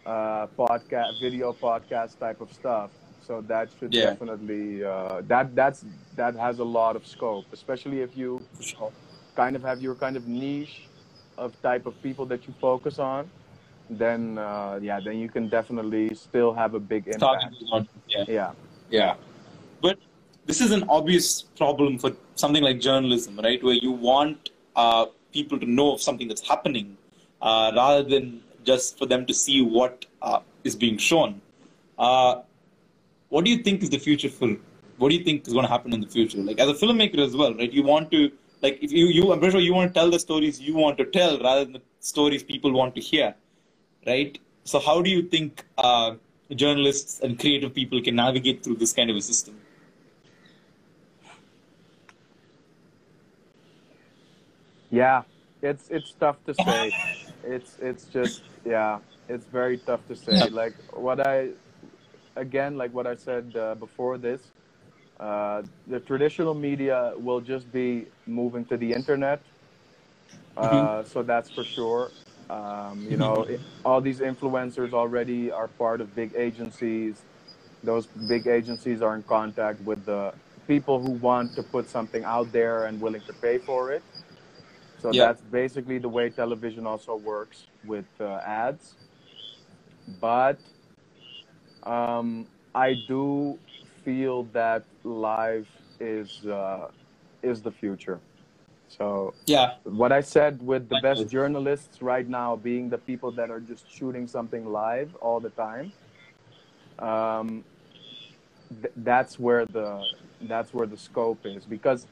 uh, 0.06 0.48
podcast, 0.48 1.20
video 1.22 1.54
podcast 1.54 2.20
type 2.20 2.42
of 2.42 2.52
stuff. 2.52 2.92
So 3.28 3.42
that 3.48 3.70
should 3.80 3.94
Yeah. 3.94 4.12
definitely 4.12 4.84
uh, 4.84 5.22
that 5.28 5.56
that's 5.56 5.86
that 6.16 6.36
has 6.36 6.60
a 6.60 6.64
lot 6.64 6.96
of 6.96 7.06
scope, 7.08 7.46
especially 7.54 8.02
if 8.02 8.18
you 8.18 8.42
kind 9.36 9.56
of 9.56 9.64
have 9.64 9.82
your 9.82 9.96
kind 9.96 10.16
of 10.18 10.28
niche 10.28 10.88
of 11.38 11.60
type 11.62 11.86
of 11.86 11.94
people 12.04 12.26
that 12.28 12.48
you 12.48 12.54
focus 12.60 13.00
on. 13.00 13.30
Then 13.90 14.38
uh, 14.38 14.80
yeah, 14.82 15.00
then 15.00 15.18
you 15.20 15.30
can 15.30 15.48
definitely 15.50 16.14
still 16.16 16.54
have 16.54 16.74
a 16.74 16.80
big 16.80 17.08
impact. 17.08 17.54
Yeah. 18.08 18.26
Yeah, 18.28 18.52
Yeah. 18.90 19.16
But 19.82 19.98
this 20.46 20.62
is 20.62 20.72
an 20.72 20.84
obvious 20.90 21.44
problem 21.58 21.98
for 21.98 22.12
something 22.36 22.64
like 22.64 22.80
journalism, 22.80 23.40
right? 23.40 23.62
Where 23.64 23.76
you 23.76 23.92
want 23.92 24.50
uh, 24.76 25.06
people 25.32 25.60
to 25.60 25.66
know 25.66 25.94
of 25.94 26.02
something 26.02 26.28
that's 26.28 26.48
happening 26.48 26.98
uh, 27.42 27.72
rather 27.76 28.04
than 28.04 28.42
just 28.64 28.98
for 28.98 29.06
them 29.06 29.26
to 29.26 29.34
see 29.34 29.62
what 29.62 30.06
uh, 30.22 30.40
is 30.64 30.76
being 30.76 30.98
shown. 30.98 31.42
Uh, 31.98 32.42
what 33.34 33.46
do 33.46 33.50
you 33.50 33.58
think 33.66 33.82
is 33.82 33.90
the 33.90 33.98
future 33.98 34.30
for? 34.30 34.56
What 34.98 35.10
do 35.10 35.16
you 35.16 35.24
think 35.24 35.48
is 35.48 35.54
going 35.54 35.66
to 35.66 35.72
happen 35.76 35.92
in 35.92 36.02
the 36.02 36.08
future? 36.16 36.38
Like 36.38 36.60
as 36.60 36.70
a 36.70 36.76
filmmaker 36.82 37.18
as 37.18 37.36
well, 37.36 37.54
right? 37.56 37.72
You 37.78 37.84
want 37.84 38.12
to 38.12 38.32
like 38.62 38.78
if 38.88 38.92
you 38.92 39.08
you 39.08 39.32
I'm 39.34 39.40
pretty 39.40 39.54
sure 39.54 39.62
you 39.68 39.74
want 39.74 39.92
to 39.92 40.00
tell 40.00 40.12
the 40.12 40.20
stories 40.20 40.60
you 40.62 40.76
want 40.76 41.00
to 41.00 41.06
tell 41.06 41.40
rather 41.40 41.64
than 41.64 41.74
the 41.78 41.82
stories 42.00 42.44
people 42.44 42.72
want 42.74 42.94
to 42.98 43.02
hear, 43.02 43.34
right? 44.06 44.38
So 44.66 44.80
how 44.80 45.02
do 45.02 45.10
you 45.10 45.24
think 45.24 45.66
uh, 45.80 46.14
journalists 46.64 47.22
and 47.22 47.40
creative 47.40 47.74
people 47.74 48.04
can 48.04 48.16
navigate 48.16 48.64
through 48.64 48.76
this 48.76 48.94
kind 48.94 49.10
of 49.10 49.16
a 49.16 49.22
system? 49.22 49.60
Yeah, 54.92 55.24
it's 55.64 55.90
it's 55.90 56.14
tough 56.20 56.38
to 56.46 56.54
say. 56.54 56.96
it's 57.56 57.78
it's 57.82 58.06
just 58.20 58.44
yeah, 58.64 59.00
it's 59.28 59.48
very 59.48 59.80
tough 59.80 60.08
to 60.08 60.16
say. 60.16 60.50
Like 60.62 60.76
what 61.08 61.28
I 61.36 61.50
again, 62.36 62.78
like 62.78 62.94
what 62.94 63.08
I 63.08 63.16
said 63.16 63.56
uh, 63.58 63.76
before 63.76 64.18
this, 64.18 64.54
uh, 65.20 65.64
the 65.88 66.00
traditional 66.02 66.54
media 66.56 67.14
will 67.16 67.42
just 67.42 67.72
be 67.72 68.10
moving 68.28 68.66
to 68.68 68.78
the 68.78 68.94
internet. 68.94 69.46
Uh, 70.58 71.04
so 71.04 71.24
that's 71.24 71.50
for 71.50 71.66
sure. 71.66 72.14
Um, 72.50 73.08
you 73.08 73.18
know, 73.18 73.44
it- 73.44 73.64
all 73.86 74.02
these 74.02 74.22
influencers 74.22 74.94
already 74.94 75.52
are 75.52 75.68
part 75.70 76.02
of 76.02 76.16
big 76.16 76.34
agencies. 76.36 77.28
Those 77.84 78.08
big 78.08 78.48
agencies 78.48 79.02
are 79.02 79.16
in 79.16 79.24
contact 79.24 79.82
with 79.82 80.06
the 80.06 80.34
people 80.68 81.02
who 81.02 81.12
want 81.12 81.56
to 81.56 81.64
put 81.64 81.90
something 81.90 82.24
out 82.26 82.52
there 82.54 82.86
and 82.86 83.02
willing 83.02 83.24
to 83.24 83.34
pay 83.34 83.60
for 83.60 83.92
it. 83.92 84.06
So 84.98 85.14
Yeah. 85.14 85.14
that's 85.14 85.42
basically 85.42 86.00
the 86.00 86.10
way 86.10 86.30
television 86.32 86.88
also 86.88 87.16
works 87.16 87.70
with 87.84 88.08
uh, 88.20 88.40
ads. 88.46 88.98
But 90.08 90.62
um, 91.86 92.48
I 92.74 92.94
do 92.94 93.60
feel 94.04 94.44
that 94.54 94.86
live 95.04 95.70
is 96.00 96.46
uh, 96.46 96.88
is 97.42 97.62
the 97.62 97.72
future. 97.72 98.22
So 98.88 99.36
Yeah, 99.46 99.76
what 99.84 100.12
I 100.12 100.22
said 100.22 100.62
with 100.62 100.90
the 100.90 100.96
best 100.96 101.28
journalists 101.28 102.02
right 102.02 102.28
now 102.28 102.56
being 102.56 102.90
the 102.90 102.98
people 102.98 103.32
that 103.34 103.50
are 103.52 103.60
just 103.62 103.90
shooting 103.90 104.28
something 104.28 104.66
live 104.66 105.16
all 105.16 105.40
the 105.40 105.50
time. 105.50 105.94
Um, 107.00 107.66
th- 108.70 108.94
that's 108.96 109.40
where 109.40 109.66
the 109.66 110.08
that's 110.42 110.74
where 110.74 110.88
the 110.88 110.98
scope 110.98 111.42
is 111.46 111.66
because 111.66 112.08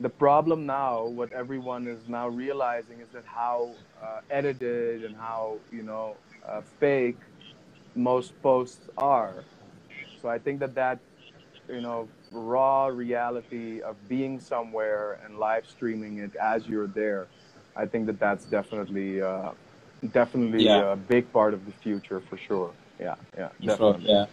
the 0.00 0.10
problem 0.10 0.66
now 0.66 1.04
what 1.04 1.32
everyone 1.32 1.86
is 1.86 2.08
now 2.08 2.28
realizing 2.28 3.00
is 3.00 3.10
that 3.12 3.24
how 3.26 3.76
uh, 4.02 4.20
edited 4.30 5.04
and 5.04 5.16
how 5.16 5.60
you 5.70 5.82
know 5.82 6.18
uh, 6.46 6.62
fake 6.80 7.20
most 7.94 8.32
posts 8.42 8.88
are 8.96 9.44
so 10.20 10.28
i 10.28 10.38
think 10.38 10.60
that 10.60 10.74
that 10.74 10.98
you 11.68 11.80
know 11.80 12.08
raw 12.32 12.86
reality 12.86 13.80
of 13.82 13.96
being 14.08 14.38
somewhere 14.40 15.18
and 15.24 15.38
live 15.38 15.66
streaming 15.66 16.18
it 16.18 16.34
as 16.36 16.66
you're 16.68 16.86
there 16.88 17.26
i 17.76 17.84
think 17.86 18.06
that 18.06 18.18
that's 18.18 18.44
definitely 18.46 19.20
uh, 19.22 19.50
definitely 20.12 20.64
Yeah. 20.64 20.92
a 20.92 20.96
big 20.96 21.30
part 21.32 21.54
of 21.54 21.64
the 21.66 21.72
future 21.72 22.20
for 22.20 22.36
sure 22.36 22.70
yeah 23.00 23.14
yeah 23.36 23.48
for 23.62 23.70
sure. 23.70 23.96
definitely 23.96 24.10
Yeah. 24.10 24.26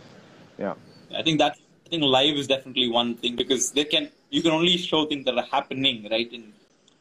yeah 0.58 0.74
I 1.16 1.22
think 1.24 1.40
that 1.40 1.56
I 1.86 1.90
think 1.90 2.04
live 2.04 2.36
is 2.36 2.48
definitely 2.48 2.90
one 2.90 3.16
thing 3.16 3.36
because 3.36 3.72
they 3.72 3.84
can 3.86 4.10
you 4.30 4.42
can 4.42 4.52
only 4.52 4.78
show 4.78 5.06
things 5.06 5.26
that 5.26 5.38
are 5.38 5.46
happening, 5.52 6.08
right? 6.10 6.32
And 6.32 6.54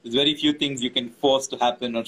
there's 0.03 0.14
very 0.14 0.35
few 0.35 0.53
things 0.53 0.83
you 0.83 0.90
can 0.90 1.09
force 1.11 1.46
to 1.49 1.57
happen 1.57 1.94
or 1.96 2.05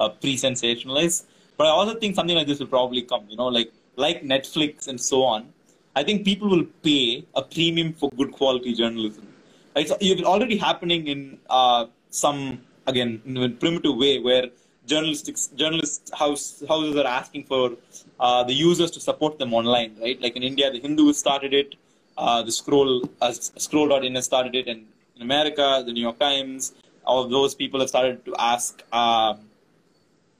uh, 0.00 0.08
pre-sensationalize. 0.08 1.24
But 1.56 1.66
I 1.66 1.70
also 1.70 1.94
think 1.98 2.14
something 2.14 2.36
like 2.36 2.46
this 2.46 2.58
will 2.60 2.66
probably 2.68 3.02
come. 3.02 3.26
You 3.28 3.36
know, 3.36 3.48
like 3.48 3.70
like 3.96 4.22
Netflix 4.22 4.88
and 4.88 5.00
so 5.00 5.22
on. 5.24 5.52
I 5.94 6.02
think 6.02 6.24
people 6.24 6.48
will 6.48 6.64
pay 6.82 7.24
a 7.34 7.42
premium 7.42 7.92
for 7.92 8.10
good 8.16 8.32
quality 8.32 8.74
journalism. 8.74 9.28
It's 9.76 9.92
already 10.22 10.56
happening 10.56 11.06
in 11.06 11.38
uh, 11.48 11.86
some 12.10 12.62
again 12.86 13.22
in 13.24 13.36
a 13.36 13.48
primitive 13.48 13.96
way 13.96 14.18
where 14.18 14.48
journalistic 14.86 15.36
journalist 15.54 16.10
house 16.14 16.62
houses 16.68 16.96
are 16.96 17.06
asking 17.06 17.44
for 17.44 17.72
uh, 18.20 18.42
the 18.44 18.52
users 18.52 18.90
to 18.90 19.00
support 19.00 19.38
them 19.38 19.54
online, 19.54 19.96
right? 20.00 20.20
Like 20.20 20.36
in 20.36 20.42
India, 20.42 20.70
the 20.70 20.80
Hindu 20.80 21.12
started 21.12 21.54
it, 21.54 21.74
uh, 22.18 22.42
the 22.42 22.52
Scroll 22.52 23.08
uh, 23.20 23.32
Scroll.in 23.32 24.14
has 24.14 24.24
started 24.24 24.54
it, 24.54 24.68
and 24.68 24.86
in 25.16 25.22
America, 25.22 25.82
the 25.86 25.92
New 25.92 26.00
York 26.00 26.18
Times, 26.18 26.74
all 27.04 27.22
of 27.24 27.30
those 27.30 27.54
people 27.54 27.80
have 27.80 27.88
started 27.88 28.24
to 28.24 28.34
ask 28.38 28.82
uh, 28.92 29.34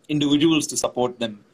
individuals 0.08 0.66
to 0.68 0.76
support 0.76 1.18
them, 1.18 1.44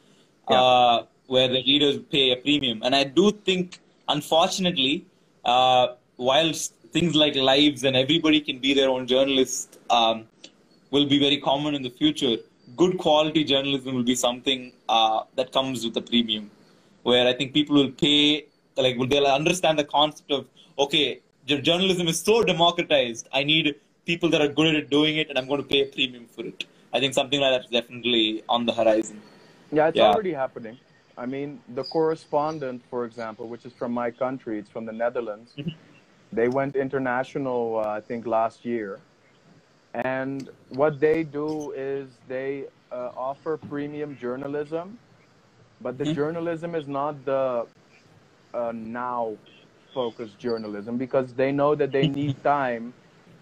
uh, 0.47 1.03
where 1.33 1.47
the 1.55 1.61
readers 1.71 1.95
pay 2.15 2.25
a 2.35 2.37
premium. 2.45 2.77
And 2.85 2.93
I 3.01 3.03
do 3.19 3.31
think, 3.47 3.79
unfortunately, 4.15 5.05
uh, 5.45 5.85
whilst 6.17 6.73
things 6.95 7.13
like 7.23 7.35
lives 7.35 7.83
and 7.87 7.95
everybody 7.95 8.39
can 8.41 8.57
be 8.67 8.73
their 8.79 8.89
own 8.89 9.05
journalist 9.13 9.77
um, 9.97 10.17
will 10.93 11.07
be 11.13 11.19
very 11.19 11.39
common 11.49 11.75
in 11.75 11.83
the 11.87 11.93
future, 12.01 12.35
good 12.75 12.97
quality 12.97 13.43
journalism 13.43 13.95
will 13.97 14.09
be 14.13 14.15
something 14.15 14.73
uh, 14.95 15.19
that 15.35 15.51
comes 15.57 15.85
with 15.85 15.95
a 15.97 16.01
premium, 16.01 16.49
where 17.03 17.27
I 17.27 17.33
think 17.33 17.53
people 17.53 17.75
will 17.75 17.91
pay, 17.91 18.45
like, 18.75 18.97
will 18.97 19.07
they'll 19.07 19.27
understand 19.27 19.77
the 19.77 19.89
concept 19.99 20.31
of, 20.31 20.47
okay, 20.79 21.21
journalism 21.45 22.07
is 22.07 22.19
so 22.19 22.43
democratized. 22.43 23.27
I 23.31 23.43
need 23.43 23.75
people 24.05 24.29
that 24.29 24.41
are 24.41 24.47
good 24.47 24.75
at 24.75 24.89
doing 24.89 25.17
it, 25.17 25.29
and 25.29 25.37
I'm 25.37 25.47
going 25.47 25.61
to 25.61 25.67
pay 25.67 25.81
a 25.81 25.85
premium 25.85 26.25
for 26.25 26.43
it. 26.43 26.65
I 26.91 26.99
think 26.99 27.13
something 27.13 27.39
like 27.39 27.51
that 27.55 27.65
is 27.65 27.71
definitely 27.79 28.43
on 28.49 28.65
the 28.65 28.73
horizon. 28.73 29.21
Yeah, 29.71 29.89
it's 29.89 29.97
Yeah. 29.97 30.09
already 30.09 30.33
happening. 30.33 30.77
I 31.19 31.27
mean, 31.27 31.63
the 31.67 31.83
correspondent, 31.85 32.83
for 32.89 33.05
example, 33.05 33.49
which 33.49 33.65
is 33.65 33.73
from 33.73 33.93
my 33.93 34.11
country, 34.11 34.59
it's 34.59 34.71
from 34.71 34.85
the 34.85 34.93
Netherlands. 34.93 35.59
they 36.31 36.49
went 36.49 36.75
international, 36.75 37.77
uh, 37.79 37.97
I 37.99 38.01
think, 38.01 38.25
last 38.27 38.65
year. 38.65 39.01
And 39.93 40.49
what 40.69 40.99
they 40.99 41.23
do 41.23 41.71
is 41.73 42.19
they 42.27 42.67
uh, 42.91 43.11
offer 43.15 43.57
premium 43.57 44.15
journalism, 44.15 44.99
but 45.81 45.97
the 45.97 46.05
Mhm. 46.05 46.15
journalism 46.19 46.75
is 46.75 46.87
not 46.87 47.25
the 47.25 47.67
uh, 48.53 48.71
now 48.73 49.37
focused 49.93 50.39
journalism 50.39 50.97
because 50.97 51.33
they 51.35 51.51
know 51.51 51.75
that 51.75 51.91
they 51.91 52.07
need 52.07 52.35
time 52.43 52.93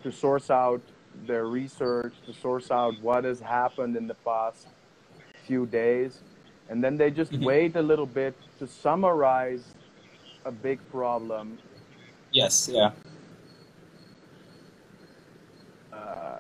to 0.04 0.12
source 0.12 0.50
out 0.50 0.82
their 1.14 1.48
research, 1.48 2.16
to 2.26 2.34
source 2.34 2.72
out 2.72 3.00
what 3.02 3.24
has 3.26 3.42
happened 3.42 3.96
in 3.98 4.08
the 4.08 4.16
past 4.16 4.68
few 5.46 5.66
days. 5.66 6.24
And 6.70 6.84
then 6.84 6.98
they 6.98 7.12
just 7.12 7.34
Mhm. 7.34 7.44
wait 7.44 7.76
a 7.76 7.82
little 7.82 8.06
bit 8.06 8.40
to 8.60 8.68
summarize 8.68 9.76
a 10.46 10.52
big 10.52 10.88
problem. 10.90 11.60
Yes, 12.32 12.68
yeah. 12.70 12.92
Uh, 15.92 16.40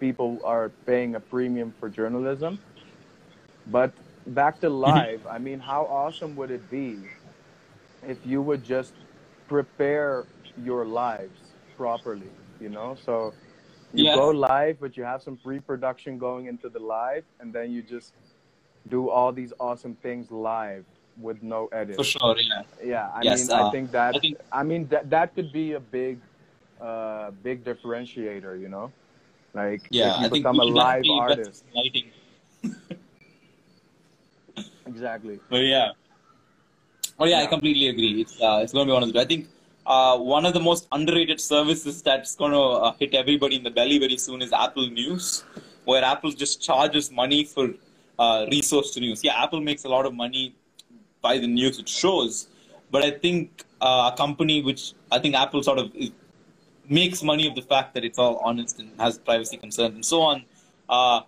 people 0.00 0.40
are 0.44 0.70
paying 0.86 1.14
a 1.14 1.20
premium 1.20 1.72
for 1.78 1.88
journalism. 1.88 2.60
But 3.66 3.94
back 4.26 4.60
to 4.60 4.70
live, 4.70 5.26
I 5.26 5.38
mean, 5.38 5.60
how 5.60 5.84
awesome 5.86 6.36
would 6.36 6.50
it 6.50 6.68
be 6.70 7.10
if 8.02 8.24
you 8.26 8.42
would 8.42 8.62
just 8.62 8.94
prepare 9.48 10.26
your 10.56 10.86
lives 10.86 11.40
properly, 11.76 12.32
you 12.58 12.68
know? 12.68 12.94
So 12.94 13.34
you 13.92 14.06
go 14.06 14.30
live, 14.30 14.80
but 14.80 14.96
you 14.96 15.04
have 15.04 15.22
some 15.22 15.36
pre-production 15.36 16.18
going 16.18 16.46
into 16.46 16.68
the 16.68 16.80
live, 16.80 17.24
and 17.40 17.52
then 17.52 17.70
you 17.70 17.82
just 17.82 18.14
do 18.88 19.08
all 19.10 19.32
these 19.32 19.52
awesome 19.60 19.94
things 19.96 20.30
live 20.30 20.84
with 21.20 21.42
no 21.42 21.66
edit. 21.72 21.96
For 21.96 22.04
sure, 22.04 22.36
yeah. 22.38 22.62
Yeah, 22.82 23.10
I 23.14 23.22
Yes, 23.22 23.48
mean, 23.48 23.50
I 23.50 23.62
uh, 23.62 23.70
think 23.70 23.90
that 23.92 24.14
I 24.16 24.18
think- 24.20 24.36
I 24.52 24.62
mean 24.62 24.88
that 24.88 25.10
that 25.10 25.34
could 25.34 25.52
be 25.52 25.72
a 25.72 25.80
big, 25.80 26.18
uh, 26.80 27.30
big 27.42 27.64
differentiator. 27.64 28.60
You 28.60 28.68
know, 28.68 28.92
like 29.54 29.82
Yeah, 29.90 30.14
if 30.16 30.20
you 30.20 30.26
I 30.26 30.28
become 30.28 30.58
a 30.60 30.64
live 30.64 31.04
artist. 31.10 31.64
in 31.68 31.74
lighting. 31.82 32.10
Exactly. 34.86 35.38
But 35.50 35.58
yeah. 35.64 35.90
Oh 37.18 37.26
yeah, 37.26 37.40
I 37.40 37.46
completely 37.46 37.88
agree. 37.88 38.20
It's 38.22 38.40
uh, 38.40 38.60
it's 38.62 38.72
going 38.72 38.86
to 38.86 38.90
be 38.90 38.94
one 38.94 39.02
of 39.02 39.12
the. 39.12 39.20
I 39.20 39.24
think 39.24 39.48
uh, 39.86 40.16
one 40.18 40.46
of 40.46 40.54
the 40.54 40.60
most 40.60 40.86
underrated 40.92 41.40
services 41.40 42.02
that's 42.02 42.34
going 42.34 42.52
to 42.52 42.60
uh, 42.60 42.92
hit 42.98 43.14
everybody 43.14 43.56
in 43.56 43.62
the 43.62 43.70
belly 43.70 43.98
very 43.98 44.16
soon 44.16 44.40
is 44.42 44.52
Apple 44.52 44.88
News, 44.88 45.44
where 45.84 46.02
Apple 46.02 46.30
just 46.32 46.62
charges 46.62 47.10
money 47.10 47.44
for 47.44 47.68
uh, 48.20 48.46
resource 48.50 48.88
to 48.94 49.00
news. 49.00 49.24
Yeah, 49.24 49.42
Apple 49.42 49.60
makes 49.60 49.84
a 49.84 49.88
lot 49.88 50.04
of 50.06 50.14
money 50.14 50.54
by 51.22 51.38
the 51.38 51.46
news 51.46 51.78
it 51.78 51.88
shows, 51.88 52.48
but 52.90 53.02
I 53.02 53.10
think 53.10 53.64
uh, 53.80 54.10
a 54.12 54.16
company 54.16 54.62
which 54.62 54.92
I 55.10 55.18
think 55.18 55.34
Apple 55.34 55.62
sort 55.62 55.78
of 55.78 55.86
makes 56.88 57.22
money 57.22 57.46
of 57.48 57.54
the 57.54 57.62
fact 57.62 57.94
that 57.94 58.04
it's 58.04 58.18
all 58.18 58.36
honest 58.44 58.78
and 58.78 58.88
has 59.00 59.18
privacy 59.18 59.56
concerns 59.56 59.94
and 59.94 60.04
so 60.04 60.20
on. 60.20 60.44
Uh, 60.88 61.20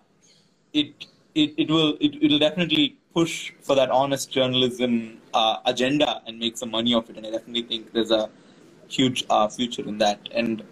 it 0.73 1.07
it, 1.35 1.53
it 1.57 1.69
will 1.69 1.97
it, 1.99 2.11
it'll 2.23 2.39
definitely 2.39 2.97
push 3.13 3.53
for 3.61 3.75
that 3.75 3.89
honest 3.89 4.31
journalism 4.31 5.17
uh, 5.33 5.57
agenda 5.65 6.21
and 6.27 6.39
make 6.39 6.57
some 6.57 6.71
money 6.71 6.93
off 6.93 7.09
it 7.09 7.17
and 7.17 7.25
i 7.27 7.31
definitely 7.31 7.63
think 7.63 7.91
there's 7.93 8.11
a 8.11 8.29
huge 8.87 9.23
uh, 9.29 9.47
future 9.47 9.83
in 9.91 9.97
that 9.97 10.19
and 10.31 10.63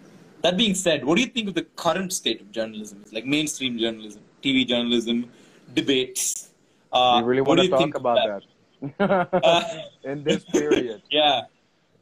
that 0.42 0.58
being 0.58 0.76
said 0.76 1.06
what 1.06 1.16
do 1.16 1.22
you 1.22 1.32
think 1.36 1.48
of 1.48 1.56
the 1.56 1.68
current 1.86 2.12
state 2.14 2.42
of 2.42 2.52
journalism 2.52 3.00
It's 3.04 3.14
like 3.14 3.26
mainstream 3.26 3.78
journalism 3.78 4.22
tv 4.44 4.68
journalism 4.68 5.30
debates 5.74 6.50
uh, 6.92 7.18
you 7.20 7.26
really 7.26 7.42
want 7.42 7.60
to 7.60 7.70
talk 7.70 7.96
about 7.96 8.20
that, 8.24 8.44
Uh, 9.44 9.64
in 10.04 10.24
this 10.24 10.44
period? 10.60 11.02
yeah 11.10 11.42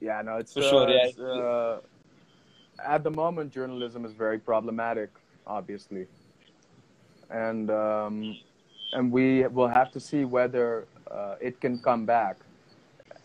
Yeah, 0.01 0.22
no, 0.22 0.38
it's 0.38 0.53
For 0.53 0.61
uh, 0.61 0.70
sure, 0.70 0.89
yeah. 0.89 1.05
it's, 1.07 1.20
uh, 1.20 1.80
at 2.86 3.03
the 3.03 3.11
moment, 3.11 3.51
journalism 3.53 4.05
is 4.05 4.13
very 4.13 4.39
problematic, 4.39 5.09
obviously, 5.45 6.07
and 7.30 7.70
um, 7.70 8.38
and 8.93 9.11
we 9.11 9.45
will 9.47 9.67
have 9.67 9.91
to 9.91 9.99
see 9.99 10.24
whether 10.26 10.88
uh, 11.11 11.36
it 11.41 11.59
can 11.59 11.78
come 11.80 12.05
back 12.05 12.38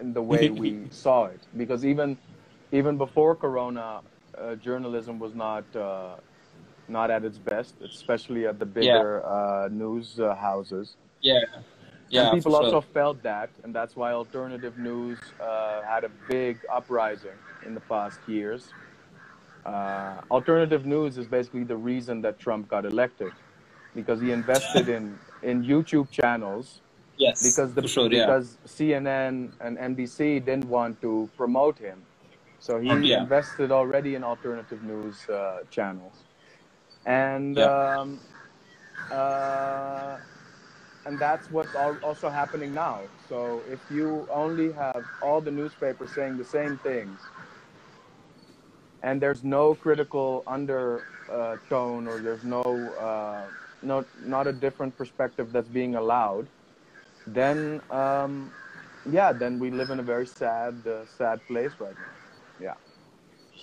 in 0.01 0.13
the 0.13 0.23
way 0.23 0.51
we 0.51 0.87
saw 0.91 1.27
it. 1.27 1.41
Because 1.57 1.85
even 1.85 2.17
even 2.73 2.97
before 2.99 3.35
Corona, 3.37 4.01
uh, 4.37 4.55
journalism 4.57 5.19
was 5.19 5.35
not 5.35 5.65
uh, 5.77 6.17
not 6.89 7.11
at 7.11 7.25
its 7.25 7.39
best, 7.39 7.77
especially 7.83 8.47
at 8.47 8.59
the 8.59 8.67
bigger 8.67 9.25
uh, 9.27 9.69
news 9.71 10.21
uh, 10.21 10.35
houses. 10.35 10.97
yeah 11.21 11.41
yeah 12.11 12.23
and 12.23 12.31
people 12.31 12.53
for 12.53 12.57
also 12.57 12.81
sure. 12.81 12.83
felt 12.83 13.23
that, 13.23 13.51
and 13.65 13.75
that's 13.75 13.97
why 13.97 14.13
alternative 14.13 14.79
news 14.79 15.35
uh, 15.41 15.83
had 15.83 16.05
a 16.05 16.11
big 16.29 16.61
uprising 16.73 17.39
in 17.63 17.75
the 17.75 17.81
past 17.81 18.21
years. 18.29 18.75
Uh, 19.65 20.21
alternative 20.31 20.85
news 20.87 21.19
is 21.19 21.27
basically 21.29 21.65
the 21.65 21.77
reason 21.77 22.23
that 22.23 22.39
Trump 22.39 22.69
got 22.69 22.85
elected, 22.87 23.35
because 23.95 24.21
he 24.21 24.31
invested 24.33 24.89
in 24.89 25.21
in 25.43 25.63
YouTube 25.65 26.11
channels 26.11 26.83
yes 27.19 27.43
because 27.43 27.75
the 27.75 27.83
sure 27.89 28.13
yeah 28.13 28.27
because 28.27 28.59
CNN 28.67 29.53
and 29.61 29.79
NBC 29.79 30.45
didn't 30.45 30.67
want 30.67 31.01
to 31.03 31.31
promote 31.37 31.79
him, 31.79 32.07
so 32.59 32.81
he 32.81 32.91
Um, 32.93 33.03
yeah. 33.05 33.23
invested 33.25 33.73
already 33.73 34.15
in 34.15 34.25
alternative 34.25 34.83
news 34.83 35.29
uh, 35.29 35.65
channels, 35.71 36.25
and 37.05 37.59
Yeah. 37.59 37.61
um, 37.61 38.23
uh, 39.11 40.19
and 41.05 41.21
that's 41.21 41.51
what's 41.51 41.75
also 41.75 42.31
happening 42.31 42.73
now. 42.75 43.11
So 43.17 43.65
if 43.69 43.91
you 43.91 44.27
only 44.31 44.73
have 44.73 45.07
all 45.21 45.41
the 45.41 45.51
newspapers 45.51 46.13
saying 46.15 46.37
the 46.39 46.45
same 46.45 46.79
things, 46.79 47.33
and 49.03 49.21
there's 49.23 49.45
no 49.45 49.75
critical 49.75 50.43
undertone 50.47 52.07
or 52.07 52.21
there's 52.23 52.45
no 52.45 52.63
uh, 53.01 53.51
no 53.83 54.07
not 54.15 54.47
a 54.49 54.53
different 54.53 54.97
perspective 54.97 55.53
that's 55.53 55.69
being 55.69 55.95
allowed, 55.95 56.51
then 57.27 57.81
um, 57.91 58.55
yeah, 59.05 59.33
then 59.33 59.59
we 59.59 59.71
live 59.71 59.91
in 59.91 60.01
a 60.01 60.05
very 60.05 60.27
sad 60.27 60.87
uh, 60.87 61.07
sad 61.07 61.47
place 61.47 61.77
right 61.81 61.99
now. 61.99 62.17
Yeah. 62.59 62.75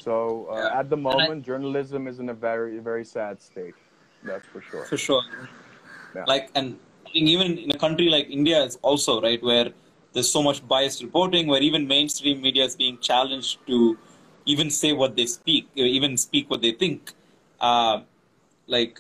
So 0.05 0.47
uh, 0.51 0.55
Yeah. 0.57 0.79
at 0.79 0.89
the 0.89 0.97
And 0.97 1.07
I- 1.07 1.17
moment, 1.17 1.45
journalism 1.45 2.07
is 2.11 2.19
in 2.23 2.29
a 2.29 2.37
very 2.47 2.79
very 2.89 3.05
sad 3.15 3.41
state. 3.49 3.75
That's 4.29 4.47
for 4.53 4.61
sure. 4.69 4.85
for 4.85 4.97
sure. 4.97 5.23
Yeah. 6.15 6.25
Like, 6.31 6.49
and 6.55 6.77
I 7.07 7.09
think 7.13 7.27
even 7.35 7.57
in 7.57 7.71
a 7.71 7.77
country 7.85 8.07
like 8.15 8.27
India, 8.39 8.63
is 8.63 8.77
also 8.81 9.21
right 9.21 9.41
where 9.49 9.67
there's 10.13 10.31
so 10.37 10.43
much 10.47 10.59
biased 10.67 11.01
reporting, 11.07 11.47
where 11.47 11.61
even 11.69 11.87
mainstream 11.87 12.41
media 12.41 12.65
is 12.69 12.75
being 12.75 12.97
challenged 13.09 13.65
to 13.67 13.97
even 14.45 14.69
say 14.69 14.91
what 14.93 15.15
they 15.15 15.25
speak, 15.25 15.67
even 15.75 16.17
speak 16.17 16.49
what 16.49 16.61
they 16.61 16.71
think. 16.83 17.13
Uh, 17.59 18.01
like, 18.67 18.99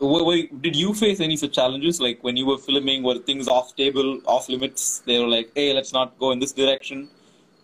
wh- 0.00 0.46
did 0.66 0.76
you 0.76 0.94
face 0.94 1.20
any 1.20 1.36
such 1.42 1.52
challenges? 1.60 2.00
Like 2.06 2.22
when 2.22 2.36
you 2.36 2.46
were 2.46 2.58
filming, 2.58 3.02
were 3.02 3.18
things 3.30 3.48
off 3.48 3.74
table, 3.76 4.20
off 4.26 4.48
limits? 4.48 5.00
They 5.06 5.18
were 5.22 5.30
like, 5.36 5.50
"Hey, 5.54 5.68
let's 5.78 5.92
not 5.98 6.18
go 6.24 6.30
in 6.36 6.38
this 6.44 6.52
direction," 6.62 7.08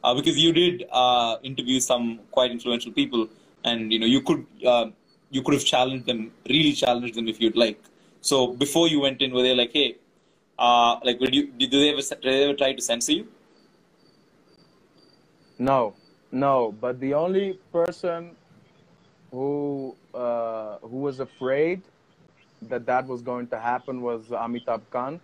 uh, 0.05 0.15
because 0.15 0.39
you 0.39 0.53
did 0.53 0.85
uh, 0.91 1.37
interview 1.43 1.81
some 1.81 2.21
quite 2.31 2.51
influential 2.51 2.93
people, 2.93 3.29
and 3.65 3.93
you 3.93 3.99
know 3.99 4.07
you 4.07 4.21
could 4.23 4.47
uh, 4.67 4.87
you 5.31 5.43
could 5.43 5.55
have 5.55 5.65
challenged 5.65 6.07
them, 6.07 6.33
really 6.49 6.73
challenged 6.73 7.15
them 7.15 7.29
if 7.29 7.41
you'd 7.41 7.57
like. 7.57 7.81
So 8.21 8.49
before 8.65 8.89
you 8.89 9.01
went 9.01 9.21
in, 9.23 9.33
were 9.33 9.43
they 9.43 9.55
like, 9.55 9.73
"Hey," 9.73 9.97
uh, 10.59 10.99
like, 11.05 11.19
did 11.21 11.35
you 11.35 11.47
did 11.53 11.71
they 11.71 11.91
ever 11.91 12.03
did 12.03 12.23
they 12.33 12.45
ever 12.45 12.55
try 12.55 12.73
to 12.73 12.83
censor 12.83 13.13
you? 13.13 13.29
No, 15.59 15.95
no. 16.31 16.73
But 16.73 17.01
the 17.01 17.15
only 17.15 17.55
person 17.73 18.37
who 19.31 19.97
uh, 20.15 20.79
who 20.81 20.99
was 20.99 21.21
afraid 21.21 21.83
that 22.63 22.87
that 22.87 23.07
was 23.07 23.23
going 23.23 23.49
to 23.49 23.59
happen 23.59 24.03
was 24.03 24.29
Amitabh 24.31 24.83
Kant. 24.93 25.23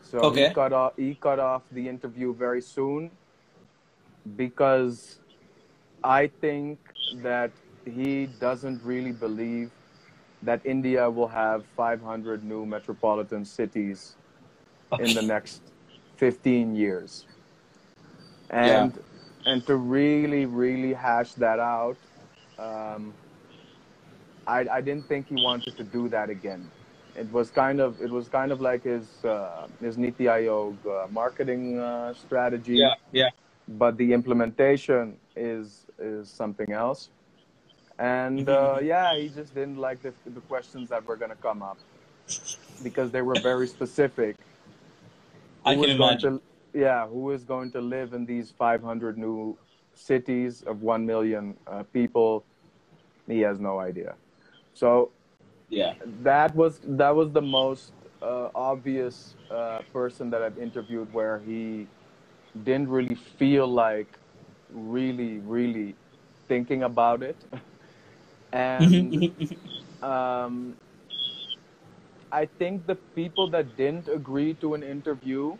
So 0.00 0.30
Okay. 0.30 0.36
he 0.36 0.48
cut 0.48 0.72
off 0.72 0.94
he 0.96 1.14
cut 1.14 1.38
off 1.38 1.62
the 1.70 1.88
interview 1.88 2.34
very 2.34 2.60
soon 2.62 3.10
because 4.36 5.18
I 6.02 6.28
think 6.40 6.78
that 7.22 7.50
he 7.84 8.26
doesn't 8.26 8.82
really 8.82 9.12
believe 9.12 9.70
that 10.42 10.60
India 10.64 11.10
will 11.10 11.28
have 11.28 11.64
500 11.76 12.44
new 12.44 12.64
metropolitan 12.66 13.44
cities 13.44 14.14
in 14.98 15.14
the 15.14 15.22
next 15.22 15.62
15 16.16 16.74
years. 16.76 17.26
And 18.50 18.98
and 19.46 19.64
to 19.66 19.76
really 19.76 20.46
really 20.46 20.92
hash 20.92 21.32
that 21.34 21.58
out 21.58 21.96
um, 22.58 23.14
I, 24.46 24.66
I 24.72 24.80
didn't 24.80 25.06
think 25.06 25.28
he 25.28 25.36
wanted 25.36 25.76
to 25.76 25.84
do 25.84 26.08
that 26.08 26.30
again. 26.30 26.70
It 27.14 27.30
was 27.32 27.50
kind 27.50 27.80
of 27.80 28.00
it 28.00 28.10
was 28.10 28.28
kind 28.28 28.50
of 28.50 28.60
like 28.60 28.84
his 28.84 29.24
uh, 29.24 29.66
his 29.80 29.98
Niti 29.98 30.24
Aayog 30.24 30.76
uh, 30.86 31.06
marketing 31.10 31.78
uh, 31.78 32.14
strategy. 32.14 32.76
Yeah, 32.76 32.94
yeah. 33.12 33.28
But 33.68 33.98
the 33.98 34.14
implementation 34.14 35.20
is 35.36 35.86
is 36.00 36.34
something 36.34 36.72
else. 36.72 37.10
And 37.98 38.48
Mm-hmm. 38.48 38.50
uh, 38.50 38.80
yeah, 38.82 39.16
he 39.18 39.30
just 39.30 39.54
didn't 39.54 39.76
like 39.78 40.02
the, 40.02 40.14
the 40.26 40.42
questions 40.42 40.90
that 40.90 41.04
were 41.06 41.16
going 41.18 41.30
to 41.30 41.36
come 41.36 41.62
up 41.62 41.78
because 42.82 43.12
they 43.12 43.22
were 43.22 43.38
very 43.38 43.68
specific. 43.68 44.36
I 45.64 45.74
Who 45.74 45.80
can 45.82 45.90
imagine. 45.90 46.30
to- 46.30 46.42
yeah, 46.74 47.06
who 47.08 47.32
is 47.32 47.44
going 47.44 47.72
to 47.72 47.80
live 47.82 48.14
in 48.14 48.26
these 48.26 48.52
500 48.52 49.18
new 49.18 49.58
cities 49.94 50.62
of 50.62 50.80
1 50.82 51.06
million 51.06 51.58
uh, 51.66 51.84
people? 51.92 52.46
He 53.28 53.40
has 53.40 53.60
no 53.60 53.80
idea. 53.80 54.16
So 54.74 55.12
Yeah. 55.70 55.94
that 56.04 56.54
was 56.56 56.80
that 56.84 57.16
was 57.16 57.32
the 57.32 57.42
most 57.42 57.94
uh, 58.22 58.48
obvious 58.54 59.36
uh, 59.50 59.82
person 59.92 60.30
that 60.30 60.42
I've 60.42 60.58
interviewed 60.58 61.12
where 61.12 61.40
he 61.40 61.90
didn't 62.64 62.88
really 62.88 63.14
feel 63.14 63.66
like 63.66 64.18
really 64.68 65.38
really 65.38 65.96
thinking 66.48 66.82
about 66.82 67.22
it 67.22 67.44
and 68.52 69.18
um, 70.02 70.76
I 72.32 72.46
think 72.46 72.86
the 72.86 72.96
people 73.14 73.50
that 73.50 73.76
didn't 73.76 74.08
agree 74.08 74.54
to 74.56 74.74
an 74.74 74.82
interview 74.82 75.58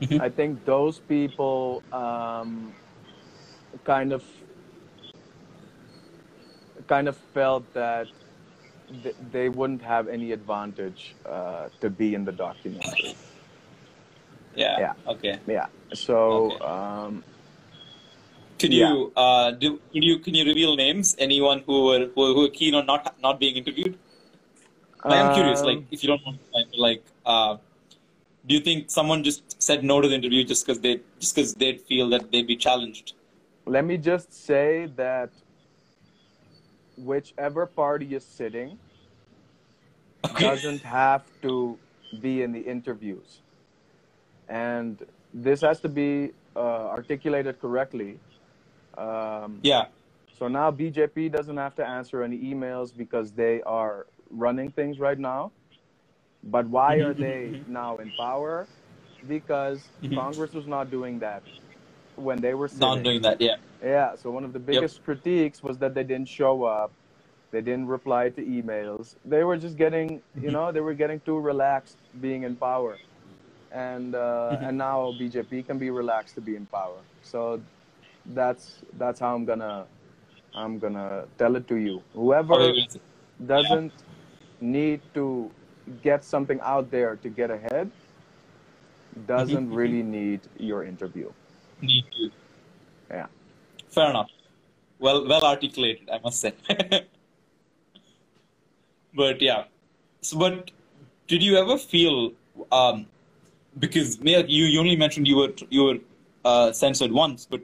Mhm. 0.00 0.18
I 0.18 0.28
think 0.30 0.64
those 0.64 1.00
people 1.00 1.84
um, 1.92 2.76
kind 3.84 4.12
of 4.12 4.24
kind 6.88 7.08
of 7.08 7.16
felt 7.16 7.72
that 7.74 8.08
th- 9.02 9.16
they 9.18 9.48
wouldn't 9.48 9.82
have 9.82 10.08
any 10.08 10.32
advantage 10.32 11.16
uh, 11.24 11.68
to 11.80 11.90
be 11.90 12.14
in 12.14 12.24
the 12.24 12.32
documentary. 12.32 13.18
Yeah. 14.54 14.78
Yeah. 14.78 14.92
Okay. 15.06 15.38
Yeah. 15.46 15.66
So 15.94 16.50
Okay. 16.50 16.64
um, 16.64 17.24
Can 18.58 18.72
Yeah. 18.72 18.88
you 18.92 19.12
uh 19.16 19.50
do 19.52 19.68
can 19.92 20.02
you 20.02 20.18
can 20.18 20.34
you 20.34 20.44
reveal 20.44 20.76
names? 20.76 21.14
Anyone 21.18 21.60
who 21.66 21.84
were 21.86 22.00
who, 22.14 22.34
who 22.34 22.40
were 22.42 22.48
keen 22.60 22.74
on 22.74 22.86
not 22.86 23.14
not 23.20 23.40
being 23.40 23.56
interviewed? 23.56 23.98
I 25.08 25.16
am 25.16 25.30
curious. 25.30 25.62
um, 25.62 25.66
Like, 25.66 25.82
if 25.90 26.02
you 26.02 26.08
don't 26.08 26.24
want, 26.24 26.38
like, 26.76 27.02
uh, 27.24 27.56
do 28.46 28.54
you 28.54 28.60
think 28.60 28.90
someone 28.90 29.24
just 29.24 29.60
said 29.62 29.82
no 29.82 30.00
to 30.00 30.08
the 30.08 30.14
interview 30.14 30.44
just 30.44 30.66
because 30.66 30.80
they 30.80 31.00
just 31.18 31.34
because 31.34 31.54
they'd 31.54 31.80
feel 31.80 32.08
that 32.10 32.30
they'd 32.32 32.46
be 32.46 32.56
challenged? 32.56 33.14
let 33.66 33.84
me 33.84 33.96
just 33.96 34.32
say 34.34 34.86
that 34.96 35.30
whichever 36.96 37.66
party 37.66 38.14
is 38.14 38.26
sitting 38.26 38.78
Okay. 40.24 40.44
doesn't 40.44 40.82
have 40.84 41.24
to 41.42 41.78
be 42.20 42.42
in 42.42 42.52
the 42.52 42.60
interviews. 42.60 43.39
And 44.50 45.02
this 45.34 45.62
has 45.62 45.80
to 45.82 45.90
be 45.90 46.32
uh, 46.56 46.60
articulated 46.98 47.60
correctly. 47.60 48.20
Um, 48.98 49.64
Yeah. 49.64 49.86
so 50.32 50.48
now 50.48 50.72
BJP 50.72 51.32
doesn't 51.32 51.58
have 51.58 51.76
to 51.76 51.86
answer 51.86 52.22
any 52.24 52.38
emails 52.38 52.96
because 52.96 53.34
they 53.34 53.62
are 53.62 54.08
running 54.30 54.72
things 54.72 55.00
right 55.00 55.18
now. 55.18 55.52
But 56.44 56.68
why 56.68 56.96
are 56.98 57.14
they 57.14 57.56
now 57.66 57.98
in 57.98 58.12
power? 58.12 58.70
Because 59.26 59.92
Mhm. 60.04 60.14
Congress 60.14 60.54
was 60.54 60.66
not 60.68 60.90
doing 60.90 61.20
that 61.20 61.44
when 62.16 62.40
they 62.40 62.54
were 62.54 62.68
sitting. 62.68 62.80
Not 62.80 63.04
doing 63.04 63.22
that. 63.22 63.40
Yeah. 63.40 63.56
Yeah, 63.82 64.16
so 64.16 64.30
one 64.32 64.44
of 64.44 64.52
the 64.54 64.60
biggest 64.60 65.02
critiques 65.04 65.62
was 65.62 65.78
that 65.78 65.94
they 65.94 66.04
didn't 66.04 66.28
show 66.28 66.64
up, 66.64 66.94
they 67.52 67.62
didn't 67.62 67.88
reply 67.88 68.30
to 68.30 68.42
emails. 68.44 69.16
They 69.24 69.44
were 69.44 69.58
just 69.58 69.76
getting, 69.76 70.22
you 70.40 70.50
know, 70.52 70.72
they 70.72 70.80
were 70.80 70.94
getting 70.94 71.20
too 71.20 71.38
relaxed 71.38 71.98
being 72.20 72.44
in 72.44 72.56
power. 72.56 73.00
And 73.72 74.14
uh, 74.14 74.58
and 74.60 74.76
now 74.76 75.14
BJP 75.18 75.66
can 75.66 75.78
be 75.78 75.90
relaxed 75.90 76.34
to 76.34 76.40
be 76.40 76.56
in 76.56 76.66
power. 76.66 76.98
So 77.22 77.60
that's 78.26 78.82
that's 78.98 79.20
how 79.20 79.34
I'm 79.34 79.44
gonna 79.44 79.86
I'm 80.54 80.78
gonna 80.78 81.24
tell 81.38 81.56
it 81.56 81.68
to 81.68 81.76
you. 81.76 82.02
Whoever 82.14 82.48
What 82.48 82.60
were 82.60 82.66
you 82.68 82.86
gonna 82.86 82.90
say? 82.90 83.00
doesn't 83.46 83.92
need 84.60 85.00
to 85.14 85.50
get 86.02 86.24
something 86.24 86.60
out 86.62 86.90
there 86.90 87.16
to 87.16 87.28
get 87.28 87.50
ahead 87.50 87.90
doesn't 89.26 89.72
really 89.72 90.02
need 90.02 90.40
your 90.58 90.84
interview. 90.84 91.30
Need 91.80 92.04
to. 92.12 92.30
Yeah. 93.10 93.26
Fair 93.88 94.10
enough. 94.10 94.30
Well, 94.98 95.26
well 95.26 95.42
articulated, 95.42 96.08
I 96.10 96.18
must 96.22 96.40
say. 96.40 96.52
but 99.14 99.40
yeah. 99.40 99.64
So, 100.20 100.38
but 100.38 100.70
did 101.26 101.42
you 101.42 101.56
ever 101.56 101.78
feel? 101.78 102.32
Um, 102.70 103.06
because 103.78 104.20
Mia, 104.20 104.44
you, 104.46 104.64
you 104.64 104.80
only 104.80 104.96
mentioned 104.96 105.26
you 105.26 105.36
were 105.36 105.52
you 105.68 105.84
were 105.84 105.98
uh, 106.44 106.72
censored 106.72 107.12
once, 107.12 107.46
but 107.48 107.60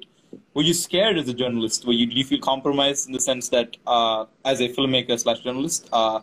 were 0.55 0.63
you 0.63 0.75
scared 0.75 1.19
as 1.19 1.29
a 1.29 1.35
journalist? 1.35 1.87
Were 1.87 1.93
you 1.93 2.07
did 2.07 2.17
you 2.17 2.25
feel 2.25 2.41
compromised 2.41 3.07
in 3.07 3.13
the 3.13 3.21
sense 3.21 3.49
that 3.51 3.77
uh, 3.87 4.27
as 4.45 4.61
a 4.61 4.69
filmmaker 4.69 5.19
slash 5.19 5.41
journalist, 5.41 5.89
uh, 5.93 6.21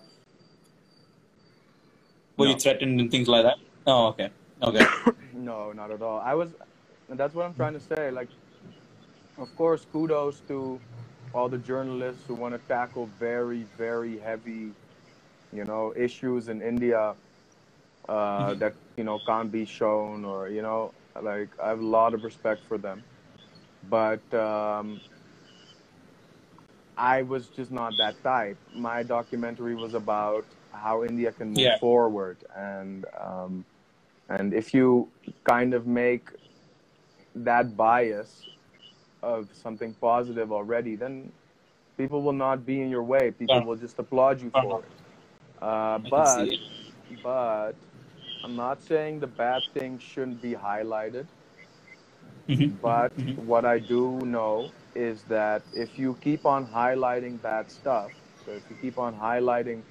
were 2.37 2.47
you 2.47 2.57
threatened 2.57 2.99
and 2.99 3.11
things 3.11 3.27
like 3.27 3.43
that? 3.43 3.57
Oh, 3.85 4.07
okay, 4.07 4.29
okay. 4.61 4.85
No, 5.33 5.71
not 5.71 5.89
at 5.89 6.01
all. 6.01 6.19
I 6.19 6.35
was, 6.35 6.51
and 7.09 7.19
that's 7.19 7.33
what 7.33 7.45
I'm 7.45 7.55
trying 7.55 7.73
to 7.73 7.79
say. 7.79 8.11
Like, 8.11 8.29
of 9.37 9.53
course, 9.57 9.85
kudos 9.91 10.41
to 10.47 10.79
all 11.33 11.49
the 11.49 11.57
journalists 11.57 12.21
who 12.27 12.35
want 12.35 12.53
to 12.53 12.59
tackle 12.67 13.09
very, 13.19 13.65
very 13.77 14.19
heavy, 14.19 14.71
you 15.51 15.65
know, 15.65 15.91
issues 15.97 16.49
in 16.49 16.61
India 16.61 17.15
uh, 18.07 18.53
Mhm. 18.53 18.55
that 18.55 18.75
you 18.97 19.03
know 19.03 19.19
can't 19.19 19.51
be 19.51 19.65
shown, 19.65 20.25
or 20.25 20.49
you 20.49 20.61
know, 20.61 20.93
like 21.21 21.53
I 21.61 21.69
have 21.69 21.79
a 21.79 21.85
lot 21.85 22.13
of 22.13 22.23
respect 22.23 22.65
for 22.65 22.77
them. 22.77 23.05
But 23.83 24.33
um, 24.33 25.01
I 26.97 27.21
was 27.23 27.49
just 27.49 27.71
not 27.71 27.97
that 27.97 28.23
type. 28.23 28.59
My 28.71 29.03
documentary 29.03 29.75
was 29.75 29.93
about 29.93 30.45
how 30.71 31.03
India 31.03 31.31
can 31.31 31.51
move 31.51 31.73
Yeah. 31.73 31.75
forward, 31.75 32.43
and 32.55 33.05
um, 33.19 33.65
and 34.29 34.53
if 34.53 34.73
you 34.73 35.11
kind 35.45 35.73
of 35.73 35.85
make 35.87 36.29
that 37.35 37.75
bias 37.75 38.47
of 39.21 39.49
something 39.53 39.95
positive 39.99 40.51
already, 40.51 40.95
then 40.95 41.33
people 41.97 42.21
will 42.23 42.33
not 42.33 42.65
be 42.65 42.81
in 42.81 42.89
your 42.89 43.03
way. 43.03 43.31
People 43.31 43.61
Yeah. 43.61 43.63
will 43.63 43.75
just 43.75 43.99
applaud 43.99 44.41
you 44.41 44.51
for 44.51 44.79
enough. 44.79 44.85
it. 44.85 44.91
Uh, 45.61 45.97
but 45.99 46.51
it. 46.51 46.59
but 47.09 47.73
I'm 48.43 48.55
not 48.55 48.81
saying 48.83 49.19
the 49.21 49.27
bad 49.27 49.63
things 49.73 50.03
shouldn't 50.03 50.41
be 50.41 50.53
highlighted. 50.55 51.29
Mhm. 52.49 52.79
But 52.81 53.13
Mhm. 53.17 53.37
what 53.37 53.65
I 53.65 53.79
do 53.79 54.19
know 54.25 54.73
is 54.95 55.25
that 55.25 55.63
if 55.73 55.97
you 55.97 56.17
keep 56.21 56.45
on 56.45 56.67
highlighting 56.67 57.41
bad 57.41 57.71
stuff, 57.71 58.13
so 58.35 58.51
if 58.51 58.69
you 58.69 58.75
keep 58.75 58.99
on 58.99 59.15
highlighting 59.15 59.85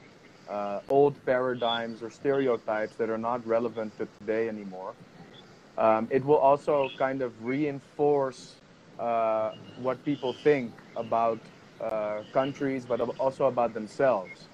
uh, 0.48 0.80
old 0.88 1.24
paradigms 1.24 2.02
or 2.02 2.10
stereotypes 2.10 2.96
that 2.96 3.10
are 3.10 3.18
not 3.18 3.46
relevant 3.46 3.96
to 3.98 4.06
today 4.06 4.48
anymore, 4.48 4.96
um, 5.78 6.08
it 6.10 6.24
will 6.24 6.38
also 6.38 6.92
kind 6.98 7.22
of 7.22 7.42
reinforce 7.42 8.62
uh, 8.98 9.52
what 9.76 10.04
people 10.04 10.34
think 10.34 10.82
about 10.96 11.50
uh, 11.80 12.22
countries, 12.32 12.86
but 12.86 13.00
also 13.00 13.46
about 13.46 13.74
themselves 13.74 14.48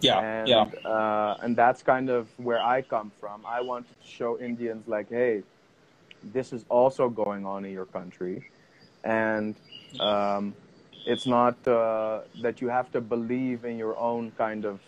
Yeah, 0.00 0.20
and 0.20 0.48
yeah. 0.48 0.62
uh, 0.84 1.38
and 1.42 1.56
that's 1.56 1.82
kind 1.82 2.10
of 2.10 2.28
where 2.38 2.62
I 2.62 2.82
come 2.82 3.10
from. 3.20 3.44
I 3.46 3.60
wanted 3.60 4.00
to 4.00 4.08
show 4.08 4.38
Indians 4.38 4.86
like, 4.86 5.08
hey, 5.08 5.42
this 6.22 6.52
is 6.52 6.64
also 6.68 7.08
going 7.08 7.46
on 7.46 7.64
in 7.64 7.72
your 7.72 7.86
country, 7.86 8.50
and 9.04 9.54
um, 10.00 10.54
it's 11.06 11.26
not 11.26 11.56
uh, 11.66 12.22
that 12.42 12.60
you 12.60 12.68
have 12.68 12.90
to 12.92 13.00
believe 13.00 13.64
in 13.64 13.78
your 13.78 13.96
own 13.98 14.32
kind 14.32 14.64
of 14.64 14.80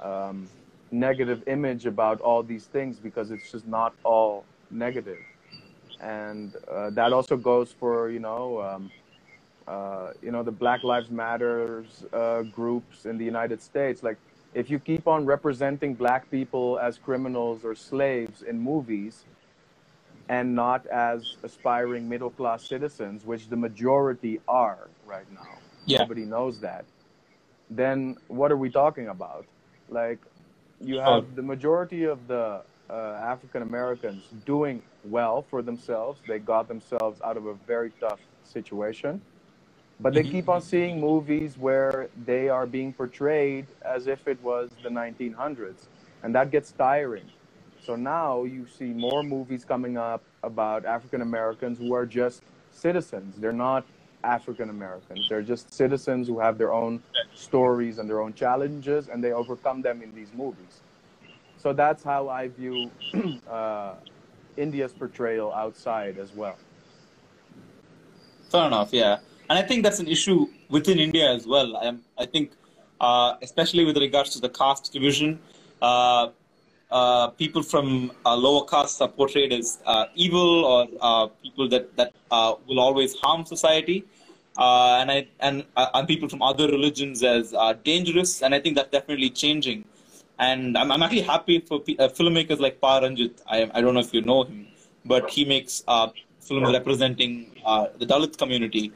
um, 0.00 0.48
negative 0.90 1.42
image 1.46 1.86
about 1.86 2.20
all 2.20 2.42
these 2.42 2.66
things 2.66 2.96
because 2.98 3.30
it's 3.30 3.52
just 3.52 3.66
not 3.66 3.94
all 4.04 4.44
negative. 4.70 5.18
and 6.00 6.54
uh, 6.70 6.90
that 6.90 7.12
also 7.12 7.36
goes 7.36 7.72
for 7.72 8.10
you 8.10 8.20
know. 8.20 8.60
Um, 8.62 8.90
uh, 9.66 10.12
you 10.22 10.30
know 10.30 10.42
the 10.42 10.52
Black 10.52 10.84
Lives 10.84 11.10
Matters 11.10 12.04
uh, 12.12 12.42
groups 12.42 13.04
in 13.04 13.18
the 13.18 13.24
United 13.24 13.60
States. 13.60 14.02
Like, 14.02 14.16
if 14.56 14.70
you 14.70 14.78
keep 14.78 15.06
on 15.06 15.26
representing 15.26 15.92
black 15.94 16.30
people 16.30 16.78
as 16.78 16.96
criminals 16.96 17.62
or 17.62 17.74
slaves 17.74 18.40
in 18.40 18.58
movies, 18.58 19.24
and 20.30 20.54
not 20.54 20.86
as 20.86 21.36
aspiring 21.42 22.08
middle 22.08 22.30
class 22.30 22.64
citizens, 22.66 23.24
which 23.24 23.48
the 23.48 23.56
majority 23.56 24.40
are 24.48 24.88
right 25.06 25.30
now, 25.30 25.58
Yeah. 25.84 25.98
nobody 25.98 26.24
knows 26.24 26.58
that. 26.60 26.86
Then 27.68 28.16
what 28.28 28.50
are 28.50 28.56
we 28.56 28.70
talking 28.70 29.08
about? 29.08 29.44
Like, 29.90 30.20
you 30.80 30.98
have 31.00 31.36
the 31.36 31.42
majority 31.42 32.04
of 32.04 32.26
the 32.26 32.62
uh, 32.88 32.92
African 33.34 33.62
Americans 33.62 34.22
doing 34.46 34.82
well 35.04 35.42
for 35.50 35.60
themselves. 35.62 36.20
They 36.26 36.38
got 36.38 36.66
themselves 36.66 37.20
out 37.22 37.36
of 37.36 37.46
a 37.46 37.54
very 37.66 37.90
tough 38.00 38.20
situation. 38.44 39.20
But 40.00 40.14
they 40.14 40.24
Mhm. 40.24 40.30
keep 40.30 40.48
on 40.48 40.60
seeing 40.62 41.00
movies 41.00 41.58
where 41.58 42.10
they 42.16 42.48
are 42.48 42.66
being 42.66 42.92
portrayed 42.94 43.74
as 43.82 44.06
if 44.06 44.28
it 44.28 44.40
was 44.42 44.76
the 44.82 44.90
1900s. 44.90 45.88
And 46.22 46.34
that 46.34 46.50
gets 46.50 46.72
tiring. 46.72 47.30
So 47.80 47.96
now 47.96 48.44
you 48.44 48.66
see 48.66 48.92
more 48.92 49.22
movies 49.22 49.64
coming 49.64 49.96
up 49.96 50.24
about 50.42 50.84
African 50.84 51.22
Americans 51.22 51.78
who 51.78 51.94
are 51.94 52.06
just 52.06 52.42
citizens. 52.70 53.36
They're 53.38 53.52
not 53.52 53.86
African 54.24 54.70
Americans. 54.70 55.28
They're 55.28 55.42
just 55.42 55.72
citizens 55.74 56.28
who 56.28 56.40
have 56.40 56.58
their 56.58 56.72
own 56.74 57.02
stories 57.34 57.98
and 57.98 58.08
their 58.08 58.20
own 58.20 58.34
challenges, 58.34 59.08
and 59.08 59.22
they 59.24 59.32
overcome 59.32 59.82
them 59.82 60.02
in 60.02 60.14
these 60.14 60.32
movies. 60.32 60.82
So 61.56 61.72
that's 61.72 62.04
how 62.04 62.28
I 62.28 62.48
view 62.48 62.92
uh, 63.46 63.96
India's 64.56 64.94
portrayal 64.94 65.52
outside 65.54 66.18
as 66.18 66.32
well. 66.34 66.58
Fair 68.50 68.66
enough, 68.66 68.92
yeah. 68.92 69.18
And 69.48 69.58
I 69.58 69.62
think 69.62 69.84
that's 69.84 70.00
an 70.00 70.08
issue 70.08 70.48
within 70.68 70.98
India 70.98 71.30
as 71.30 71.46
well. 71.46 71.76
I, 71.76 71.94
I 72.18 72.26
think, 72.26 72.52
uh, 73.00 73.34
especially 73.42 73.84
with 73.84 73.96
regards 73.96 74.30
to 74.30 74.40
the 74.40 74.48
caste 74.48 74.92
division, 74.92 75.38
uh, 75.80 76.28
uh, 76.90 77.28
people 77.28 77.62
from 77.62 78.12
uh, 78.24 78.36
lower 78.36 78.64
castes 78.64 79.00
are 79.00 79.08
portrayed 79.08 79.52
as 79.52 79.78
uh, 79.86 80.06
evil 80.14 80.64
or 80.64 80.86
uh, 81.00 81.26
people 81.42 81.68
that 81.68 81.94
that 81.96 82.12
will 82.66 82.80
always 82.80 83.14
harm 83.16 83.44
society, 83.44 84.04
and 84.56 85.10
I 85.10 85.26
and 85.40 85.64
and 85.76 86.08
people 86.08 86.28
from 86.28 86.42
other 86.42 86.68
religions 86.68 87.22
as 87.22 87.54
dangerous. 87.84 88.42
And 88.42 88.54
I 88.54 88.60
think 88.60 88.76
that's 88.76 88.90
definitely 88.90 89.30
changing. 89.30 89.84
And 90.38 90.76
I'm, 90.76 90.92
I'm 90.92 91.02
actually 91.02 91.22
happy 91.22 91.60
for 91.60 91.80
filmmakers 91.80 92.60
like 92.60 92.80
Pa 92.80 93.00
Ranjit. 93.00 93.42
I 93.48 93.68
I 93.74 93.80
don't 93.80 93.94
know 93.94 94.00
if 94.00 94.14
you 94.14 94.22
know 94.22 94.44
him, 94.44 94.68
but 95.04 95.28
he 95.30 95.44
makes 95.44 95.82
films 96.40 96.72
representing 96.72 97.50
the 97.98 98.06
Dalit 98.06 98.38
community 98.38 98.92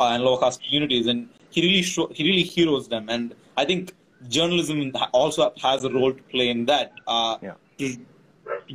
and 0.00 0.24
lower 0.24 0.38
caste 0.38 0.62
communities, 0.62 1.06
and 1.06 1.28
he 1.50 1.62
really 1.62 1.82
show, 1.82 2.08
he 2.08 2.24
really 2.24 2.42
heroes 2.42 2.88
them. 2.88 3.08
And 3.08 3.34
I 3.56 3.64
think 3.64 3.94
journalism 4.28 4.92
also 5.12 5.52
has 5.62 5.84
a 5.84 5.90
role 5.90 6.12
to 6.12 6.22
play 6.24 6.48
in 6.48 6.66
that 6.66 6.92
uh, 7.06 7.36
yeah. 7.42 7.54
to 7.78 7.96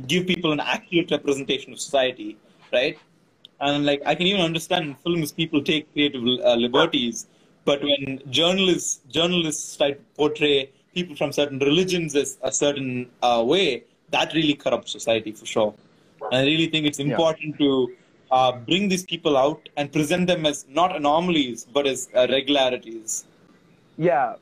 give 0.06 0.26
people 0.26 0.52
an 0.52 0.60
accurate 0.60 1.10
representation 1.10 1.72
of 1.72 1.80
society, 1.80 2.36
right? 2.72 2.98
And 3.60 3.86
like 3.86 4.02
I 4.04 4.14
can 4.14 4.26
even 4.26 4.42
understand 4.42 4.84
in 4.84 4.94
films 4.96 5.32
people 5.32 5.62
take 5.62 5.92
creative 5.92 6.22
uh, 6.22 6.54
liberties, 6.54 7.26
but 7.64 7.82
when 7.82 8.20
journalists 8.30 9.00
journalists 9.08 9.76
try 9.76 9.92
to 9.92 10.00
portray 10.16 10.70
people 10.94 11.16
from 11.16 11.32
certain 11.32 11.58
religions 11.58 12.14
as 12.14 12.38
a 12.42 12.52
certain 12.52 13.10
uh, 13.22 13.42
way, 13.44 13.84
that 14.10 14.32
really 14.34 14.54
corrupts 14.54 14.92
society 14.92 15.32
for 15.32 15.46
sure. 15.46 15.74
And 16.30 16.36
I 16.36 16.44
really 16.44 16.68
think 16.68 16.86
it's 16.86 16.98
important 16.98 17.56
yeah. 17.58 17.66
to 17.66 17.92
uh, 18.30 18.52
bring 18.52 18.88
these 18.88 19.04
people 19.04 19.36
out 19.36 19.68
and 19.76 19.92
present 19.92 20.26
them 20.26 20.46
as 20.46 20.66
not 20.68 20.94
anomalies 20.94 21.66
but 21.72 21.86
as 21.86 22.08
uh, 22.14 22.26
regularities. 22.30 23.24
Yeah, 23.98 24.34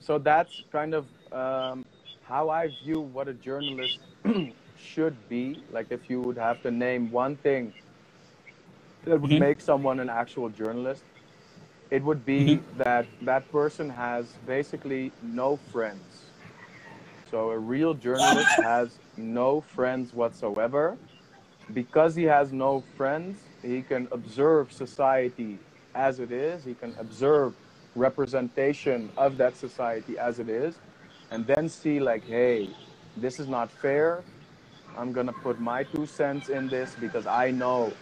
so 0.00 0.18
that's 0.18 0.62
kind 0.70 0.94
of 0.94 1.06
um, 1.32 1.84
how 2.24 2.50
I 2.50 2.68
view 2.84 3.00
what 3.00 3.28
a 3.28 3.34
journalist 3.34 3.98
should 4.78 5.16
be. 5.28 5.62
Like 5.72 5.86
if 5.90 6.08
you 6.08 6.20
would 6.20 6.36
have 6.36 6.62
to 6.62 6.70
name 6.70 7.10
one 7.10 7.36
thing 7.36 7.72
that 9.04 9.20
would 9.20 9.30
mm-hmm. 9.30 9.40
make 9.40 9.60
someone 9.60 10.00
an 10.00 10.08
actual 10.08 10.48
journalist, 10.48 11.02
it 11.90 12.02
would 12.02 12.24
be 12.24 12.56
mm-hmm. 12.56 12.78
that 12.78 13.06
that 13.22 13.50
person 13.52 13.90
has 13.90 14.26
basically 14.46 15.12
no 15.22 15.56
friends. 15.70 16.26
So 17.30 17.50
a 17.50 17.58
real 17.58 17.94
journalist 17.94 18.48
has 18.62 18.98
no 19.16 19.60
friends 19.60 20.12
whatsoever. 20.12 20.96
Because 21.72 22.14
he 22.16 22.24
has 22.24 22.52
no 22.52 22.82
friends, 22.96 23.50
he 23.62 23.82
can 23.82 24.08
observe 24.12 24.72
society 24.72 25.60
as 25.94 26.20
it 26.20 26.32
is. 26.32 26.64
He 26.64 26.74
can 26.74 26.94
observe 26.98 27.54
representation 27.94 29.12
of 29.16 29.36
that 29.38 29.56
society 29.56 30.18
as 30.18 30.38
it 30.38 30.48
is 30.48 30.80
and 31.30 31.46
then 31.46 31.68
see 31.68 32.00
like 32.00 32.24
hey 32.24 32.76
this 33.16 33.38
is 33.40 33.48
not 33.48 33.72
fair 33.72 34.26
i'm 34.94 35.12
going 35.12 35.26
to 35.26 35.32
put 35.32 35.58
my 35.60 35.84
two 35.84 36.06
cents 36.06 36.48
in 36.48 36.68
this 36.68 36.96
because 36.96 37.26
i 37.26 37.50
know 37.50 37.98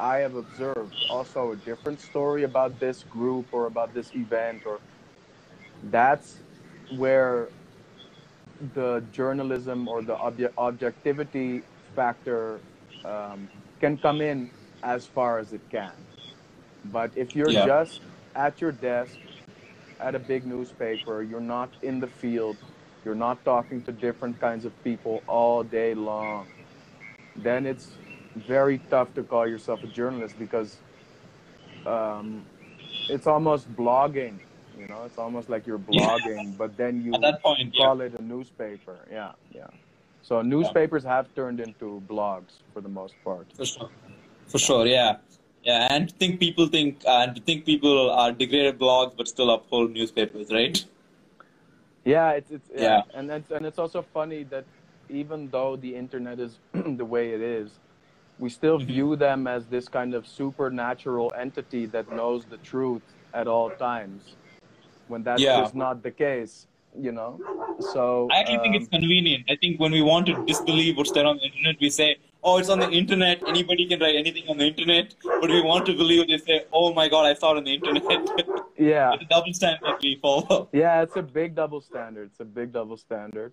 i 0.00 0.18
have 0.18 0.34
observed 0.34 0.94
also 1.08 1.52
a 1.52 1.56
different 1.56 2.00
story 2.00 2.44
about 2.44 2.80
this 2.80 3.04
group 3.04 3.48
or 3.52 3.66
about 3.66 3.94
this 3.94 4.14
event 4.14 4.62
or 4.66 4.80
that's 5.82 6.42
where 6.88 7.52
the 8.60 9.06
journalism 9.10 9.88
or 9.88 10.02
the 10.02 10.16
obje- 10.16 10.50
objectivity 10.58 11.64
factor 11.94 12.62
um, 13.04 13.48
can 13.80 13.96
come 13.98 14.20
in 14.20 14.50
as 14.82 15.06
far 15.06 15.38
as 15.38 15.52
it 15.52 15.60
can 15.70 15.92
but 16.86 17.10
if 17.16 17.36
you're 17.36 17.50
yeah. 17.50 17.66
just 17.66 18.00
at 18.34 18.60
your 18.60 18.72
desk 18.72 19.16
at 19.98 20.14
a 20.14 20.18
big 20.18 20.46
newspaper, 20.46 21.22
you're 21.22 21.40
not 21.40 21.70
in 21.82 22.00
the 22.00 22.06
field, 22.06 22.56
you're 23.04 23.14
not 23.14 23.44
talking 23.44 23.82
to 23.82 23.92
different 23.92 24.40
kinds 24.40 24.64
of 24.64 24.84
people 24.84 25.22
all 25.26 25.62
day 25.62 25.94
long, 25.94 26.46
then 27.36 27.66
it's 27.66 27.92
very 28.34 28.78
tough 28.90 29.12
to 29.14 29.22
call 29.22 29.46
yourself 29.46 29.82
a 29.82 29.86
journalist 29.86 30.38
because 30.38 30.76
um, 31.86 32.44
it's 33.08 33.26
almost 33.26 33.70
blogging. 33.74 34.38
You 34.78 34.86
know, 34.86 35.02
it's 35.04 35.18
almost 35.18 35.50
like 35.50 35.66
you're 35.66 35.78
blogging, 35.78 36.56
but 36.56 36.76
then 36.78 37.04
you 37.04 37.12
point, 37.42 37.76
call 37.76 37.98
yeah. 37.98 38.04
it 38.04 38.18
a 38.18 38.22
newspaper. 38.22 38.96
Yeah, 39.10 39.32
yeah. 39.54 39.66
So 40.22 40.42
newspapers 40.42 41.04
yeah. 41.04 41.16
have 41.16 41.34
turned 41.34 41.60
into 41.60 42.02
blogs 42.08 42.62
for 42.72 42.80
the 42.80 42.88
most 42.88 43.14
part. 43.24 43.46
For 43.56 43.64
sure. 43.64 43.90
For 44.46 44.58
sure, 44.58 44.86
yeah. 44.86 45.16
Yeah, 45.62 45.88
and 45.90 46.10
think 46.12 46.40
people 46.40 46.66
think 46.68 47.02
and 47.06 47.36
to 47.36 47.42
think 47.42 47.66
people 47.66 48.10
are 48.10 48.32
degraded 48.32 48.78
blogs 48.78 49.14
but 49.16 49.28
still 49.28 49.50
uphold 49.50 49.90
newspapers, 49.90 50.50
right? 50.50 50.82
Yeah, 52.04 52.30
it's 52.30 52.50
it's 52.50 52.70
yeah, 52.74 52.80
yeah. 52.82 53.02
and 53.18 53.30
it's 53.30 53.50
and 53.50 53.66
it's 53.66 53.78
also 53.78 54.00
funny 54.14 54.44
that 54.44 54.64
even 55.10 55.50
though 55.50 55.76
the 55.76 55.94
internet 55.94 56.40
is 56.40 56.58
the 56.72 57.04
way 57.04 57.32
it 57.32 57.42
is, 57.42 57.78
we 58.38 58.48
still 58.48 58.78
mm-hmm. 58.78 58.86
view 58.86 59.16
them 59.16 59.46
as 59.46 59.66
this 59.66 59.86
kind 59.86 60.14
of 60.14 60.26
supernatural 60.26 61.30
entity 61.38 61.84
that 61.86 62.10
knows 62.10 62.46
the 62.46 62.56
truth 62.58 63.02
at 63.34 63.46
all 63.46 63.70
times, 63.70 64.36
when 65.08 65.22
that's 65.22 65.42
yeah. 65.42 65.60
just 65.60 65.74
not 65.74 66.02
the 66.02 66.10
case. 66.10 66.66
You 66.98 67.12
know, 67.12 67.38
so 67.92 68.28
I 68.32 68.40
actually 68.40 68.56
um, 68.56 68.62
think 68.62 68.76
it's 68.76 68.88
um, 68.92 69.00
convenient. 69.00 69.44
I 69.48 69.56
think 69.56 69.78
when 69.78 69.92
we 69.92 70.02
want 70.02 70.26
to 70.26 70.44
disbelieve 70.44 70.96
what's 70.96 71.12
there 71.12 71.24
on 71.24 71.36
the 71.36 71.44
internet, 71.44 71.76
we 71.80 71.88
say, 71.88 72.16
oh, 72.42 72.58
it's 72.58 72.68
on 72.68 72.80
the 72.80 72.90
internet. 72.90 73.42
Anybody 73.46 73.86
can 73.86 74.00
write 74.00 74.16
anything 74.16 74.48
on 74.48 74.58
the 74.58 74.66
internet. 74.66 75.14
But 75.22 75.50
we 75.50 75.62
want 75.62 75.86
to 75.86 75.96
believe 75.96 76.26
they 76.26 76.38
say, 76.38 76.64
oh 76.72 76.92
my 76.92 77.08
God, 77.08 77.26
I 77.26 77.34
saw 77.34 77.54
it 77.54 77.58
on 77.58 77.64
the 77.64 77.74
internet. 77.74 78.02
Yeah. 78.80 79.12
it's 79.12 79.24
a 79.24 79.26
double 79.26 79.52
standard 79.52 79.96
we 80.02 80.18
follow. 80.22 80.70
Yeah, 80.72 81.02
it's 81.02 81.14
a 81.16 81.22
big 81.22 81.54
double 81.54 81.82
standard. 81.82 82.30
It's 82.30 82.40
a 82.40 82.46
big 82.46 82.72
double 82.72 82.96
standard. 82.96 83.52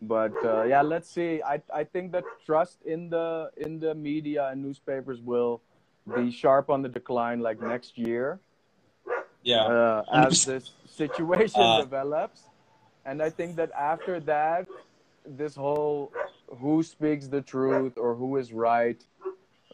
But 0.00 0.32
uh, 0.42 0.62
yeah, 0.64 0.80
let's 0.80 1.10
see. 1.10 1.42
I 1.42 1.60
I 1.72 1.84
think 1.84 2.10
that 2.12 2.24
trust 2.44 2.78
in 2.84 3.10
the 3.10 3.50
in 3.58 3.78
the 3.78 3.94
media 3.94 4.48
and 4.48 4.62
newspapers 4.62 5.20
will 5.20 5.60
be 6.16 6.32
sharp 6.32 6.70
on 6.70 6.80
the 6.82 6.88
decline 6.88 7.40
like 7.40 7.60
next 7.60 7.98
year. 7.98 8.40
Yeah. 9.42 9.62
Uh, 9.62 10.04
as 10.12 10.44
this 10.46 10.72
situation 10.86 11.60
uh, 11.60 11.82
develops, 11.82 12.48
and 13.04 13.22
I 13.22 13.30
think 13.30 13.56
that 13.56 13.70
after 13.72 14.20
that, 14.20 14.66
this 15.26 15.54
whole 15.54 16.12
who 16.60 16.82
speaks 16.82 17.26
the 17.28 17.40
truth 17.40 17.96
or 17.96 18.14
who 18.14 18.36
is 18.36 18.52
right 18.52 19.00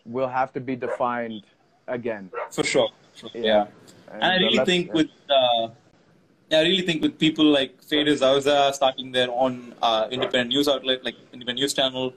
will 0.04 0.28
have 0.28 0.52
to 0.52 0.60
be 0.60 0.76
defined 0.76 1.42
again. 1.86 2.30
For 2.50 2.64
sure. 2.64 2.90
Yeah. 3.34 3.40
yeah. 3.42 3.66
And, 4.12 4.22
and, 4.22 4.24
I 4.24 4.36
really 4.36 4.64
think 4.64 4.92
with 4.92 5.10
uh, 5.28 5.68
I 6.50 6.62
really 6.62 6.82
think 6.82 7.02
with 7.02 7.18
people 7.18 7.44
like 7.44 7.82
Faye 7.82 8.04
D'Souza 8.04 8.72
starting 8.72 9.12
their 9.12 9.30
own 9.30 9.74
uh, 9.82 10.08
independent 10.10 10.48
news 10.48 10.68
outlet, 10.68 11.04
like 11.04 11.16
independent 11.32 11.58
news 11.58 11.74
channel, 11.74 12.14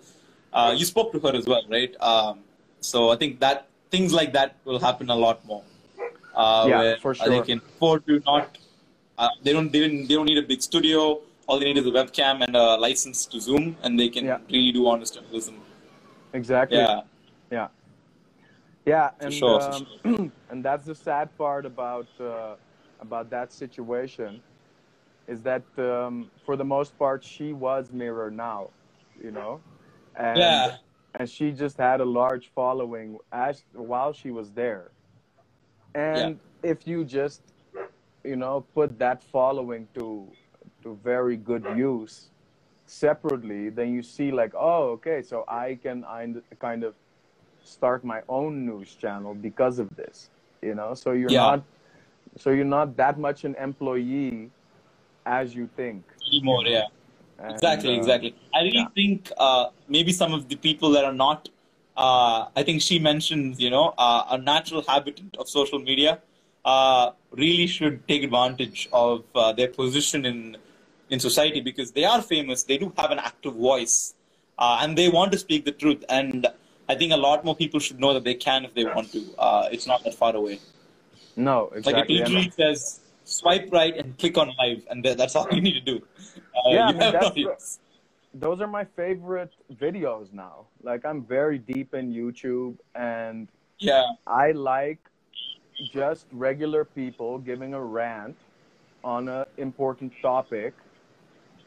uh, 0.53 0.73
you 0.77 0.85
spoke 0.85 1.11
to 1.13 1.19
her 1.19 1.35
as 1.35 1.45
well, 1.45 1.63
right? 1.69 1.93
Um, 2.01 2.39
so 2.79 3.09
I 3.09 3.17
think 3.17 3.39
that 3.41 3.67
things 3.89 4.13
like 4.13 4.31
that 4.33 4.55
will 4.63 4.79
happen 4.79 5.09
a 5.09 5.15
lot 5.15 5.45
more. 5.45 5.63
Uh, 6.33 6.65
yeah, 6.67 6.79
where, 6.79 6.97
for 6.97 7.13
sure. 7.13 7.27
They 7.29 7.41
can 7.41 7.57
afford 7.59 8.07
to 8.07 8.21
not. 8.25 8.57
Uh, 9.21 9.29
they 9.43 9.53
don't. 9.53 9.71
They 9.71 9.81
don't. 9.85 10.07
They 10.07 10.15
don't 10.15 10.25
need 10.31 10.41
a 10.45 10.47
big 10.53 10.61
studio 10.61 11.21
all 11.51 11.59
they 11.59 11.65
need 11.65 11.77
is 11.77 11.85
a 11.85 11.91
webcam 11.91 12.41
and 12.45 12.55
a 12.55 12.77
license 12.77 13.25
to 13.25 13.39
Zoom, 13.39 13.75
and 13.83 13.99
they 13.99 14.09
can 14.09 14.25
yeah. 14.25 14.37
really 14.49 14.71
do 14.71 14.87
honest 14.87 15.15
journalism. 15.15 15.55
Exactly. 16.33 16.77
Yeah. 16.77 17.01
Yeah. 17.51 17.67
Yeah, 18.85 19.09
and 19.19 19.33
sure, 19.33 19.61
um, 19.61 19.87
sure. 20.03 20.31
and 20.49 20.63
that's 20.63 20.85
the 20.85 20.95
sad 20.95 21.27
part 21.37 21.65
about 21.65 22.07
uh, 22.19 22.55
about 22.99 23.29
that 23.29 23.53
situation, 23.53 24.41
is 25.27 25.41
that 25.41 25.61
um, 25.77 26.31
for 26.45 26.55
the 26.55 26.63
most 26.63 26.97
part 26.97 27.23
she 27.23 27.53
was 27.53 27.91
Mirror 27.91 28.31
now, 28.31 28.69
you 29.23 29.29
know, 29.29 29.61
and 30.15 30.39
yeah. 30.39 30.77
and 31.13 31.29
she 31.29 31.51
just 31.51 31.77
had 31.77 32.01
a 32.01 32.05
large 32.05 32.49
following 32.55 33.19
as 33.31 33.63
while 33.73 34.13
she 34.13 34.31
was 34.31 34.49
there, 34.51 34.89
and 35.93 36.39
yeah. 36.63 36.71
if 36.71 36.87
you 36.87 37.05
just 37.05 37.41
you 38.23 38.35
know 38.35 38.65
put 38.73 38.97
that 38.99 39.23
following 39.23 39.87
to 39.95 40.27
to 40.83 40.99
very 41.03 41.37
good 41.37 41.65
use 41.75 42.29
separately, 42.91 43.69
then 43.69 43.93
you 43.93 44.03
see 44.03 44.31
like, 44.31 44.51
oh, 44.55 44.89
okay, 44.91 45.21
so 45.21 45.45
I 45.47 45.79
can 45.81 46.03
kind 46.59 46.83
of 46.83 46.93
start 47.63 48.03
my 48.03 48.21
own 48.27 48.65
news 48.65 48.95
channel 48.95 49.33
because 49.33 49.79
of 49.79 49.95
this, 49.95 50.29
you 50.61 50.75
know. 50.75 50.93
So 50.93 51.11
you're 51.11 51.31
yeah. 51.31 51.39
not, 51.39 51.63
so 52.37 52.49
you're 52.49 52.65
not 52.65 52.97
that 52.97 53.17
much 53.17 53.45
an 53.45 53.55
employee 53.55 54.49
as 55.25 55.55
you 55.55 55.69
think 55.75 56.03
anymore. 56.27 56.63
Yeah. 56.65 56.83
And, 57.39 57.53
Exactly, 57.53 57.95
uh, 57.95 57.97
exactly. 57.97 58.35
I 58.53 58.59
really 58.61 58.77
yeah. 58.77 58.87
think 58.93 59.31
uh, 59.37 59.67
maybe 59.87 60.11
some 60.11 60.33
of 60.33 60.47
the 60.49 60.55
people 60.55 60.91
that 60.91 61.05
are 61.05 61.13
not, 61.13 61.49
uh, 61.97 62.45
I 62.55 62.63
think 62.63 62.81
she 62.81 62.99
mentions, 62.99 63.59
you 63.59 63.69
know, 63.69 63.93
uh, 63.97 64.25
a 64.31 64.37
natural 64.37 64.83
habitant 64.87 65.37
of 65.37 65.49
social 65.49 65.79
media, 65.79 66.19
uh, 66.65 67.11
really 67.31 67.67
should 67.67 68.07
take 68.07 68.23
advantage 68.23 68.89
of 68.93 69.23
uh, 69.35 69.51
their 69.53 69.67
position 69.67 70.25
in 70.25 70.57
in 71.09 71.19
society 71.19 71.59
because 71.59 71.91
they 71.91 72.05
are 72.05 72.21
famous. 72.21 72.63
They 72.63 72.77
do 72.77 72.93
have 72.97 73.11
an 73.11 73.19
active 73.19 73.55
voice, 73.55 74.13
uh, 74.57 74.79
and 74.81 74.97
they 74.97 75.09
want 75.09 75.31
to 75.33 75.37
speak 75.37 75.65
the 75.65 75.71
truth. 75.71 76.03
And 76.07 76.47
I 76.87 76.95
think 76.95 77.11
a 77.11 77.17
lot 77.17 77.43
more 77.43 77.55
people 77.55 77.79
should 77.79 77.99
know 77.99 78.13
that 78.13 78.23
they 78.23 78.35
can 78.35 78.63
if 78.63 78.73
they 78.73 78.85
want 78.85 79.11
to. 79.11 79.21
Uh, 79.37 79.69
it's 79.71 79.87
not 79.87 80.03
that 80.05 80.15
far 80.15 80.35
away. 80.35 80.59
No, 81.35 81.71
exactly. 81.75 81.93
Like 81.93 82.09
it 82.09 82.13
literally 82.13 82.51
says, 82.51 83.01
swipe 83.25 83.69
right 83.71 83.95
and 83.97 84.17
click 84.17 84.37
on 84.37 84.53
live, 84.59 84.83
and 84.89 85.03
that's 85.03 85.35
all 85.35 85.47
you 85.51 85.61
need 85.61 85.73
to 85.73 85.81
do. 85.81 86.01
Uh, 86.53 86.73
Yeah, 86.75 86.87
I 86.87 86.91
mean, 86.91 87.11
that's 87.53 87.79
those 88.33 88.61
are 88.61 88.67
my 88.67 88.85
favorite 88.85 89.51
videos 89.73 90.31
now. 90.31 90.67
Like 90.83 91.05
I'm 91.05 91.23
very 91.23 91.57
deep 91.57 91.93
in 91.93 92.13
YouTube 92.13 92.77
and 92.95 93.47
Yeah. 93.79 94.05
I 94.27 94.51
like 94.51 94.99
just 95.89 96.25
regular 96.31 96.85
people 96.85 97.37
giving 97.39 97.73
a 97.73 97.81
rant 97.81 98.37
on 99.03 99.27
an 99.27 99.45
important 99.57 100.13
topic. 100.21 100.73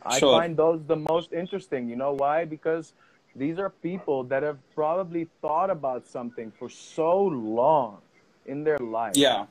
I 0.02 0.18
Sure. 0.18 0.38
find 0.38 0.56
those 0.56 0.84
the 0.84 0.96
most 0.96 1.32
interesting. 1.32 1.88
You 1.88 1.96
know 1.96 2.12
why? 2.12 2.44
Because 2.44 2.94
these 3.34 3.58
are 3.58 3.70
people 3.70 4.22
that 4.24 4.42
have 4.42 4.58
probably 4.74 5.24
thought 5.40 5.70
about 5.70 6.06
something 6.06 6.52
for 6.52 6.68
so 6.68 7.22
long 7.22 7.98
in 8.46 8.62
their 8.64 8.78
life. 8.78 9.16
Yeah. 9.16 9.46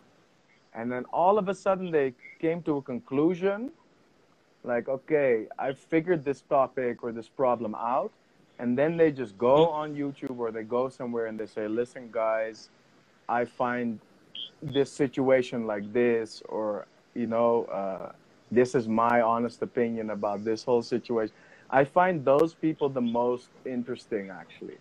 And 0.74 0.92
then 0.92 1.06
all 1.06 1.38
of 1.38 1.50
a 1.50 1.56
sudden 1.56 1.92
they 1.92 2.14
came 2.40 2.62
to 2.64 2.78
a 2.78 2.82
conclusion 2.82 3.72
like, 4.64 4.88
okay, 4.88 5.48
I 5.60 5.74
figured 5.74 6.24
this 6.24 6.42
topic 6.42 7.04
or 7.04 7.12
this 7.12 7.28
problem 7.28 7.76
out. 7.76 8.12
And 8.60 8.78
then 8.78 8.96
they 8.98 9.12
just 9.12 9.38
go 9.38 9.66
hmm. 9.66 9.74
on 9.74 9.96
YouTube 9.96 10.38
or 10.38 10.52
they 10.52 10.64
go 10.64 10.88
somewhere 10.90 11.26
and 11.26 11.40
they 11.40 11.48
say, 11.48 11.68
listen, 11.68 12.10
guys, 12.12 12.70
I 13.28 13.46
find 13.46 14.00
this 14.72 14.92
situation 14.92 15.68
like 15.68 15.92
this, 15.94 16.42
or, 16.50 16.88
you 17.14 17.28
know, 17.28 17.66
uh, 17.66 18.12
this 18.52 18.76
is 18.76 18.88
my 18.88 19.22
honest 19.22 19.62
opinion 19.62 20.12
about 20.12 20.44
this 20.44 20.64
whole 20.64 20.82
situation. 20.82 21.34
I 21.70 21.84
find 21.84 22.24
those 22.24 22.54
people 22.54 22.88
the 22.90 23.02
most 23.02 23.50
interesting, 23.66 24.30
actually, 24.30 24.78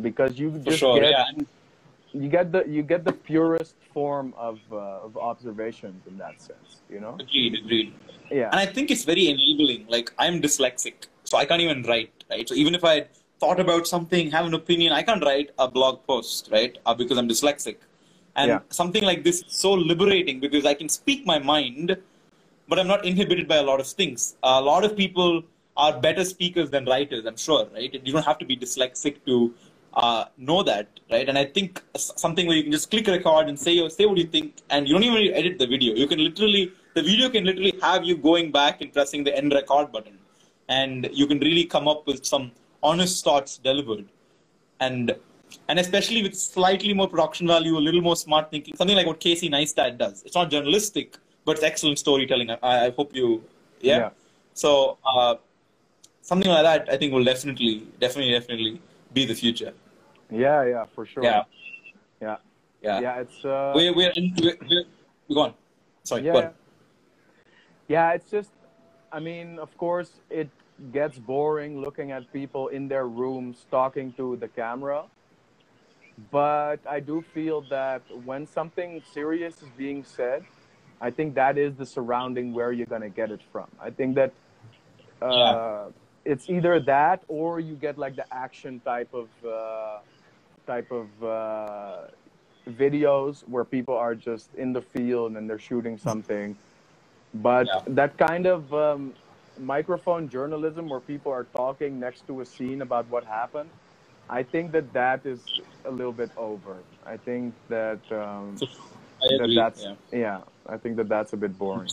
because 0.00 0.38
you 0.38 0.50
just 0.58 0.78
sure. 0.78 1.00
get 1.00 1.10
Yeah. 1.10 1.24
You 2.14 2.28
get 2.28 2.52
the 2.52 2.62
you 2.68 2.82
get 2.82 3.04
the 3.06 3.12
purest 3.12 3.74
form 3.94 4.34
of 4.36 4.60
uh, 4.70 5.06
of 5.06 5.16
observations 5.16 6.06
in 6.06 6.18
that 6.18 6.42
sense 6.42 6.82
you 6.90 7.00
know 7.00 7.14
agreed, 7.18 7.54
agreed. 7.54 7.94
yeah 8.30 8.50
And 8.52 8.60
I 8.60 8.66
think 8.66 8.90
it's 8.90 9.04
very 9.04 9.28
enabling. 9.28 9.86
Like 9.88 10.12
I'm 10.18 10.42
dyslexic, 10.42 11.06
so 11.24 11.38
I 11.38 11.46
can't 11.46 11.62
even 11.62 11.82
write, 11.84 12.12
right? 12.30 12.46
So 12.46 12.54
even 12.54 12.74
if 12.74 12.84
I 12.84 13.06
thought 13.40 13.58
about 13.58 13.86
something, 13.86 14.30
have 14.30 14.44
an 14.44 14.54
opinion, 14.54 14.92
I 14.92 15.02
can't 15.02 15.24
write 15.24 15.50
a 15.58 15.68
blog 15.68 16.06
post, 16.06 16.50
right? 16.52 16.76
Uh, 16.84 16.94
because 16.94 17.16
I'm 17.16 17.28
dyslexic. 17.28 17.76
And 18.36 18.48
Yeah. 18.50 18.60
something 18.70 19.02
like 19.02 19.24
this 19.24 19.42
is 19.42 19.52
so 19.64 19.72
liberating 19.72 20.40
because 20.40 20.64
I 20.64 20.74
can 20.74 20.88
speak 20.88 21.26
my 21.26 21.38
mind, 21.38 21.96
but 22.68 22.78
I'm 22.78 22.86
not 22.86 23.04
inhibited 23.04 23.48
by 23.48 23.56
a 23.56 23.62
lot 23.62 23.80
of 23.80 23.86
things. 23.86 24.36
a 24.42 24.60
lot 24.60 24.84
of 24.84 24.96
people 24.96 25.42
are 25.76 25.92
better 26.00 26.24
speakers 26.24 26.70
than 26.70 26.84
writers, 26.84 27.24
I'm 27.26 27.36
sure, 27.36 27.66
right? 27.74 27.92
You 28.06 28.12
don't 28.12 28.24
have 28.24 28.38
to 28.38 28.44
be 28.44 28.56
dyslexic 28.56 29.16
to 29.26 29.54
uh, 29.94 30.24
know 30.36 30.62
that, 30.62 30.88
right? 31.10 31.28
And 31.28 31.38
I 31.38 31.44
think 31.44 31.82
something 31.96 32.46
where 32.46 32.56
you 32.56 32.62
can 32.62 32.72
just 32.72 32.90
click 32.90 33.06
record 33.06 33.48
and 33.48 33.58
say 33.58 33.74
say 33.88 34.06
what 34.06 34.18
you 34.18 34.26
think, 34.36 34.62
and 34.70 34.88
you 34.88 34.94
don't 34.94 35.04
even 35.04 35.34
edit 35.34 35.58
the 35.58 35.66
video. 35.66 35.94
You 35.94 36.06
can 36.06 36.22
literally 36.28 36.72
the 36.94 37.02
video 37.02 37.28
can 37.30 37.44
literally 37.44 37.74
have 37.82 38.04
you 38.04 38.16
going 38.16 38.50
back 38.52 38.80
and 38.80 38.92
pressing 38.92 39.24
the 39.24 39.36
end 39.36 39.52
record 39.52 39.92
button, 39.92 40.18
and 40.68 41.08
you 41.12 41.26
can 41.26 41.38
really 41.40 41.64
come 41.64 41.88
up 41.88 42.06
with 42.06 42.24
some 42.24 42.52
honest 42.82 43.24
thoughts 43.24 43.58
delivered, 43.58 44.06
and 44.80 45.14
and 45.68 45.78
especially 45.78 46.22
with 46.22 46.34
slightly 46.34 46.92
more 46.94 47.08
production 47.08 47.46
value, 47.46 47.76
a 47.78 47.84
little 47.86 48.00
more 48.00 48.16
smart 48.16 48.50
thinking, 48.50 48.76
something 48.76 48.96
like 48.96 49.06
what 49.06 49.20
Casey 49.20 49.48
Neistat 49.50 49.98
does. 49.98 50.22
It's 50.24 50.34
not 50.34 50.50
journalistic, 50.50 51.16
but 51.44 51.52
it's 51.56 51.64
excellent 51.64 51.98
storytelling. 51.98 52.50
I, 52.50 52.86
I 52.86 52.90
hope 52.90 53.14
you, 53.14 53.42
yeah. 53.80 53.98
Yeah. 53.98 54.10
So 54.54 54.98
uh, 55.06 55.34
something 56.22 56.50
like 56.50 56.62
that, 56.64 56.92
I 56.92 56.96
think 56.96 57.12
will 57.12 57.24
definitely, 57.24 57.86
definitely, 58.00 58.32
definitely 58.32 58.80
be 59.12 59.24
the 59.26 59.34
future. 59.34 59.72
yeah 60.30 60.64
yeah 60.64 60.84
for 60.94 61.04
sure 61.04 61.22
Yeah. 61.24 61.42
yeah 62.26 62.36
Yeah. 62.86 63.00
yeah 63.04 63.20
it's 63.22 63.38
uh 63.44 63.72
We're, 63.76 63.94
we're, 63.98 64.12
in, 64.20 64.26
we're, 64.42 64.56
we're, 64.70 64.84
go 65.36 65.40
on. 65.46 65.54
Sorry, 66.04 66.22
yeah 66.26 66.32
go 66.32 66.38
on. 66.38 66.50
yeah 67.94 68.14
it's 68.16 68.30
just 68.36 68.50
i 69.12 69.18
mean 69.28 69.58
of 69.66 69.70
course 69.84 70.10
it 70.40 70.48
gets 70.98 71.18
boring 71.32 71.72
looking 71.84 72.08
at 72.16 72.22
people 72.32 72.64
in 72.68 72.88
their 72.92 73.06
rooms 73.22 73.56
talking 73.70 74.08
to 74.20 74.26
the 74.42 74.48
camera 74.48 75.00
but 76.30 76.78
i 76.88 77.00
do 77.00 77.22
feel 77.22 77.62
that 77.62 78.02
when 78.10 78.46
something 78.46 79.02
serious 79.02 79.62
is 79.62 79.70
being 79.70 80.04
said 80.04 80.44
i 81.00 81.10
think 81.10 81.34
that 81.34 81.58
is 81.58 81.76
the 81.76 81.86
surrounding 81.86 82.52
where 82.52 82.72
you're 82.72 82.86
going 82.86 83.02
to 83.02 83.10
get 83.10 83.30
it 83.30 83.42
from 83.52 83.68
i 83.80 83.90
think 83.90 84.14
that 84.16 84.34
uh, 85.22 85.36
Yeah. 85.38 85.58
it's 86.24 86.48
either 86.50 86.80
that 86.80 87.24
or 87.28 87.60
you 87.60 87.76
get 87.76 87.98
like 87.98 88.16
the 88.16 88.26
action 88.32 88.80
type 88.80 89.10
of 89.14 89.30
uh, 89.44 90.00
type 90.66 90.90
of 90.92 91.08
uh, 91.22 92.06
videos 92.68 93.46
where 93.48 93.64
people 93.64 93.96
are 93.96 94.14
just 94.14 94.54
in 94.54 94.72
the 94.72 94.82
field 94.82 95.36
and 95.36 95.48
they're 95.48 95.58
shooting 95.58 95.98
something 95.98 96.56
but 97.34 97.66
Yeah. 97.66 97.80
that 97.86 98.18
kind 98.18 98.46
of 98.46 98.72
um, 98.74 99.14
microphone 99.58 100.28
journalism 100.28 100.88
where 100.88 101.00
people 101.00 101.32
are 101.32 101.44
talking 101.56 101.98
next 102.00 102.26
to 102.26 102.40
a 102.40 102.46
scene 102.46 102.82
about 102.82 103.08
what 103.08 103.24
happened 103.24 103.70
i 104.30 104.42
think 104.42 104.72
that 104.72 104.92
that 104.92 105.24
is 105.26 105.40
a 105.84 105.90
little 105.90 106.12
bit 106.12 106.30
over 106.36 106.76
i 107.06 107.16
think 107.16 107.54
that 107.68 108.00
um, 108.12 108.56
that 108.58 109.52
that's 109.54 109.82
yeah. 109.82 109.94
yeah 110.12 110.40
i 110.66 110.76
think 110.76 110.96
that 110.96 111.08
that's 111.08 111.32
a 111.32 111.36
bit 111.36 111.56
boring 111.58 111.90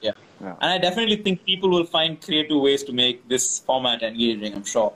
Yeah. 0.00 0.12
Yeah. 0.40 0.54
And 0.62 0.70
I 0.74 0.78
definitely 0.78 1.16
think 1.24 1.44
people 1.44 1.68
will 1.76 1.88
find 1.92 2.10
creative 2.24 2.60
ways 2.66 2.82
to 2.88 2.92
make 2.92 3.16
this 3.32 3.44
format 3.68 4.02
engaging, 4.08 4.54
I'm 4.58 4.64
sure. 4.74 4.92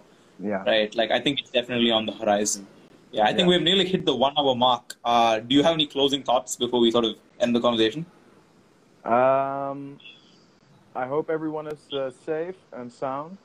yeah 0.50 0.62
Right? 0.72 0.94
Like, 1.00 1.10
I 1.16 1.18
think 1.24 1.40
it's 1.40 1.50
definitely 1.50 1.90
on 1.90 2.06
the 2.06 2.12
horizon. 2.20 2.62
Yeah, 3.10 3.24
I 3.24 3.32
think 3.34 3.40
Yeah. 3.40 3.52
we've 3.52 3.66
nearly 3.70 3.86
hit 3.94 4.02
the 4.10 4.14
one 4.26 4.34
hour 4.38 4.54
mark. 4.54 4.84
Uh, 5.04 5.40
do 5.48 5.52
you 5.56 5.64
have 5.66 5.74
any 5.80 5.88
closing 5.96 6.22
thoughts 6.28 6.54
before 6.64 6.80
we 6.84 6.92
sort 6.96 7.06
of 7.10 7.14
end 7.40 7.50
the 7.56 7.62
conversation? 7.66 8.06
Um, 9.16 9.98
I 10.94 11.06
hope 11.14 11.26
everyone 11.30 11.66
is 11.66 11.82
uh, 11.92 12.10
safe 12.30 12.60
and 12.78 12.86
sound, 12.92 13.38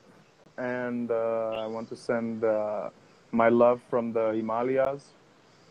and 0.60 1.10
uh, 1.10 1.64
I 1.64 1.68
want 1.76 1.90
to 1.90 1.96
send 1.96 2.44
uh, 2.44 2.90
my 3.32 3.50
love 3.50 3.82
from 3.90 4.14
the 4.14 4.32
Himalayas, 4.32 5.04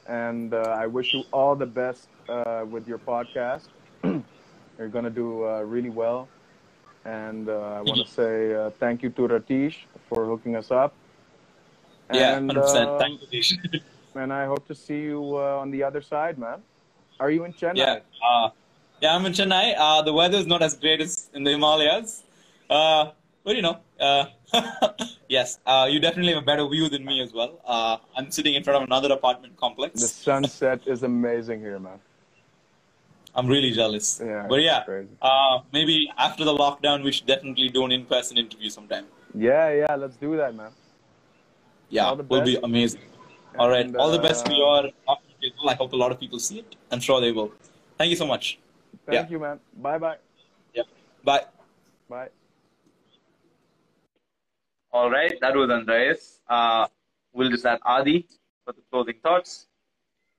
and 0.08 0.54
uh, 0.54 0.76
I 0.78 0.86
wish 0.86 1.14
you 1.14 1.22
all 1.32 1.54
the 1.56 1.66
best 1.66 2.08
uh, 2.28 2.64
with 2.68 2.86
your 2.86 2.98
podcast. 2.98 3.68
You're 4.04 4.88
gonna 4.88 5.10
do 5.10 5.46
uh, 5.46 5.60
really 5.62 5.90
well, 5.90 6.28
and 7.04 7.48
uh, 7.48 7.78
I 7.78 7.80
want 7.80 8.06
to 8.06 8.12
say 8.12 8.54
uh, 8.54 8.70
thank 8.78 9.02
you 9.02 9.10
to 9.10 9.22
Ratish 9.28 9.86
for 10.08 10.26
hooking 10.26 10.56
us 10.56 10.70
up. 10.70 10.94
yeah, 12.12 12.36
and, 12.36 12.50
100%. 12.50 12.56
uh, 12.56 12.98
Thank 12.98 13.22
you, 13.22 13.26
Dish. 13.28 13.56
and 14.14 14.32
I 14.32 14.46
hope 14.46 14.66
to 14.68 14.74
see 14.74 15.00
you 15.00 15.36
uh, 15.36 15.58
on 15.62 15.70
the 15.70 15.82
other 15.82 16.02
side, 16.02 16.38
man. 16.38 16.62
Are 17.18 17.30
you 17.30 17.44
in 17.44 17.52
Chennai? 17.52 17.76
Yeah. 17.76 17.98
Uh, 18.22 18.50
yeah, 19.00 19.14
I'm 19.14 19.24
in 19.26 19.32
Chennai. 19.32 19.74
Uh, 19.76 20.02
the 20.02 20.12
weather 20.12 20.38
is 20.38 20.46
not 20.46 20.62
as 20.62 20.74
great 20.76 21.00
as 21.00 21.30
in 21.34 21.44
the 21.44 21.52
Himalayas. 21.52 22.22
But 23.46 23.54
you 23.54 23.62
know, 23.62 23.78
uh, 24.00 24.24
yes, 25.28 25.60
uh, 25.64 25.86
you 25.88 26.00
definitely 26.00 26.34
have 26.34 26.42
a 26.42 26.44
better 26.44 26.66
view 26.66 26.88
than 26.88 27.04
me 27.04 27.22
as 27.22 27.32
well. 27.32 27.60
Uh, 27.64 27.98
I'm 28.16 28.32
sitting 28.32 28.54
in 28.54 28.64
front 28.64 28.82
of 28.82 28.88
another 28.88 29.12
apartment 29.14 29.56
complex. 29.56 30.00
The 30.00 30.08
sunset 30.08 30.80
is 30.84 31.04
amazing 31.04 31.60
here, 31.60 31.78
man. 31.78 32.00
I'm 33.36 33.46
really 33.46 33.70
jealous. 33.70 34.20
Yeah, 34.20 34.46
but 34.48 34.62
yeah, 34.62 34.82
uh, 35.22 35.60
maybe 35.72 36.10
after 36.18 36.44
the 36.44 36.52
lockdown, 36.52 37.04
we 37.04 37.12
should 37.12 37.26
definitely 37.26 37.68
do 37.68 37.84
an 37.84 37.92
in-person 37.92 38.36
interview 38.36 38.68
sometime. 38.68 39.06
Yeah, 39.32 39.70
yeah, 39.72 39.94
let's 39.94 40.16
do 40.16 40.36
that, 40.36 40.52
man. 40.56 40.72
Yeah, 41.88 42.10
will 42.14 42.42
be 42.42 42.58
amazing. 42.64 43.02
All 43.60 43.68
right, 43.68 43.86
And, 43.86 43.96
all 43.96 44.10
the 44.10 44.18
best 44.18 44.44
for 44.44 44.54
uh, 44.54 44.56
your. 44.56 44.90
I 45.68 45.74
hope 45.74 45.92
a 45.92 45.96
lot 45.96 46.10
of 46.10 46.18
people 46.18 46.40
see 46.40 46.58
it. 46.58 46.74
I'm 46.90 46.98
sure 46.98 47.20
they 47.20 47.30
will. 47.30 47.52
Thank 47.96 48.10
you 48.10 48.16
so 48.16 48.26
much. 48.26 48.58
Thank 49.06 49.14
Yeah. 49.14 49.30
you, 49.30 49.38
man. 49.38 49.60
Bye 49.76 49.98
bye. 49.98 50.16
Yeah. 50.74 50.82
Bye. 51.22 51.44
Bye. 52.08 52.30
All 54.96 55.10
right, 55.10 55.38
that 55.42 55.54
was 55.54 55.68
Andreas. 55.68 56.40
Uh, 56.48 56.86
we'll 57.34 57.50
just 57.50 57.66
add 57.66 57.80
Adi 57.84 58.26
for 58.64 58.72
the 58.72 58.80
closing 58.90 59.16
thoughts. 59.22 59.66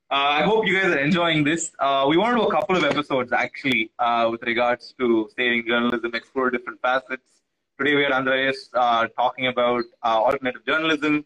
Uh, 0.10 0.40
I 0.40 0.42
hope 0.42 0.66
you 0.66 0.74
guys 0.74 0.92
are 0.96 0.98
enjoying 0.98 1.44
this. 1.44 1.74
Uh, 1.78 2.08
we 2.10 2.18
want 2.18 2.36
to 2.36 2.42
do 2.42 2.48
a 2.48 2.52
couple 2.52 2.76
of 2.76 2.84
episodes 2.84 3.32
actually 3.32 3.92
uh, 4.00 4.28
with 4.32 4.42
regards 4.42 4.96
to 4.98 5.30
saving 5.36 5.68
journalism, 5.68 6.16
explore 6.16 6.50
different 6.50 6.82
facets. 6.82 7.44
Today 7.78 7.94
we 7.98 8.02
had 8.02 8.12
Andreas 8.12 8.72
uh, 8.74 9.06
talking 9.16 9.46
about 9.46 9.84
uh, 10.04 10.18
alternative 10.28 10.66
journalism 10.66 11.24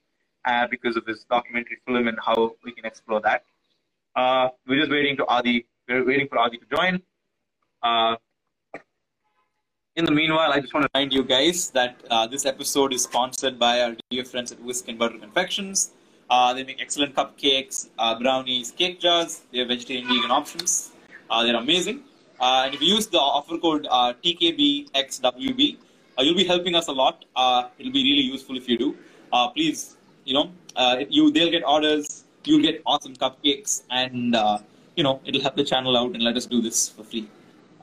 because 0.70 0.98
of 0.98 1.06
his 1.06 1.24
documentary 1.24 1.78
film 1.88 2.10
and 2.10 2.18
how 2.20 2.56
we 2.66 2.74
can 2.74 2.84
explore 2.84 3.22
that. 3.22 3.46
We're 4.68 4.80
just 4.82 4.92
waiting 4.92 5.16
to 5.16 5.26
Adi. 5.28 5.68
We're 5.88 6.06
waiting 6.06 6.28
for 6.28 6.38
Adi 6.38 6.58
to 6.58 6.66
join. 6.76 7.02
In 9.98 10.06
the 10.06 10.12
meanwhile, 10.12 10.54
I 10.54 10.62
just 10.62 10.74
want 10.74 10.86
to 10.86 10.90
remind 10.94 11.12
you 11.12 11.22
guys 11.22 11.70
that 11.72 12.02
uh, 12.10 12.26
this 12.26 12.46
episode 12.46 12.94
is 12.94 13.04
sponsored 13.04 13.60
by 13.60 13.82
our 13.82 13.94
dear 14.10 14.24
friends 14.24 14.54
at 14.54 14.62
Whisk 14.62 14.88
and 14.88 14.98
Butter 14.98 15.18
Confections. 15.18 15.92
Uh, 16.30 16.54
they 16.54 16.64
make 16.64 16.82
excellent 16.82 17.14
cupcakes, 17.14 17.90
uh, 18.00 18.18
brownies, 18.18 18.72
cake 18.72 19.02
jars. 19.02 19.42
They 19.52 19.60
have 19.60 19.68
vegetarian 19.68 20.08
vegan 20.08 20.32
options. 20.32 20.92
Uh, 21.30 21.44
they're 21.44 21.58
amazing. 21.58 22.04
Uh, 22.40 22.64
and 22.64 22.74
if 22.74 22.82
you 22.82 22.88
use 22.96 23.08
the 23.08 23.20
offer 23.20 23.58
code 23.58 23.86
uh, 23.92 24.14
TKBXWB, 24.24 25.78
you'll 26.20 26.36
be 26.36 26.46
helping 26.46 26.74
us 26.74 26.88
a 26.88 26.94
lot. 26.94 27.26
It'll 27.78 27.92
be 27.92 28.02
really 28.02 28.28
useful 28.32 28.56
if 28.56 28.70
you 28.70 28.78
do. 28.78 28.96
Please, 29.54 29.98
you 30.24 30.34
know, 30.34 30.52
you 31.10 31.32
they'll 31.32 31.52
get 31.52 31.66
orders. 31.68 32.24
You'll 32.46 32.62
get 32.62 32.82
awesome 32.86 33.18
cupcakes, 33.18 33.84
and 33.90 34.38
you 34.96 35.04
know, 35.04 35.20
it'll 35.26 35.42
help 35.42 35.58
the 35.58 35.66
channel 35.66 35.98
out 35.98 36.14
and 36.14 36.24
let 36.24 36.38
us 36.38 36.46
do 36.46 36.62
this 36.62 36.88
for 36.88 37.04
free. 37.04 37.28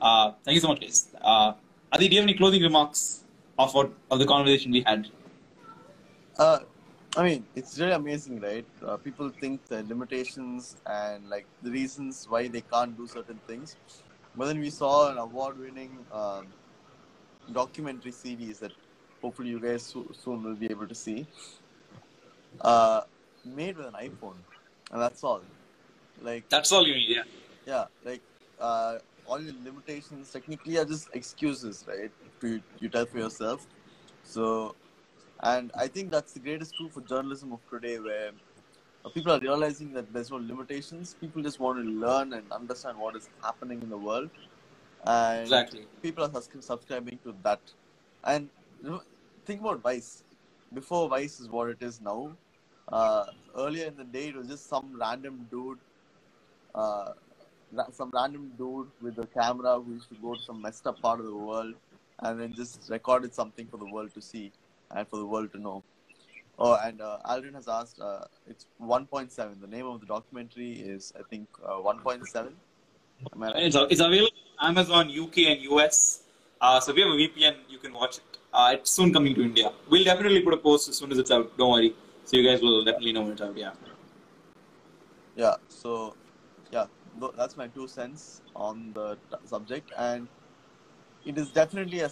Thank 0.01 0.55
you 0.55 0.59
so 0.59 0.69
much, 0.69 0.81
guys. 0.81 1.59
Adi, 1.91 2.07
do 2.07 2.15
you 2.15 2.21
have 2.21 2.29
any 2.29 2.37
closing 2.37 2.61
remarks 2.61 3.23
of 3.57 3.73
what 3.73 3.91
of 4.11 4.19
the 4.19 4.25
conversation 4.25 4.71
we 4.71 4.81
had? 4.81 5.07
Uh, 6.37 6.59
I 7.17 7.23
mean, 7.23 7.45
it's 7.55 7.79
really 7.79 7.93
amazing, 7.93 8.39
right? 8.39 8.65
Uh, 8.85 8.97
people 8.97 9.29
think 9.29 9.65
the 9.65 9.81
limitations 9.83 10.77
and 10.85 11.27
like 11.29 11.47
the 11.63 11.71
reasons 11.71 12.27
why 12.29 12.47
they 12.47 12.61
can't 12.61 12.95
do 12.95 13.07
certain 13.07 13.39
things, 13.47 13.75
but 14.35 14.45
then 14.45 14.59
we 14.59 14.69
saw 14.69 15.09
an 15.11 15.17
award-winning 15.17 16.05
um, 16.11 16.45
documentary 17.51 18.11
series 18.11 18.59
that 18.59 18.71
hopefully 19.21 19.49
you 19.49 19.59
guys 19.59 19.81
so- 19.83 20.07
soon 20.23 20.43
will 20.43 20.55
be 20.55 20.67
able 20.69 20.87
to 20.87 20.95
see. 20.95 21.25
Uh, 22.61 23.01
made 23.43 23.75
with 23.77 23.87
an 23.87 23.93
iPhone, 23.93 24.35
and 24.91 25.01
that's 25.01 25.23
all. 25.23 25.41
Like 26.21 26.47
That's 26.49 26.71
all 26.71 26.85
you 26.85 26.93
need. 26.93 27.09
Yeah. 27.09 27.23
yeah, 27.65 27.85
like 28.05 28.21
uh, 28.59 28.99
all 29.29 29.41
your 29.41 29.53
limitations 29.63 30.31
technically 30.31 30.77
are 30.77 30.85
just 30.85 31.09
excuses, 31.13 31.85
right? 31.87 32.11
To 32.41 32.61
you 32.79 32.89
tell 32.89 33.05
for 33.05 33.19
yourself. 33.19 33.67
So, 34.23 34.75
and 35.41 35.71
I 35.77 35.87
think 35.87 36.11
that's 36.11 36.33
the 36.33 36.39
greatest 36.39 36.75
proof 36.75 36.93
for 36.93 37.01
journalism 37.01 37.53
of 37.53 37.61
today, 37.69 37.99
where 37.99 38.31
people 39.13 39.31
are 39.31 39.39
realizing 39.39 39.93
that 39.93 40.11
there's 40.13 40.31
no 40.31 40.37
limitations. 40.37 41.13
People 41.15 41.43
just 41.43 41.59
want 41.59 41.79
to 41.83 41.89
learn 42.05 42.33
and 42.33 42.51
understand 42.51 42.97
what 42.97 43.15
is 43.15 43.29
happening 43.43 43.81
in 43.81 43.89
the 43.89 43.97
world, 43.97 44.31
and 45.05 45.51
Exactly. 45.51 45.87
people 46.01 46.23
are 46.25 46.41
subscribing 46.71 47.19
to 47.19 47.35
that. 47.43 47.73
And 48.23 48.49
think 49.45 49.61
about 49.61 49.81
Vice. 49.81 50.23
Before 50.73 51.09
Vice 51.09 51.39
is 51.39 51.49
what 51.49 51.69
it 51.69 51.81
is 51.81 52.01
now. 52.01 52.37
Uh, 52.87 53.25
earlier 53.55 53.87
in 53.87 53.97
the 53.97 54.03
day, 54.03 54.29
it 54.29 54.35
was 54.35 54.47
just 54.47 54.67
some 54.67 54.97
random 54.99 55.47
dude, 55.51 55.79
uh, 56.75 57.13
some 57.91 58.11
random 58.13 58.51
dude 58.57 58.87
with 59.01 59.17
a 59.19 59.27
camera 59.27 59.79
who 59.79 59.93
used 59.93 60.09
to 60.09 60.15
go 60.15 60.35
to 60.35 60.41
some 60.41 60.61
messed 60.61 60.87
up 60.87 60.99
part 61.01 61.19
of 61.19 61.25
the 61.25 61.35
world 61.35 61.73
and 62.19 62.39
then 62.39 62.53
just 62.53 62.89
recorded 62.89 63.33
something 63.33 63.67
for 63.67 63.77
the 63.77 63.85
world 63.85 64.13
to 64.13 64.21
see 64.21 64.51
and 64.91 65.07
for 65.07 65.17
the 65.17 65.25
world 65.25 65.51
to 65.53 65.59
know. 65.59 65.83
Oh, 66.57 66.77
and 66.83 66.99
uh, 67.01 67.19
Aldrin 67.25 67.53
has 67.53 67.67
asked, 67.69 68.01
uh, 68.01 68.25
it's 68.47 68.65
1.7. 68.81 69.61
The 69.61 69.67
name 69.67 69.85
of 69.85 70.01
the 70.01 70.05
documentary 70.05 70.73
is, 70.73 71.13
I 71.17 71.23
think, 71.29 71.47
uh, 71.65 71.77
1.7. 71.77 72.51
I 73.33 73.37
right? 73.37 73.55
It's, 73.55 73.75
it's 73.75 74.01
available 74.01 74.29
on 74.59 74.71
Amazon 74.71 75.07
UK 75.07 75.37
and 75.39 75.61
US. 75.71 76.23
Uh, 76.59 76.79
so 76.81 76.91
if 76.91 76.97
you 76.97 77.03
have 77.05 77.13
a 77.13 77.17
VPN, 77.17 77.55
you 77.69 77.77
can 77.77 77.93
watch 77.93 78.17
it. 78.17 78.37
Uh, 78.53 78.71
it's 78.73 78.91
soon 78.91 79.13
coming 79.13 79.33
to 79.35 79.41
India. 79.41 79.71
We'll 79.89 80.03
definitely 80.03 80.41
put 80.41 80.53
a 80.53 80.57
post 80.57 80.89
as 80.89 80.97
soon 80.97 81.11
as 81.11 81.17
it's 81.17 81.31
out. 81.31 81.57
Don't 81.57 81.71
worry. 81.71 81.95
So 82.25 82.35
you 82.35 82.43
guys 82.49 82.61
will 82.61 82.83
definitely 82.83 83.13
know 83.13 83.21
when 83.21 83.31
it's 83.33 83.41
out. 83.41 83.55
Yeah. 83.55 83.71
Yeah, 85.37 85.55
so 85.69 86.15
that's 87.37 87.57
my 87.57 87.67
two 87.67 87.87
cents 87.87 88.41
on 88.55 88.93
the 88.93 89.17
subject, 89.45 89.91
and 89.97 90.27
it 91.25 91.37
is 91.37 91.51
definitely 91.51 91.99
a, 91.99 92.09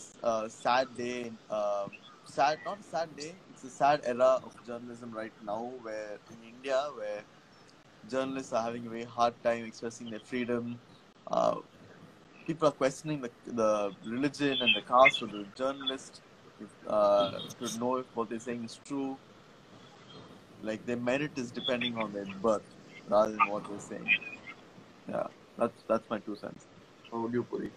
sad 0.50 0.96
day. 0.98 1.32
Uh, 1.50 1.88
sad, 2.26 2.60
not 2.66 2.84
sad 2.84 3.16
day. 3.16 3.34
It's 3.52 3.64
a 3.64 3.70
sad 3.70 4.02
era 4.04 4.40
of 4.44 4.54
journalism 4.66 5.12
right 5.12 5.34
now, 5.44 5.72
where 5.82 6.20
in 6.32 6.44
India, 6.44 6.90
where 6.96 7.24
journalists 8.10 8.54
are 8.54 8.64
having 8.64 8.86
a 8.86 8.90
very 8.90 9.04
hard 9.04 9.34
time 9.44 9.66
expressing 9.66 10.10
their 10.10 10.20
freedom. 10.20 10.80
Uh, 11.30 11.56
people 12.46 12.68
are 12.68 12.72
questioning 12.72 13.22
the 13.22 13.32
the 13.46 13.92
religion 14.06 14.58
and 14.62 14.76
the 14.76 14.82
caste 14.82 15.22
of 15.22 15.32
the 15.32 15.46
journalist 15.56 16.22
uh, 16.88 17.32
to 17.60 17.80
know 17.80 17.98
if 17.98 18.06
what 18.14 18.30
they're 18.30 18.40
saying 18.40 18.64
is 18.64 18.80
true. 18.86 19.18
Like 20.62 20.86
their 20.86 20.98
merit 20.98 21.32
is 21.38 21.52
depending 21.52 21.98
on 21.98 22.14
their 22.14 22.26
birth 22.42 22.64
rather 23.08 23.32
than 23.32 23.48
what 23.48 23.68
they're 23.70 23.80
saying. 23.80 24.10
Yeah, 25.10 25.28
that's 25.58 25.84
that's 25.88 26.10
my 26.10 26.20
two 26.20 26.36
cents. 26.36 26.66
How 27.12 27.20
would 27.22 27.34
you 27.34 27.44
put 27.44 27.64
it? 27.64 27.72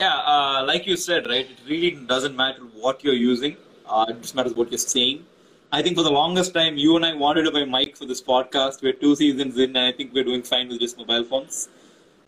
Yeah, 0.00 0.16
uh, 0.16 0.64
like 0.66 0.86
you 0.86 0.96
said, 0.96 1.26
right? 1.26 1.48
It 1.50 1.58
really 1.68 1.90
doesn't 1.92 2.36
matter 2.36 2.60
what 2.74 3.02
you're 3.02 3.14
using. 3.14 3.56
Uh, 3.88 4.06
it 4.08 4.20
just 4.20 4.34
matters 4.34 4.54
what 4.54 4.70
you're 4.70 4.78
saying. 4.78 5.24
I 5.72 5.82
think 5.82 5.96
for 5.96 6.02
the 6.02 6.10
longest 6.10 6.54
time, 6.54 6.76
you 6.76 6.96
and 6.96 7.04
I 7.04 7.14
wanted 7.14 7.44
to 7.44 7.50
buy 7.50 7.64
mic 7.64 7.96
for 7.96 8.06
this 8.06 8.22
podcast. 8.22 8.82
We're 8.82 8.92
two 8.92 9.16
seasons 9.16 9.56
in, 9.56 9.76
and 9.76 9.78
I 9.78 9.92
think 9.92 10.12
we're 10.12 10.24
doing 10.24 10.42
fine 10.42 10.68
with 10.68 10.80
just 10.80 10.98
mobile 10.98 11.24
phones. 11.24 11.68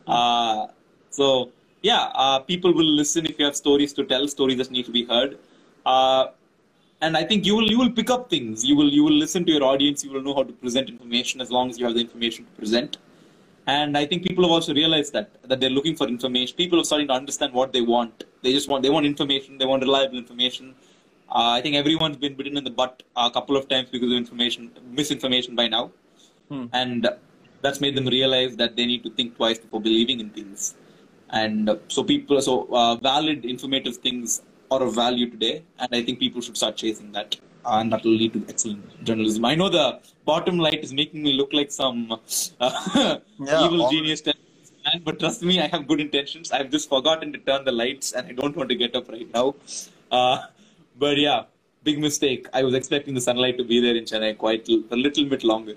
Uh, 0.06 0.66
so 1.10 1.52
yeah, 1.82 2.10
uh, 2.14 2.38
people 2.40 2.72
will 2.72 2.92
listen 3.02 3.26
if 3.26 3.38
you 3.38 3.44
have 3.44 3.56
stories 3.56 3.92
to 3.94 4.04
tell, 4.04 4.26
stories 4.28 4.58
that 4.58 4.70
need 4.70 4.86
to 4.86 4.90
be 4.90 5.04
heard. 5.04 5.38
And 7.00 7.16
I 7.16 7.24
think 7.24 7.46
you 7.46 7.54
will 7.54 7.70
you 7.70 7.78
will 7.78 7.92
pick 7.92 8.10
up 8.10 8.28
things. 8.28 8.64
You 8.64 8.76
will 8.76 8.90
you 8.92 9.04
will 9.04 9.18
listen 9.24 9.44
to 9.44 9.52
your 9.52 9.64
audience. 9.64 10.04
You 10.04 10.10
will 10.12 10.22
know 10.22 10.34
how 10.34 10.42
to 10.42 10.52
present 10.52 10.88
information 10.88 11.40
as 11.40 11.50
long 11.50 11.70
as 11.70 11.78
you 11.78 11.84
have 11.86 11.94
the 11.94 12.00
information 12.00 12.44
to 12.46 12.50
present. 12.52 12.98
And 13.66 13.96
I 13.98 14.04
think 14.06 14.26
people 14.26 14.44
have 14.44 14.50
also 14.50 14.74
realized 14.74 15.12
that 15.12 15.30
that 15.48 15.60
they're 15.60 15.76
looking 15.78 15.94
for 15.94 16.08
information. 16.08 16.56
People 16.56 16.80
are 16.80 16.84
starting 16.84 17.08
to 17.08 17.14
understand 17.14 17.52
what 17.52 17.72
they 17.72 17.82
want. 17.82 18.24
They 18.42 18.52
just 18.52 18.68
want 18.68 18.82
they 18.82 18.90
want 18.90 19.06
information. 19.06 19.58
They 19.58 19.66
want 19.66 19.82
reliable 19.82 20.18
information. 20.18 20.74
Uh, 21.30 21.50
I 21.58 21.60
think 21.60 21.76
everyone's 21.76 22.16
been 22.16 22.34
bitten 22.34 22.56
in 22.56 22.64
the 22.64 22.70
butt 22.70 23.02
a 23.16 23.30
couple 23.30 23.56
of 23.56 23.68
times 23.68 23.90
because 23.90 24.10
of 24.10 24.16
information 24.16 24.70
misinformation 24.90 25.54
by 25.54 25.68
now, 25.68 25.90
Hmm. 26.48 26.66
and 26.72 27.08
that's 27.62 27.80
made 27.80 27.94
them 27.96 28.06
realize 28.06 28.56
that 28.56 28.76
they 28.76 28.86
need 28.86 29.02
to 29.06 29.10
think 29.10 29.36
twice 29.36 29.58
before 29.58 29.80
believing 29.80 30.20
in 30.20 30.30
things. 30.30 30.74
And 31.30 31.68
uh, 31.68 31.76
so 31.88 32.02
people, 32.02 32.40
so 32.40 32.54
uh, 32.72 32.94
valid, 32.96 33.44
informative 33.44 33.98
things 33.98 34.42
are 34.70 34.82
of 34.82 34.94
value 34.94 35.28
today, 35.30 35.62
and 35.78 35.88
I 35.92 36.02
think 36.02 36.18
people 36.18 36.40
should 36.40 36.56
start 36.56 36.76
chasing 36.76 37.12
that, 37.12 37.36
and 37.64 37.92
that 37.92 38.04
will 38.04 38.12
lead 38.22 38.32
to 38.34 38.44
excellent 38.48 39.04
journalism. 39.04 39.44
I 39.44 39.54
know 39.54 39.68
the 39.68 39.86
bottom 40.24 40.58
light 40.58 40.80
is 40.86 40.92
making 40.92 41.22
me 41.22 41.32
look 41.40 41.52
like 41.52 41.70
some 41.70 41.98
uh, 42.12 42.18
Yeah, 43.50 43.64
evil 43.64 43.82
all- 43.82 43.90
genius, 43.90 44.22
man, 44.26 45.02
but 45.04 45.18
trust 45.18 45.42
me, 45.42 45.60
I 45.60 45.68
have 45.74 45.86
good 45.88 46.00
intentions. 46.00 46.52
I've 46.52 46.70
just 46.70 46.88
forgotten 46.88 47.32
to 47.32 47.38
turn 47.38 47.64
the 47.64 47.72
lights, 47.72 48.12
and 48.12 48.26
I 48.26 48.32
don't 48.32 48.56
want 48.56 48.68
to 48.70 48.74
get 48.84 48.94
up 48.96 49.08
right 49.08 49.28
now. 49.38 49.54
Uh, 50.10 50.38
but 50.98 51.16
yeah, 51.18 51.44
big 51.84 51.98
mistake. 51.98 52.46
I 52.52 52.62
was 52.62 52.74
expecting 52.74 53.14
the 53.14 53.20
sunlight 53.20 53.56
to 53.58 53.64
be 53.64 53.80
there 53.80 53.96
in 53.96 54.04
Chennai 54.04 54.36
quite 54.36 54.68
a 54.68 54.96
little 54.96 55.24
bit 55.26 55.44
longer. 55.44 55.76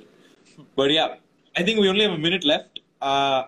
But 0.76 0.92
yeah, 0.92 1.16
I 1.56 1.64
think 1.64 1.80
we 1.80 1.88
only 1.90 2.04
have 2.08 2.14
a 2.14 2.18
minute 2.18 2.44
left. 2.44 2.80
Uh, 3.02 3.44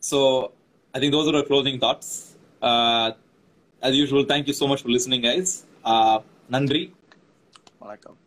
so 0.00 0.52
I 0.94 0.98
think 1.00 1.12
those 1.12 1.28
are 1.28 1.36
our 1.36 1.42
closing 1.42 1.78
thoughts. 1.78 2.36
Uh, 2.62 3.12
as 3.86 3.94
usual, 3.94 4.24
thank 4.24 4.46
you 4.48 4.52
so 4.52 4.66
much 4.66 4.82
for 4.82 4.88
listening, 4.88 5.20
guys. 5.22 5.64
Uh, 5.84 6.18
Nandri. 6.50 6.90
Vanakkam. 7.80 8.25